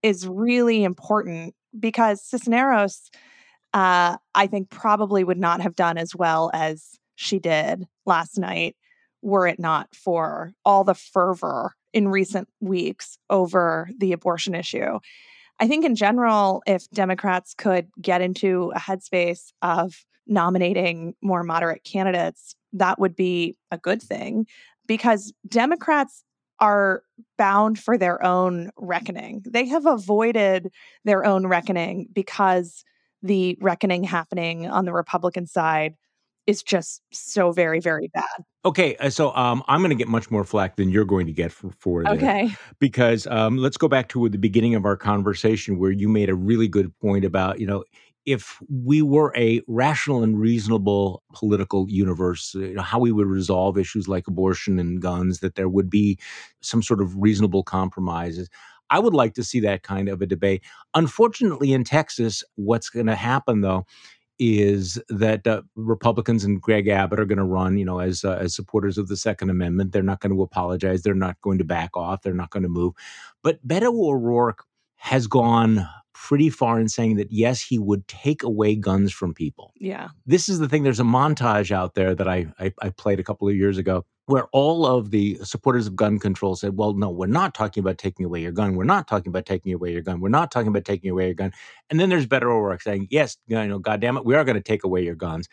is 0.04 0.28
really 0.28 0.84
important 0.84 1.56
because 1.80 2.24
Cisneros 2.24 3.10
uh, 3.74 4.18
I 4.36 4.48
think 4.48 4.70
probably 4.70 5.24
would 5.24 5.40
not 5.40 5.62
have 5.62 5.76
done 5.76 5.98
as 5.98 6.14
well 6.16 6.52
as 6.54 7.00
she 7.16 7.40
did 7.40 7.88
last 8.06 8.38
night 8.38 8.76
were 9.22 9.48
it 9.48 9.60
not 9.60 9.96
for 9.96 10.52
all 10.66 10.84
the 10.84 10.96
fervor 10.96 11.74
in 11.94 12.08
recent 12.08 12.48
weeks 12.60 13.18
over 13.30 13.90
the 13.98 14.14
abortion 14.14 14.56
issue. 14.56 15.00
I 15.62 15.68
think 15.68 15.86
in 15.86 15.96
general, 15.96 16.64
if 16.66 16.90
Democrats 16.90 17.54
could 17.54 17.88
get 18.02 18.20
into 18.20 18.72
a 18.76 18.80
headspace 18.80 19.54
of 19.62 19.94
nominating 20.26 21.14
more 21.22 21.44
moderate 21.44 21.84
candidates, 21.84 22.56
that 22.74 22.98
would 22.98 23.16
be 23.16 23.56
a 23.70 23.78
good 23.78 24.02
thing 24.02 24.48
because 24.88 25.32
Democrats 25.48 26.24
are 26.60 27.04
bound 27.38 27.78
for 27.78 27.96
their 27.96 28.24
own 28.26 28.72
reckoning. 28.76 29.44
They 29.48 29.66
have 29.68 29.86
avoided 29.86 30.72
their 31.06 31.24
own 31.26 31.46
reckoning 31.46 32.08
because 32.12 32.84
the 33.22 33.56
reckoning 33.62 34.04
happening 34.04 34.68
on 34.68 34.86
the 34.86 34.94
Republican 34.94 35.46
side 35.46 35.94
is 36.48 36.64
just 36.64 37.02
so 37.12 37.52
very, 37.52 37.80
very 37.80 38.10
bad. 38.14 38.26
Okay, 38.66 38.96
uh, 38.98 39.10
so 39.10 39.34
um, 39.36 39.64
I'm 39.68 39.80
going 39.80 39.90
to 39.90 39.96
get 39.96 40.08
much 40.08 40.30
more 40.30 40.44
flack 40.44 40.76
than 40.76 40.90
you're 40.90 41.06
going 41.06 41.26
to 41.28 41.34
get 41.34 41.52
for, 41.52 41.72
for. 41.80 42.08
Okay. 42.08 42.54
Because 42.80 43.28
um, 43.28 43.58
let's 43.58 43.78
go 43.78 43.88
back 43.88 44.10
to 44.10 44.30
the 44.30 44.38
beginning 44.38 44.76
of 44.76 44.86
our 44.86 44.98
conversation 44.98 45.80
where 45.80 45.92
you 45.92 46.08
made 46.08 46.30
a 46.30 46.36
really 46.36 46.68
good 46.68 46.98
point 47.00 47.26
about, 47.26 47.60
you 47.60 47.68
know, 47.68 47.84
if 48.26 48.62
we 48.70 49.02
were 49.02 49.34
a 49.36 49.62
rational 49.68 50.22
and 50.22 50.40
reasonable 50.40 51.24
political 51.34 51.90
universe, 51.90 52.54
you 52.54 52.74
know, 52.74 52.82
how 52.84 53.00
we 53.00 53.12
would 53.12 53.26
resolve 53.28 53.78
issues 53.78 54.08
like 54.08 54.28
abortion 54.28 54.78
and 54.78 55.02
guns, 55.02 55.40
that 55.40 55.56
there 55.56 55.70
would 55.70 55.90
be 55.90 56.20
some 56.62 56.84
sort 56.84 57.02
of 57.02 57.16
reasonable 57.18 57.64
compromises. 57.64 58.48
I 58.92 59.00
would 59.00 59.14
like 59.14 59.34
to 59.36 59.44
see 59.44 59.60
that 59.62 59.84
kind 59.84 60.08
of 60.08 60.22
a 60.22 60.28
debate. 60.28 60.64
Unfortunately, 60.94 61.74
in 61.74 61.84
Texas, 61.84 62.44
what's 62.56 62.90
going 62.90 63.08
to 63.08 63.16
happen 63.16 63.62
though 63.62 63.86
is 64.44 65.00
that 65.08 65.46
uh, 65.46 65.62
Republicans 65.76 66.44
and 66.44 66.60
Greg 66.60 66.88
Abbott 66.88 67.20
are 67.20 67.26
going 67.26 67.38
to 67.38 67.44
run, 67.44 67.78
you 67.78 67.86
know, 67.86 68.00
as 68.00 68.26
uh, 68.26 68.40
as 68.42 68.56
supporters 68.56 68.98
of 68.98 69.08
the 69.08 69.16
Second 69.16 69.52
Amendment. 69.52 69.92
They're 69.92 70.02
not 70.02 70.20
going 70.20 70.36
to 70.36 70.42
apologize. 70.42 71.04
They're 71.04 71.14
not 71.14 71.40
going 71.42 71.60
to 71.60 71.64
back 71.64 71.96
off. 71.96 72.24
They're 72.24 72.34
not 72.34 72.50
going 72.50 72.64
to 72.64 72.70
move. 72.70 72.94
But 73.44 73.66
Beto 73.66 73.94
O'Rourke 73.94 74.66
has 74.96 75.28
gone 75.28 75.88
pretty 76.14 76.50
far 76.50 76.80
in 76.80 76.90
saying 76.90 77.18
that 77.18 77.32
yes, 77.32 77.62
he 77.62 77.78
would 77.78 78.08
take 78.08 78.42
away 78.42 78.76
guns 78.76 79.14
from 79.14 79.36
people. 79.36 79.74
Yeah. 79.76 80.10
This 80.26 80.50
is 80.50 80.58
the 80.58 80.68
thing. 80.68 80.82
There's 80.82 81.00
a 81.00 81.04
montage 81.04 81.72
out 81.72 81.94
there 81.94 82.16
that 82.16 82.28
I 82.28 82.48
I, 82.60 82.74
I 82.82 82.90
played 82.90 83.20
a 83.20 83.24
couple 83.24 83.48
of 83.48 83.56
years 83.56 83.78
ago 83.78 84.06
where 84.28 84.48
all 84.54 84.86
of 84.86 85.12
the 85.12 85.38
supporters 85.44 85.88
of 85.88 85.96
gun 85.96 86.20
control 86.20 86.56
said, 86.56 86.78
well, 86.78 86.94
no, 86.94 87.10
we're 87.10 87.26
not 87.26 87.54
talking 87.54 87.82
about 87.82 87.98
taking 87.98 88.26
away 88.26 88.42
your 88.42 88.52
gun. 88.52 88.76
We're 88.76 88.84
not 88.84 89.08
talking 89.08 89.30
about 89.30 89.46
taking 89.46 89.74
away 89.74 89.92
your 89.92 90.04
gun. 90.04 90.22
We're 90.22 90.30
not 90.30 90.52
talking 90.52 90.70
about 90.70 90.86
taking 90.86 91.10
away 91.12 91.26
your 91.26 91.34
gun. 91.34 91.52
And 91.90 92.00
then 92.00 92.10
there's 92.10 92.28
Beto 92.28 92.44
O'Rourke 92.44 92.82
saying, 92.82 93.08
yes, 93.10 93.38
you 93.48 93.68
know, 93.68 93.80
God 93.80 94.00
damn 94.00 94.18
it, 94.18 94.26
we 94.26 94.36
are 94.36 94.44
going 94.44 94.56
to 94.56 94.62
take 94.62 94.84
away 94.84 95.04
your 95.04 95.16
guns. 95.16 95.50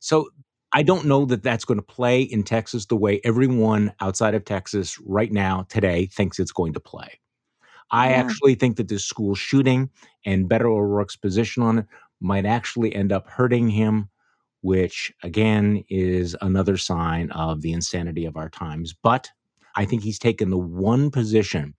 So 0.00 0.30
I 0.72 0.82
don't 0.82 1.04
know 1.04 1.26
that 1.26 1.42
that's 1.42 1.64
going 1.64 1.78
to 1.78 1.84
play 1.84 2.22
in 2.22 2.44
Texas 2.44 2.86
the 2.86 2.96
way 2.96 3.20
everyone 3.24 3.92
outside 4.00 4.34
of 4.34 4.44
Texas 4.44 4.98
right 5.00 5.30
now, 5.30 5.66
today, 5.68 6.06
thinks 6.06 6.38
it's 6.38 6.52
going 6.52 6.72
to 6.72 6.80
play. 6.80 7.20
I 7.90 8.10
yeah. 8.10 8.16
actually 8.16 8.54
think 8.54 8.78
that 8.78 8.88
this 8.88 9.04
school 9.04 9.34
shooting 9.34 9.90
and 10.24 10.48
Beto 10.48 10.66
O'Rourke's 10.66 11.16
position 11.16 11.62
on 11.62 11.80
it 11.80 11.86
might 12.20 12.46
actually 12.46 12.94
end 12.94 13.12
up 13.12 13.28
hurting 13.28 13.68
him 13.68 14.08
which 14.62 15.12
again 15.22 15.84
is 15.88 16.36
another 16.40 16.76
sign 16.76 17.30
of 17.32 17.62
the 17.62 17.72
insanity 17.72 18.24
of 18.24 18.36
our 18.36 18.48
times. 18.48 18.94
But 18.94 19.30
I 19.76 19.84
think 19.84 20.02
he's 20.02 20.18
taken 20.18 20.50
the 20.50 20.58
one 20.58 21.10
position 21.10 21.74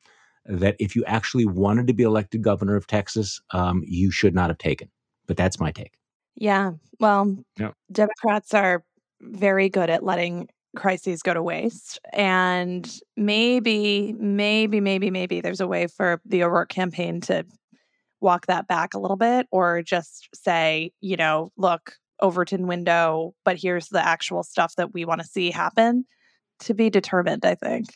that 0.46 0.76
if 0.80 0.96
you 0.96 1.04
actually 1.06 1.46
wanted 1.46 1.88
to 1.88 1.94
be 1.94 2.04
elected 2.04 2.42
governor 2.42 2.76
of 2.76 2.88
Texas, 2.88 3.42
um, 3.52 3.84
you 3.86 4.12
should 4.12 4.36
not 4.36 4.50
have 4.50 4.58
taken. 4.58 4.90
But 5.26 5.38
that's 5.38 5.60
my 5.60 5.72
take. 5.72 5.94
Yeah. 6.36 6.74
Well, 7.00 7.38
yeah. 7.58 7.72
Democrats 7.92 8.54
are 8.54 8.84
very 9.22 9.70
good 9.70 9.90
at 9.90 10.04
letting 10.04 10.50
crises 10.76 11.22
go 11.22 11.34
to 11.34 11.42
waste. 11.42 12.00
And 12.12 12.92
maybe, 13.16 14.14
maybe, 14.18 14.82
maybe, 14.82 15.12
maybe 15.12 15.40
there's 15.40 15.62
a 15.62 15.68
way 15.68 15.88
for 15.88 16.22
the 16.26 16.44
O'Rourke 16.44 16.70
campaign 16.70 17.22
to 17.22 17.46
walk 18.20 18.48
that 18.48 18.68
back 18.68 18.94
a 18.94 19.00
little 19.00 19.18
bit 19.18 19.48
or 19.52 19.82
just 19.82 20.30
say, 20.34 20.92
you 21.02 21.16
know, 21.16 21.52
look, 21.58 21.96
Overton 22.24 22.66
window, 22.66 23.36
but 23.46 23.58
here's 23.58 23.90
the 23.90 24.04
actual 24.04 24.42
stuff 24.42 24.76
that 24.78 24.94
we 24.94 25.06
want 25.06 25.22
to 25.22 25.28
see 25.28 25.52
happen 25.52 26.06
to 26.62 26.74
be 26.74 26.90
determined, 26.90 27.46
I 27.46 27.56
think. 27.56 27.88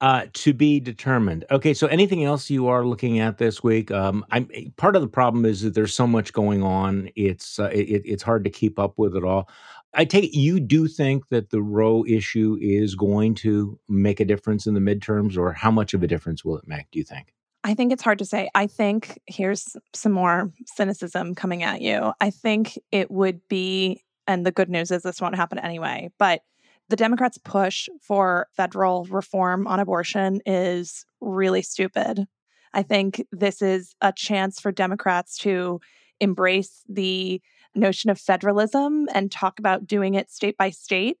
Uh, 0.00 0.26
to 0.34 0.52
be 0.52 0.78
determined. 0.80 1.44
Okay, 1.50 1.72
so 1.72 1.86
anything 1.86 2.24
else 2.24 2.50
you 2.50 2.68
are 2.68 2.84
looking 2.84 3.18
at 3.18 3.38
this 3.38 3.62
week? 3.62 3.90
Um, 3.90 4.26
I'm 4.30 4.48
eh, 4.52 4.64
part 4.76 4.94
of 4.94 5.00
the 5.00 5.08
problem 5.08 5.46
is 5.46 5.62
that 5.62 5.74
there's 5.74 5.94
so 5.94 6.06
much 6.06 6.34
going 6.34 6.62
on. 6.62 7.08
It's 7.16 7.58
uh, 7.58 7.70
it, 7.72 8.02
it's 8.04 8.22
hard 8.22 8.44
to 8.44 8.50
keep 8.50 8.78
up 8.78 8.94
with 8.98 9.16
it 9.16 9.24
all. 9.24 9.48
I 9.94 10.04
take 10.04 10.34
you 10.34 10.60
do 10.60 10.86
think 10.86 11.28
that 11.28 11.48
the 11.48 11.62
Roe 11.62 12.04
issue 12.06 12.58
is 12.60 12.94
going 12.94 13.36
to 13.36 13.78
make 13.88 14.20
a 14.20 14.26
difference 14.26 14.66
in 14.66 14.74
the 14.74 14.80
midterms, 14.80 15.38
or 15.38 15.52
how 15.52 15.70
much 15.70 15.94
of 15.94 16.02
a 16.02 16.06
difference 16.06 16.44
will 16.44 16.58
it 16.58 16.68
make? 16.68 16.90
Do 16.90 16.98
you 16.98 17.04
think? 17.04 17.32
I 17.66 17.74
think 17.74 17.92
it's 17.92 18.02
hard 18.04 18.20
to 18.20 18.24
say. 18.24 18.48
I 18.54 18.68
think 18.68 19.20
here's 19.26 19.76
some 19.92 20.12
more 20.12 20.52
cynicism 20.66 21.34
coming 21.34 21.64
at 21.64 21.80
you. 21.80 22.12
I 22.20 22.30
think 22.30 22.78
it 22.92 23.10
would 23.10 23.40
be, 23.48 24.04
and 24.28 24.46
the 24.46 24.52
good 24.52 24.70
news 24.70 24.92
is 24.92 25.02
this 25.02 25.20
won't 25.20 25.34
happen 25.34 25.58
anyway, 25.58 26.10
but 26.16 26.42
the 26.88 26.94
Democrats' 26.94 27.38
push 27.38 27.88
for 28.00 28.46
federal 28.56 29.04
reform 29.06 29.66
on 29.66 29.80
abortion 29.80 30.40
is 30.46 31.04
really 31.20 31.60
stupid. 31.60 32.28
I 32.72 32.84
think 32.84 33.26
this 33.32 33.60
is 33.60 33.96
a 34.00 34.12
chance 34.12 34.60
for 34.60 34.70
Democrats 34.70 35.36
to 35.38 35.80
embrace 36.20 36.84
the 36.88 37.42
notion 37.74 38.10
of 38.10 38.20
federalism 38.20 39.08
and 39.12 39.32
talk 39.32 39.58
about 39.58 39.88
doing 39.88 40.14
it 40.14 40.30
state 40.30 40.56
by 40.56 40.70
state 40.70 41.18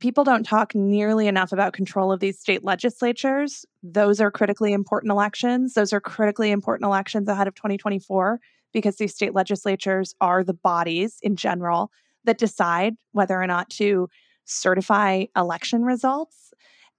people 0.00 0.24
don't 0.24 0.44
talk 0.44 0.74
nearly 0.74 1.28
enough 1.28 1.52
about 1.52 1.72
control 1.72 2.10
of 2.10 2.20
these 2.20 2.38
state 2.38 2.64
legislatures. 2.64 3.64
Those 3.82 4.20
are 4.20 4.30
critically 4.30 4.72
important 4.72 5.12
elections. 5.12 5.74
Those 5.74 5.92
are 5.92 6.00
critically 6.00 6.50
important 6.50 6.86
elections 6.86 7.28
ahead 7.28 7.46
of 7.46 7.54
2024. 7.54 8.40
because 8.72 8.96
these 8.96 9.14
state 9.14 9.34
legislatures 9.34 10.14
are 10.20 10.44
the 10.44 10.54
bodies 10.54 11.18
in 11.22 11.36
general 11.36 11.90
that 12.24 12.38
decide 12.38 12.94
whether 13.12 13.40
or 13.40 13.46
not 13.46 13.70
to 13.70 14.08
certify 14.44 15.24
election 15.36 15.82
results. 15.84 16.52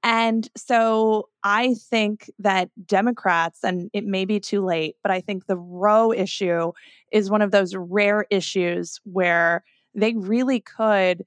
And 0.03 0.49
so 0.57 1.29
I 1.43 1.75
think 1.75 2.31
that 2.39 2.69
Democrats, 2.87 3.63
and 3.63 3.91
it 3.93 4.03
may 4.05 4.25
be 4.25 4.39
too 4.39 4.65
late, 4.65 4.95
but 5.03 5.11
I 5.11 5.21
think 5.21 5.45
the 5.45 5.57
Roe 5.57 6.11
issue 6.11 6.71
is 7.11 7.29
one 7.29 7.43
of 7.43 7.51
those 7.51 7.75
rare 7.75 8.25
issues 8.31 8.99
where 9.03 9.63
they 9.93 10.13
really 10.13 10.59
could 10.59 11.23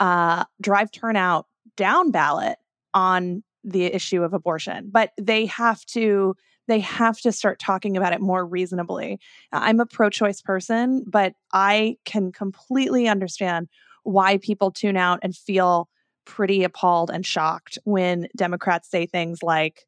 uh, 0.00 0.44
drive 0.60 0.90
turnout 0.92 1.46
down 1.76 2.10
ballot 2.10 2.58
on 2.94 3.42
the 3.64 3.84
issue 3.84 4.22
of 4.22 4.32
abortion. 4.32 4.88
But 4.90 5.10
they 5.20 5.46
have 5.46 5.84
to 5.86 6.34
they 6.68 6.80
have 6.80 7.20
to 7.20 7.30
start 7.30 7.60
talking 7.60 7.96
about 7.96 8.12
it 8.12 8.20
more 8.20 8.44
reasonably. 8.44 9.20
I'm 9.52 9.78
a 9.78 9.86
pro 9.86 10.10
choice 10.10 10.42
person, 10.42 11.04
but 11.06 11.34
I 11.52 11.96
can 12.04 12.32
completely 12.32 13.06
understand 13.06 13.68
why 14.02 14.38
people 14.38 14.70
tune 14.72 14.96
out 14.96 15.20
and 15.22 15.36
feel 15.36 15.88
pretty 16.24 16.64
appalled 16.64 17.10
and 17.10 17.24
shocked 17.24 17.78
when 17.84 18.26
Democrats 18.36 18.90
say 18.90 19.06
things 19.06 19.42
like, 19.42 19.86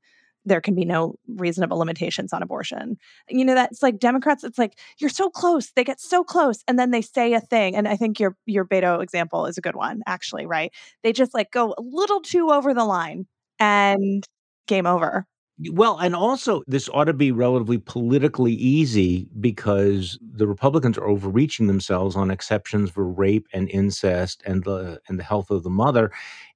there 0.48 0.60
can 0.60 0.74
be 0.74 0.84
no 0.84 1.14
reasonable 1.28 1.78
limitations 1.78 2.32
on 2.32 2.42
abortion. 2.42 2.96
You 3.28 3.44
know, 3.44 3.54
that's 3.54 3.82
like 3.82 3.98
Democrats, 3.98 4.44
it's 4.44 4.58
like, 4.58 4.78
you're 4.98 5.10
so 5.10 5.30
close. 5.30 5.70
They 5.72 5.84
get 5.84 6.00
so 6.00 6.24
close. 6.24 6.62
And 6.66 6.78
then 6.78 6.90
they 6.90 7.02
say 7.02 7.34
a 7.34 7.40
thing. 7.40 7.76
And 7.76 7.86
I 7.88 7.96
think 7.96 8.18
your 8.18 8.36
your 8.46 8.64
Beto 8.64 9.02
example 9.02 9.46
is 9.46 9.58
a 9.58 9.62
good 9.62 9.76
one, 9.76 10.02
actually, 10.06 10.46
right? 10.46 10.72
They 11.02 11.12
just 11.12 11.34
like 11.34 11.50
go 11.52 11.74
a 11.78 11.82
little 11.82 12.20
too 12.20 12.50
over 12.50 12.74
the 12.74 12.84
line 12.84 13.26
and 13.58 14.24
game 14.66 14.86
over. 14.86 15.26
Well, 15.72 15.98
and 15.98 16.14
also 16.14 16.62
this 16.68 16.88
ought 16.90 17.06
to 17.06 17.12
be 17.12 17.32
relatively 17.32 17.78
politically 17.78 18.52
easy 18.52 19.28
because 19.40 20.16
the 20.22 20.46
Republicans 20.46 20.96
are 20.96 21.08
overreaching 21.08 21.66
themselves 21.66 22.14
on 22.14 22.30
exceptions 22.30 22.90
for 22.90 23.04
rape 23.04 23.48
and 23.52 23.68
incest 23.68 24.40
and 24.46 24.62
the 24.62 25.00
and 25.08 25.18
the 25.18 25.24
health 25.24 25.50
of 25.50 25.64
the 25.64 25.70
mother. 25.70 26.12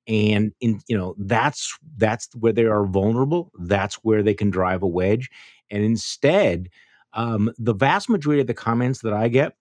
And 0.09 0.53
in 0.61 0.81
you 0.89 0.97
know, 0.97 1.15
that's 1.19 1.79
that's 1.97 2.29
where 2.35 2.53
they 2.53 2.65
are 2.65 2.87
vulnerable. 2.87 3.53
That's 3.61 3.97
where 3.97 4.23
they 4.23 4.35
can 4.35 4.51
drive 4.51 4.83
a 4.83 4.87
wedge. 4.87 5.31
And 5.71 5.85
instead, 5.85 6.69
um, 7.13 7.53
the 7.59 7.75
vast 7.75 8.09
majority 8.09 8.41
of 8.41 8.47
the 8.47 8.55
comments 8.55 9.01
that 9.01 9.13
I 9.13 9.29
get 9.29 9.55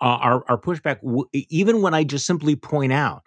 are, 0.00 0.44
are 0.48 0.60
pushback, 0.60 0.98
even 1.32 1.82
when 1.82 1.94
I 1.94 2.04
just 2.04 2.26
simply 2.26 2.56
point 2.56 2.92
out 2.92 3.22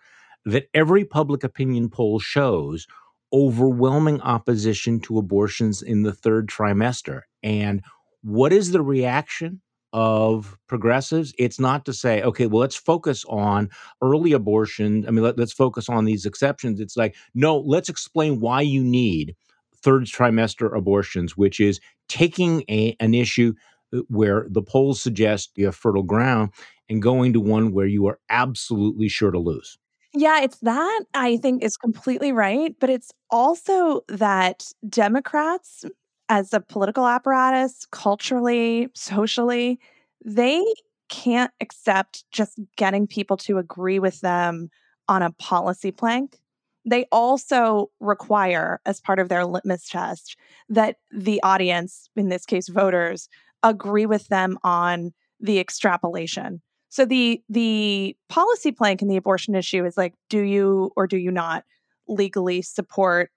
that 0.46 0.70
every 0.74 1.06
public 1.06 1.44
opinion 1.44 1.90
poll 1.90 2.20
shows 2.20 2.88
overwhelming 3.32 4.22
opposition 4.22 5.00
to 5.00 5.18
abortions 5.18 5.82
in 5.82 6.04
the 6.04 6.14
third 6.14 6.48
trimester. 6.48 7.22
And 7.42 7.82
what 8.22 8.54
is 8.54 8.72
the 8.72 8.82
reaction 8.82 9.62
of 9.94 10.58
progressives? 10.68 11.34
It's 11.38 11.60
not 11.60 11.86
to 11.86 11.94
say, 11.94 12.22
okay, 12.24 12.48
well, 12.48 12.60
let's 12.62 12.76
focus 12.76 13.24
on 13.30 13.70
early 14.02 14.34
abortion. 14.34 15.06
I 15.08 15.12
mean, 15.12 15.24
let, 15.24 15.40
us 15.40 15.54
focus 15.54 15.88
on 15.88 16.06
these 16.06 16.26
exceptions. 16.26 16.80
It's 16.80 16.98
like, 16.98 17.16
no, 17.34 17.60
let's 17.60 17.90
explain 17.90 18.40
why 18.40 18.62
you 18.62 18.84
need 18.84 19.36
third 19.76 20.06
trimester 20.06 20.76
abortions, 20.76 21.38
which 21.38 21.60
is 21.60 21.80
taking 22.10 22.64
a, 22.70 22.96
an 23.00 23.14
issue 23.14 23.54
uh, 23.94 24.00
where 24.08 24.48
the 24.50 24.62
polls 24.62 25.02
suggest 25.02 25.52
you 25.56 25.66
have 25.66 25.76
fertile 25.76 26.04
ground 26.04 26.52
and 26.90 27.02
going 27.02 27.34
to 27.34 27.40
one 27.40 27.72
where 27.72 27.88
you 27.88 28.08
are 28.08 28.20
absolutely 28.30 29.08
sure 29.08 29.32
to 29.32 29.40
lose. 29.40 29.78
Yeah, 30.16 30.42
it's 30.42 30.60
that 30.60 31.06
I 31.16 31.38
think 31.38 31.64
is 31.64 31.76
completely 31.76 32.32
right, 32.32 32.76
but 32.80 32.90
it's 32.92 33.12
also 33.32 34.02
that 34.08 34.68
Democrats 34.88 35.86
as 36.30 36.54
a 36.54 36.60
political 36.60 37.08
apparatus, 37.08 37.86
culturally, 37.92 38.90
socially, 38.94 39.80
they 40.24 40.64
can't 41.10 41.52
accept 41.62 42.24
just 42.32 42.60
getting 42.78 43.08
people 43.08 43.38
to 43.38 43.58
agree 43.58 44.00
with 44.00 44.22
them 44.22 44.70
on 45.08 45.22
a 45.22 45.32
policy 45.34 45.92
plank. 45.92 46.40
They 46.86 47.06
also 47.12 47.92
require, 48.00 48.80
as 48.86 49.00
part 49.00 49.20
of 49.20 49.30
their 49.30 49.46
litmus 49.46 49.88
test, 49.88 50.36
that 50.70 50.98
the 51.12 51.42
audience, 51.44 52.10
in 52.16 52.30
this 52.30 52.46
case 52.46 52.68
voters, 52.68 53.30
agree 53.62 54.06
with 54.06 54.28
them 54.28 54.58
on 54.64 55.12
the 55.40 55.60
extrapolation 55.60 56.62
so 56.90 57.06
the 57.06 57.42
the 57.50 58.16
policy 58.30 58.72
plank 58.72 59.02
in 59.02 59.08
the 59.08 59.18
abortion 59.18 59.56
issue 59.56 59.84
is 59.84 59.98
like, 59.98 60.14
do 60.30 60.42
you 60.42 60.92
or 60.96 61.08
do 61.08 61.18
you 61.18 61.32
not 61.32 61.64
legally 62.08 62.62
support 62.62 63.32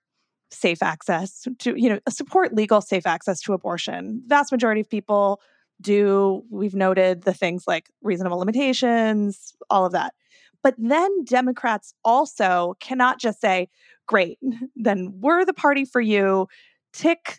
safe 0.50 0.82
access 0.82 1.46
to 1.58 1.74
you 1.76 1.88
know 1.88 1.98
support 2.08 2.54
legal 2.54 2.80
safe 2.80 3.06
access 3.06 3.40
to 3.42 3.52
abortion? 3.52 4.22
Vast 4.26 4.52
majority 4.52 4.80
of 4.80 4.90
people 4.90 5.40
do. 5.80 6.42
We've 6.50 6.74
noted 6.74 7.22
the 7.22 7.34
things 7.34 7.64
like 7.66 7.90
reasonable 8.02 8.38
limitations, 8.38 9.54
all 9.70 9.86
of 9.86 9.92
that. 9.92 10.14
But 10.62 10.74
then 10.78 11.24
Democrats 11.24 11.94
also 12.04 12.76
cannot 12.80 13.20
just 13.20 13.40
say, 13.40 13.68
great, 14.06 14.38
then 14.76 15.12
we're 15.20 15.44
the 15.44 15.54
party 15.54 15.84
for 15.84 16.00
you. 16.00 16.48
Tick 16.92 17.38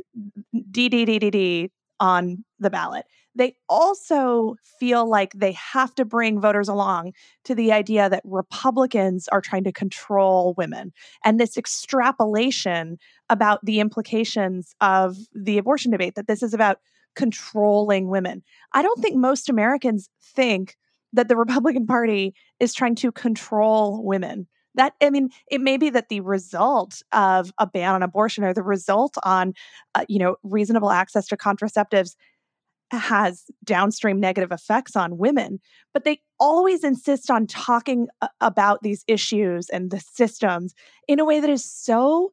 D 0.72 0.89
D 0.89 1.05
D 1.05 1.20
D 1.20 1.72
on 1.99 2.43
the 2.60 2.70
ballot 2.70 3.05
they 3.38 3.55
also 3.69 4.55
feel 4.79 5.07
like 5.07 5.31
they 5.33 5.51
have 5.51 5.93
to 5.95 6.05
bring 6.05 6.41
voters 6.41 6.67
along 6.67 7.13
to 7.45 7.53
the 7.53 7.71
idea 7.71 8.09
that 8.09 8.23
Republicans 8.25 9.27
are 9.29 9.41
trying 9.41 9.63
to 9.63 9.71
control 9.71 10.55
women 10.57 10.91
and 11.23 11.39
this 11.39 11.57
extrapolation 11.57 12.97
about 13.29 13.63
the 13.63 13.79
implications 13.79 14.73
of 14.81 15.17
the 15.33 15.57
abortion 15.57 15.91
debate, 15.91 16.15
that 16.15 16.27
this 16.27 16.41
is 16.41 16.53
about 16.53 16.79
controlling 17.15 18.09
women. 18.09 18.43
I 18.73 18.81
don't 18.81 18.99
think 19.01 19.15
most 19.15 19.49
Americans 19.49 20.09
think 20.21 20.75
that 21.13 21.27
the 21.27 21.38
Republican 21.38 21.85
Party 21.85 22.33
is 22.59 22.73
trying 22.73 22.95
to 22.95 23.11
control 23.11 24.03
women. 24.03 24.47
That 24.75 24.93
I 25.01 25.09
mean, 25.09 25.29
it 25.49 25.59
may 25.59 25.77
be 25.77 25.89
that 25.89 26.09
the 26.09 26.19
result 26.19 27.01
of 27.11 27.51
a 27.57 27.65
ban 27.65 27.95
on 27.95 28.03
abortion 28.03 28.43
or 28.43 28.53
the 28.53 28.61
result 28.61 29.15
on, 29.23 29.53
uh, 29.95 30.05
you 30.07 30.19
know, 30.19 30.35
reasonable 30.43 30.91
access 30.91 31.27
to 31.27 31.38
contraceptives 31.38 32.15
has 32.91 33.45
downstream 33.63 34.19
negative 34.19 34.51
effects 34.51 34.95
on 34.95 35.17
women, 35.17 35.59
but 35.93 36.03
they 36.03 36.21
always 36.39 36.83
insist 36.83 37.29
on 37.29 37.47
talking 37.47 38.07
about 38.39 38.81
these 38.81 39.03
issues 39.07 39.69
and 39.69 39.91
the 39.91 39.99
systems 39.99 40.73
in 41.07 41.19
a 41.19 41.25
way 41.25 41.39
that 41.39 41.49
is 41.49 41.65
so 41.65 42.31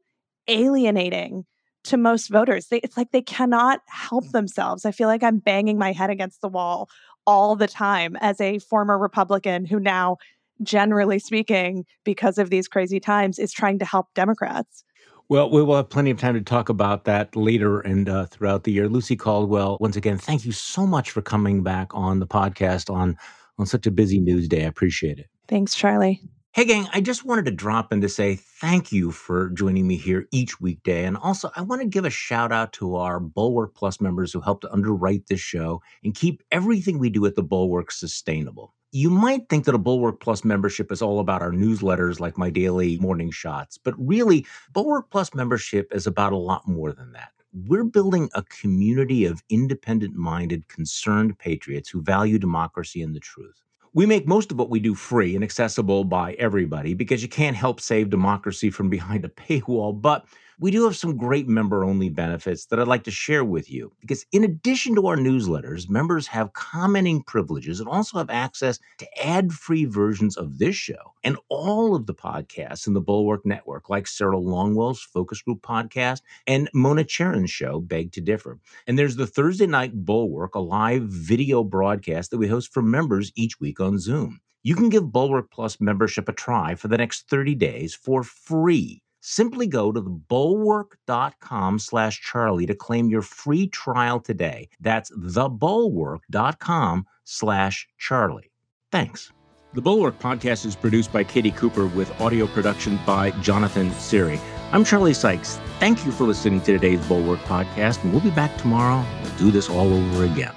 alienating 0.48 1.44
to 1.84 1.96
most 1.96 2.28
voters. 2.28 2.68
They, 2.68 2.78
it's 2.78 2.96
like 2.96 3.10
they 3.10 3.22
cannot 3.22 3.80
help 3.88 4.24
mm. 4.26 4.32
themselves. 4.32 4.84
I 4.84 4.90
feel 4.90 5.08
like 5.08 5.22
I'm 5.22 5.38
banging 5.38 5.78
my 5.78 5.92
head 5.92 6.10
against 6.10 6.40
the 6.40 6.48
wall 6.48 6.88
all 7.26 7.56
the 7.56 7.68
time 7.68 8.16
as 8.20 8.40
a 8.40 8.58
former 8.58 8.98
Republican 8.98 9.64
who 9.64 9.80
now, 9.80 10.18
generally 10.62 11.18
speaking, 11.18 11.84
because 12.04 12.38
of 12.38 12.50
these 12.50 12.68
crazy 12.68 13.00
times, 13.00 13.38
is 13.38 13.52
trying 13.52 13.78
to 13.78 13.84
help 13.84 14.06
Democrats. 14.14 14.84
Well, 15.30 15.50
we 15.50 15.62
will 15.62 15.76
have 15.76 15.88
plenty 15.88 16.10
of 16.10 16.18
time 16.18 16.34
to 16.34 16.42
talk 16.42 16.68
about 16.68 17.04
that 17.04 17.34
later 17.34 17.80
and 17.80 18.08
uh, 18.08 18.26
throughout 18.26 18.64
the 18.64 18.72
year. 18.72 18.88
Lucy 18.88 19.16
Caldwell, 19.16 19.78
once 19.80 19.96
again, 19.96 20.18
thank 20.18 20.44
you 20.44 20.52
so 20.52 20.86
much 20.86 21.10
for 21.10 21.22
coming 21.22 21.62
back 21.62 21.94
on 21.94 22.20
the 22.20 22.26
podcast 22.26 22.92
on 22.92 23.16
on 23.58 23.66
such 23.66 23.86
a 23.86 23.90
busy 23.90 24.20
news 24.20 24.48
day. 24.48 24.64
I 24.64 24.68
appreciate 24.68 25.18
it. 25.18 25.28
Thanks, 25.48 25.74
Charlie. 25.74 26.20
Hey, 26.52 26.66
gang, 26.66 26.88
I 26.92 27.00
just 27.00 27.24
wanted 27.24 27.46
to 27.46 27.50
drop 27.50 27.92
in 27.92 28.00
to 28.00 28.08
say 28.08 28.36
thank 28.36 28.92
you 28.92 29.10
for 29.10 29.50
joining 29.50 29.86
me 29.88 29.96
here 29.96 30.28
each 30.30 30.60
weekday. 30.60 31.04
And 31.04 31.16
also, 31.16 31.50
I 31.56 31.62
want 31.62 31.82
to 31.82 31.88
give 31.88 32.04
a 32.04 32.10
shout 32.10 32.52
out 32.52 32.72
to 32.74 32.96
our 32.96 33.18
Bulwark 33.18 33.74
Plus 33.74 34.00
members 34.00 34.32
who 34.32 34.40
helped 34.40 34.62
to 34.62 34.72
underwrite 34.72 35.26
this 35.26 35.40
show 35.40 35.82
and 36.04 36.14
keep 36.14 36.42
everything 36.52 36.98
we 36.98 37.10
do 37.10 37.26
at 37.26 37.34
the 37.34 37.42
Bulwark 37.42 37.90
sustainable. 37.90 38.74
You 38.94 39.10
might 39.10 39.48
think 39.48 39.64
that 39.64 39.74
a 39.74 39.78
Bulwark 39.78 40.20
Plus 40.20 40.44
membership 40.44 40.92
is 40.92 41.02
all 41.02 41.18
about 41.18 41.42
our 41.42 41.50
newsletters 41.50 42.20
like 42.20 42.38
my 42.38 42.48
daily 42.48 42.96
morning 42.98 43.32
shots, 43.32 43.76
but 43.76 43.92
really, 43.98 44.46
Bulwark 44.72 45.10
Plus 45.10 45.34
membership 45.34 45.92
is 45.92 46.06
about 46.06 46.32
a 46.32 46.36
lot 46.36 46.68
more 46.68 46.92
than 46.92 47.10
that. 47.10 47.32
We're 47.66 47.82
building 47.82 48.30
a 48.34 48.44
community 48.44 49.24
of 49.24 49.42
independent 49.50 50.14
minded, 50.14 50.68
concerned 50.68 51.36
patriots 51.40 51.88
who 51.88 52.02
value 52.02 52.38
democracy 52.38 53.02
and 53.02 53.16
the 53.16 53.18
truth. 53.18 53.64
We 53.94 54.06
make 54.06 54.28
most 54.28 54.52
of 54.52 54.60
what 54.60 54.70
we 54.70 54.78
do 54.78 54.94
free 54.94 55.34
and 55.34 55.42
accessible 55.42 56.04
by 56.04 56.34
everybody 56.34 56.94
because 56.94 57.20
you 57.20 57.28
can't 57.28 57.56
help 57.56 57.80
save 57.80 58.10
democracy 58.10 58.70
from 58.70 58.90
behind 58.90 59.24
a 59.24 59.28
paywall, 59.28 60.00
but 60.00 60.24
we 60.58 60.70
do 60.70 60.84
have 60.84 60.96
some 60.96 61.16
great 61.16 61.48
member 61.48 61.84
only 61.84 62.08
benefits 62.08 62.66
that 62.66 62.78
I'd 62.78 62.88
like 62.88 63.04
to 63.04 63.10
share 63.10 63.44
with 63.44 63.70
you. 63.70 63.92
Because 64.00 64.24
in 64.32 64.44
addition 64.44 64.94
to 64.94 65.06
our 65.06 65.16
newsletters, 65.16 65.88
members 65.88 66.26
have 66.28 66.52
commenting 66.52 67.22
privileges 67.22 67.80
and 67.80 67.88
also 67.88 68.18
have 68.18 68.30
access 68.30 68.78
to 68.98 69.26
ad 69.26 69.52
free 69.52 69.84
versions 69.84 70.36
of 70.36 70.58
this 70.58 70.76
show 70.76 71.14
and 71.22 71.36
all 71.48 71.94
of 71.94 72.06
the 72.06 72.14
podcasts 72.14 72.86
in 72.86 72.92
the 72.92 73.00
Bulwark 73.00 73.44
Network, 73.44 73.90
like 73.90 74.06
Sarah 74.06 74.36
Longwell's 74.36 75.02
Focus 75.02 75.42
Group 75.42 75.62
podcast 75.62 76.22
and 76.46 76.68
Mona 76.72 77.04
Charen's 77.04 77.50
show, 77.50 77.80
Beg 77.80 78.12
to 78.12 78.20
Differ. 78.20 78.58
And 78.86 78.98
there's 78.98 79.16
the 79.16 79.26
Thursday 79.26 79.66
Night 79.66 80.04
Bulwark, 80.04 80.54
a 80.54 80.60
live 80.60 81.02
video 81.04 81.64
broadcast 81.64 82.30
that 82.30 82.38
we 82.38 82.48
host 82.48 82.72
for 82.72 82.82
members 82.82 83.32
each 83.34 83.60
week 83.60 83.80
on 83.80 83.98
Zoom. 83.98 84.40
You 84.62 84.74
can 84.74 84.88
give 84.88 85.12
Bulwark 85.12 85.50
Plus 85.50 85.78
membership 85.78 86.26
a 86.28 86.32
try 86.32 86.74
for 86.74 86.88
the 86.88 86.96
next 86.96 87.28
30 87.28 87.54
days 87.54 87.94
for 87.94 88.22
free 88.22 89.02
Simply 89.26 89.66
go 89.66 89.90
to 89.90 90.02
thebulwark.com 90.02 91.78
slash 91.78 92.20
Charlie 92.20 92.66
to 92.66 92.74
claim 92.74 93.08
your 93.08 93.22
free 93.22 93.68
trial 93.68 94.20
today. 94.20 94.68
That's 94.80 95.10
thebulwark.com 95.12 97.06
slash 97.24 97.88
Charlie. 97.98 98.50
Thanks. 98.92 99.32
The 99.72 99.80
Bulwark 99.80 100.18
podcast 100.18 100.66
is 100.66 100.76
produced 100.76 101.10
by 101.10 101.24
Katie 101.24 101.50
Cooper 101.50 101.86
with 101.86 102.20
audio 102.20 102.46
production 102.46 103.00
by 103.06 103.30
Jonathan 103.40 103.90
Siri. 103.92 104.38
I'm 104.72 104.84
Charlie 104.84 105.14
Sykes. 105.14 105.58
Thank 105.80 106.04
you 106.04 106.12
for 106.12 106.24
listening 106.24 106.60
to 106.60 106.72
today's 106.74 107.04
Bulwark 107.08 107.40
podcast, 107.40 108.04
and 108.04 108.12
we'll 108.12 108.20
be 108.20 108.30
back 108.30 108.54
tomorrow. 108.58 109.02
We'll 109.22 109.36
do 109.38 109.50
this 109.50 109.70
all 109.70 109.92
over 109.92 110.24
again. 110.26 110.52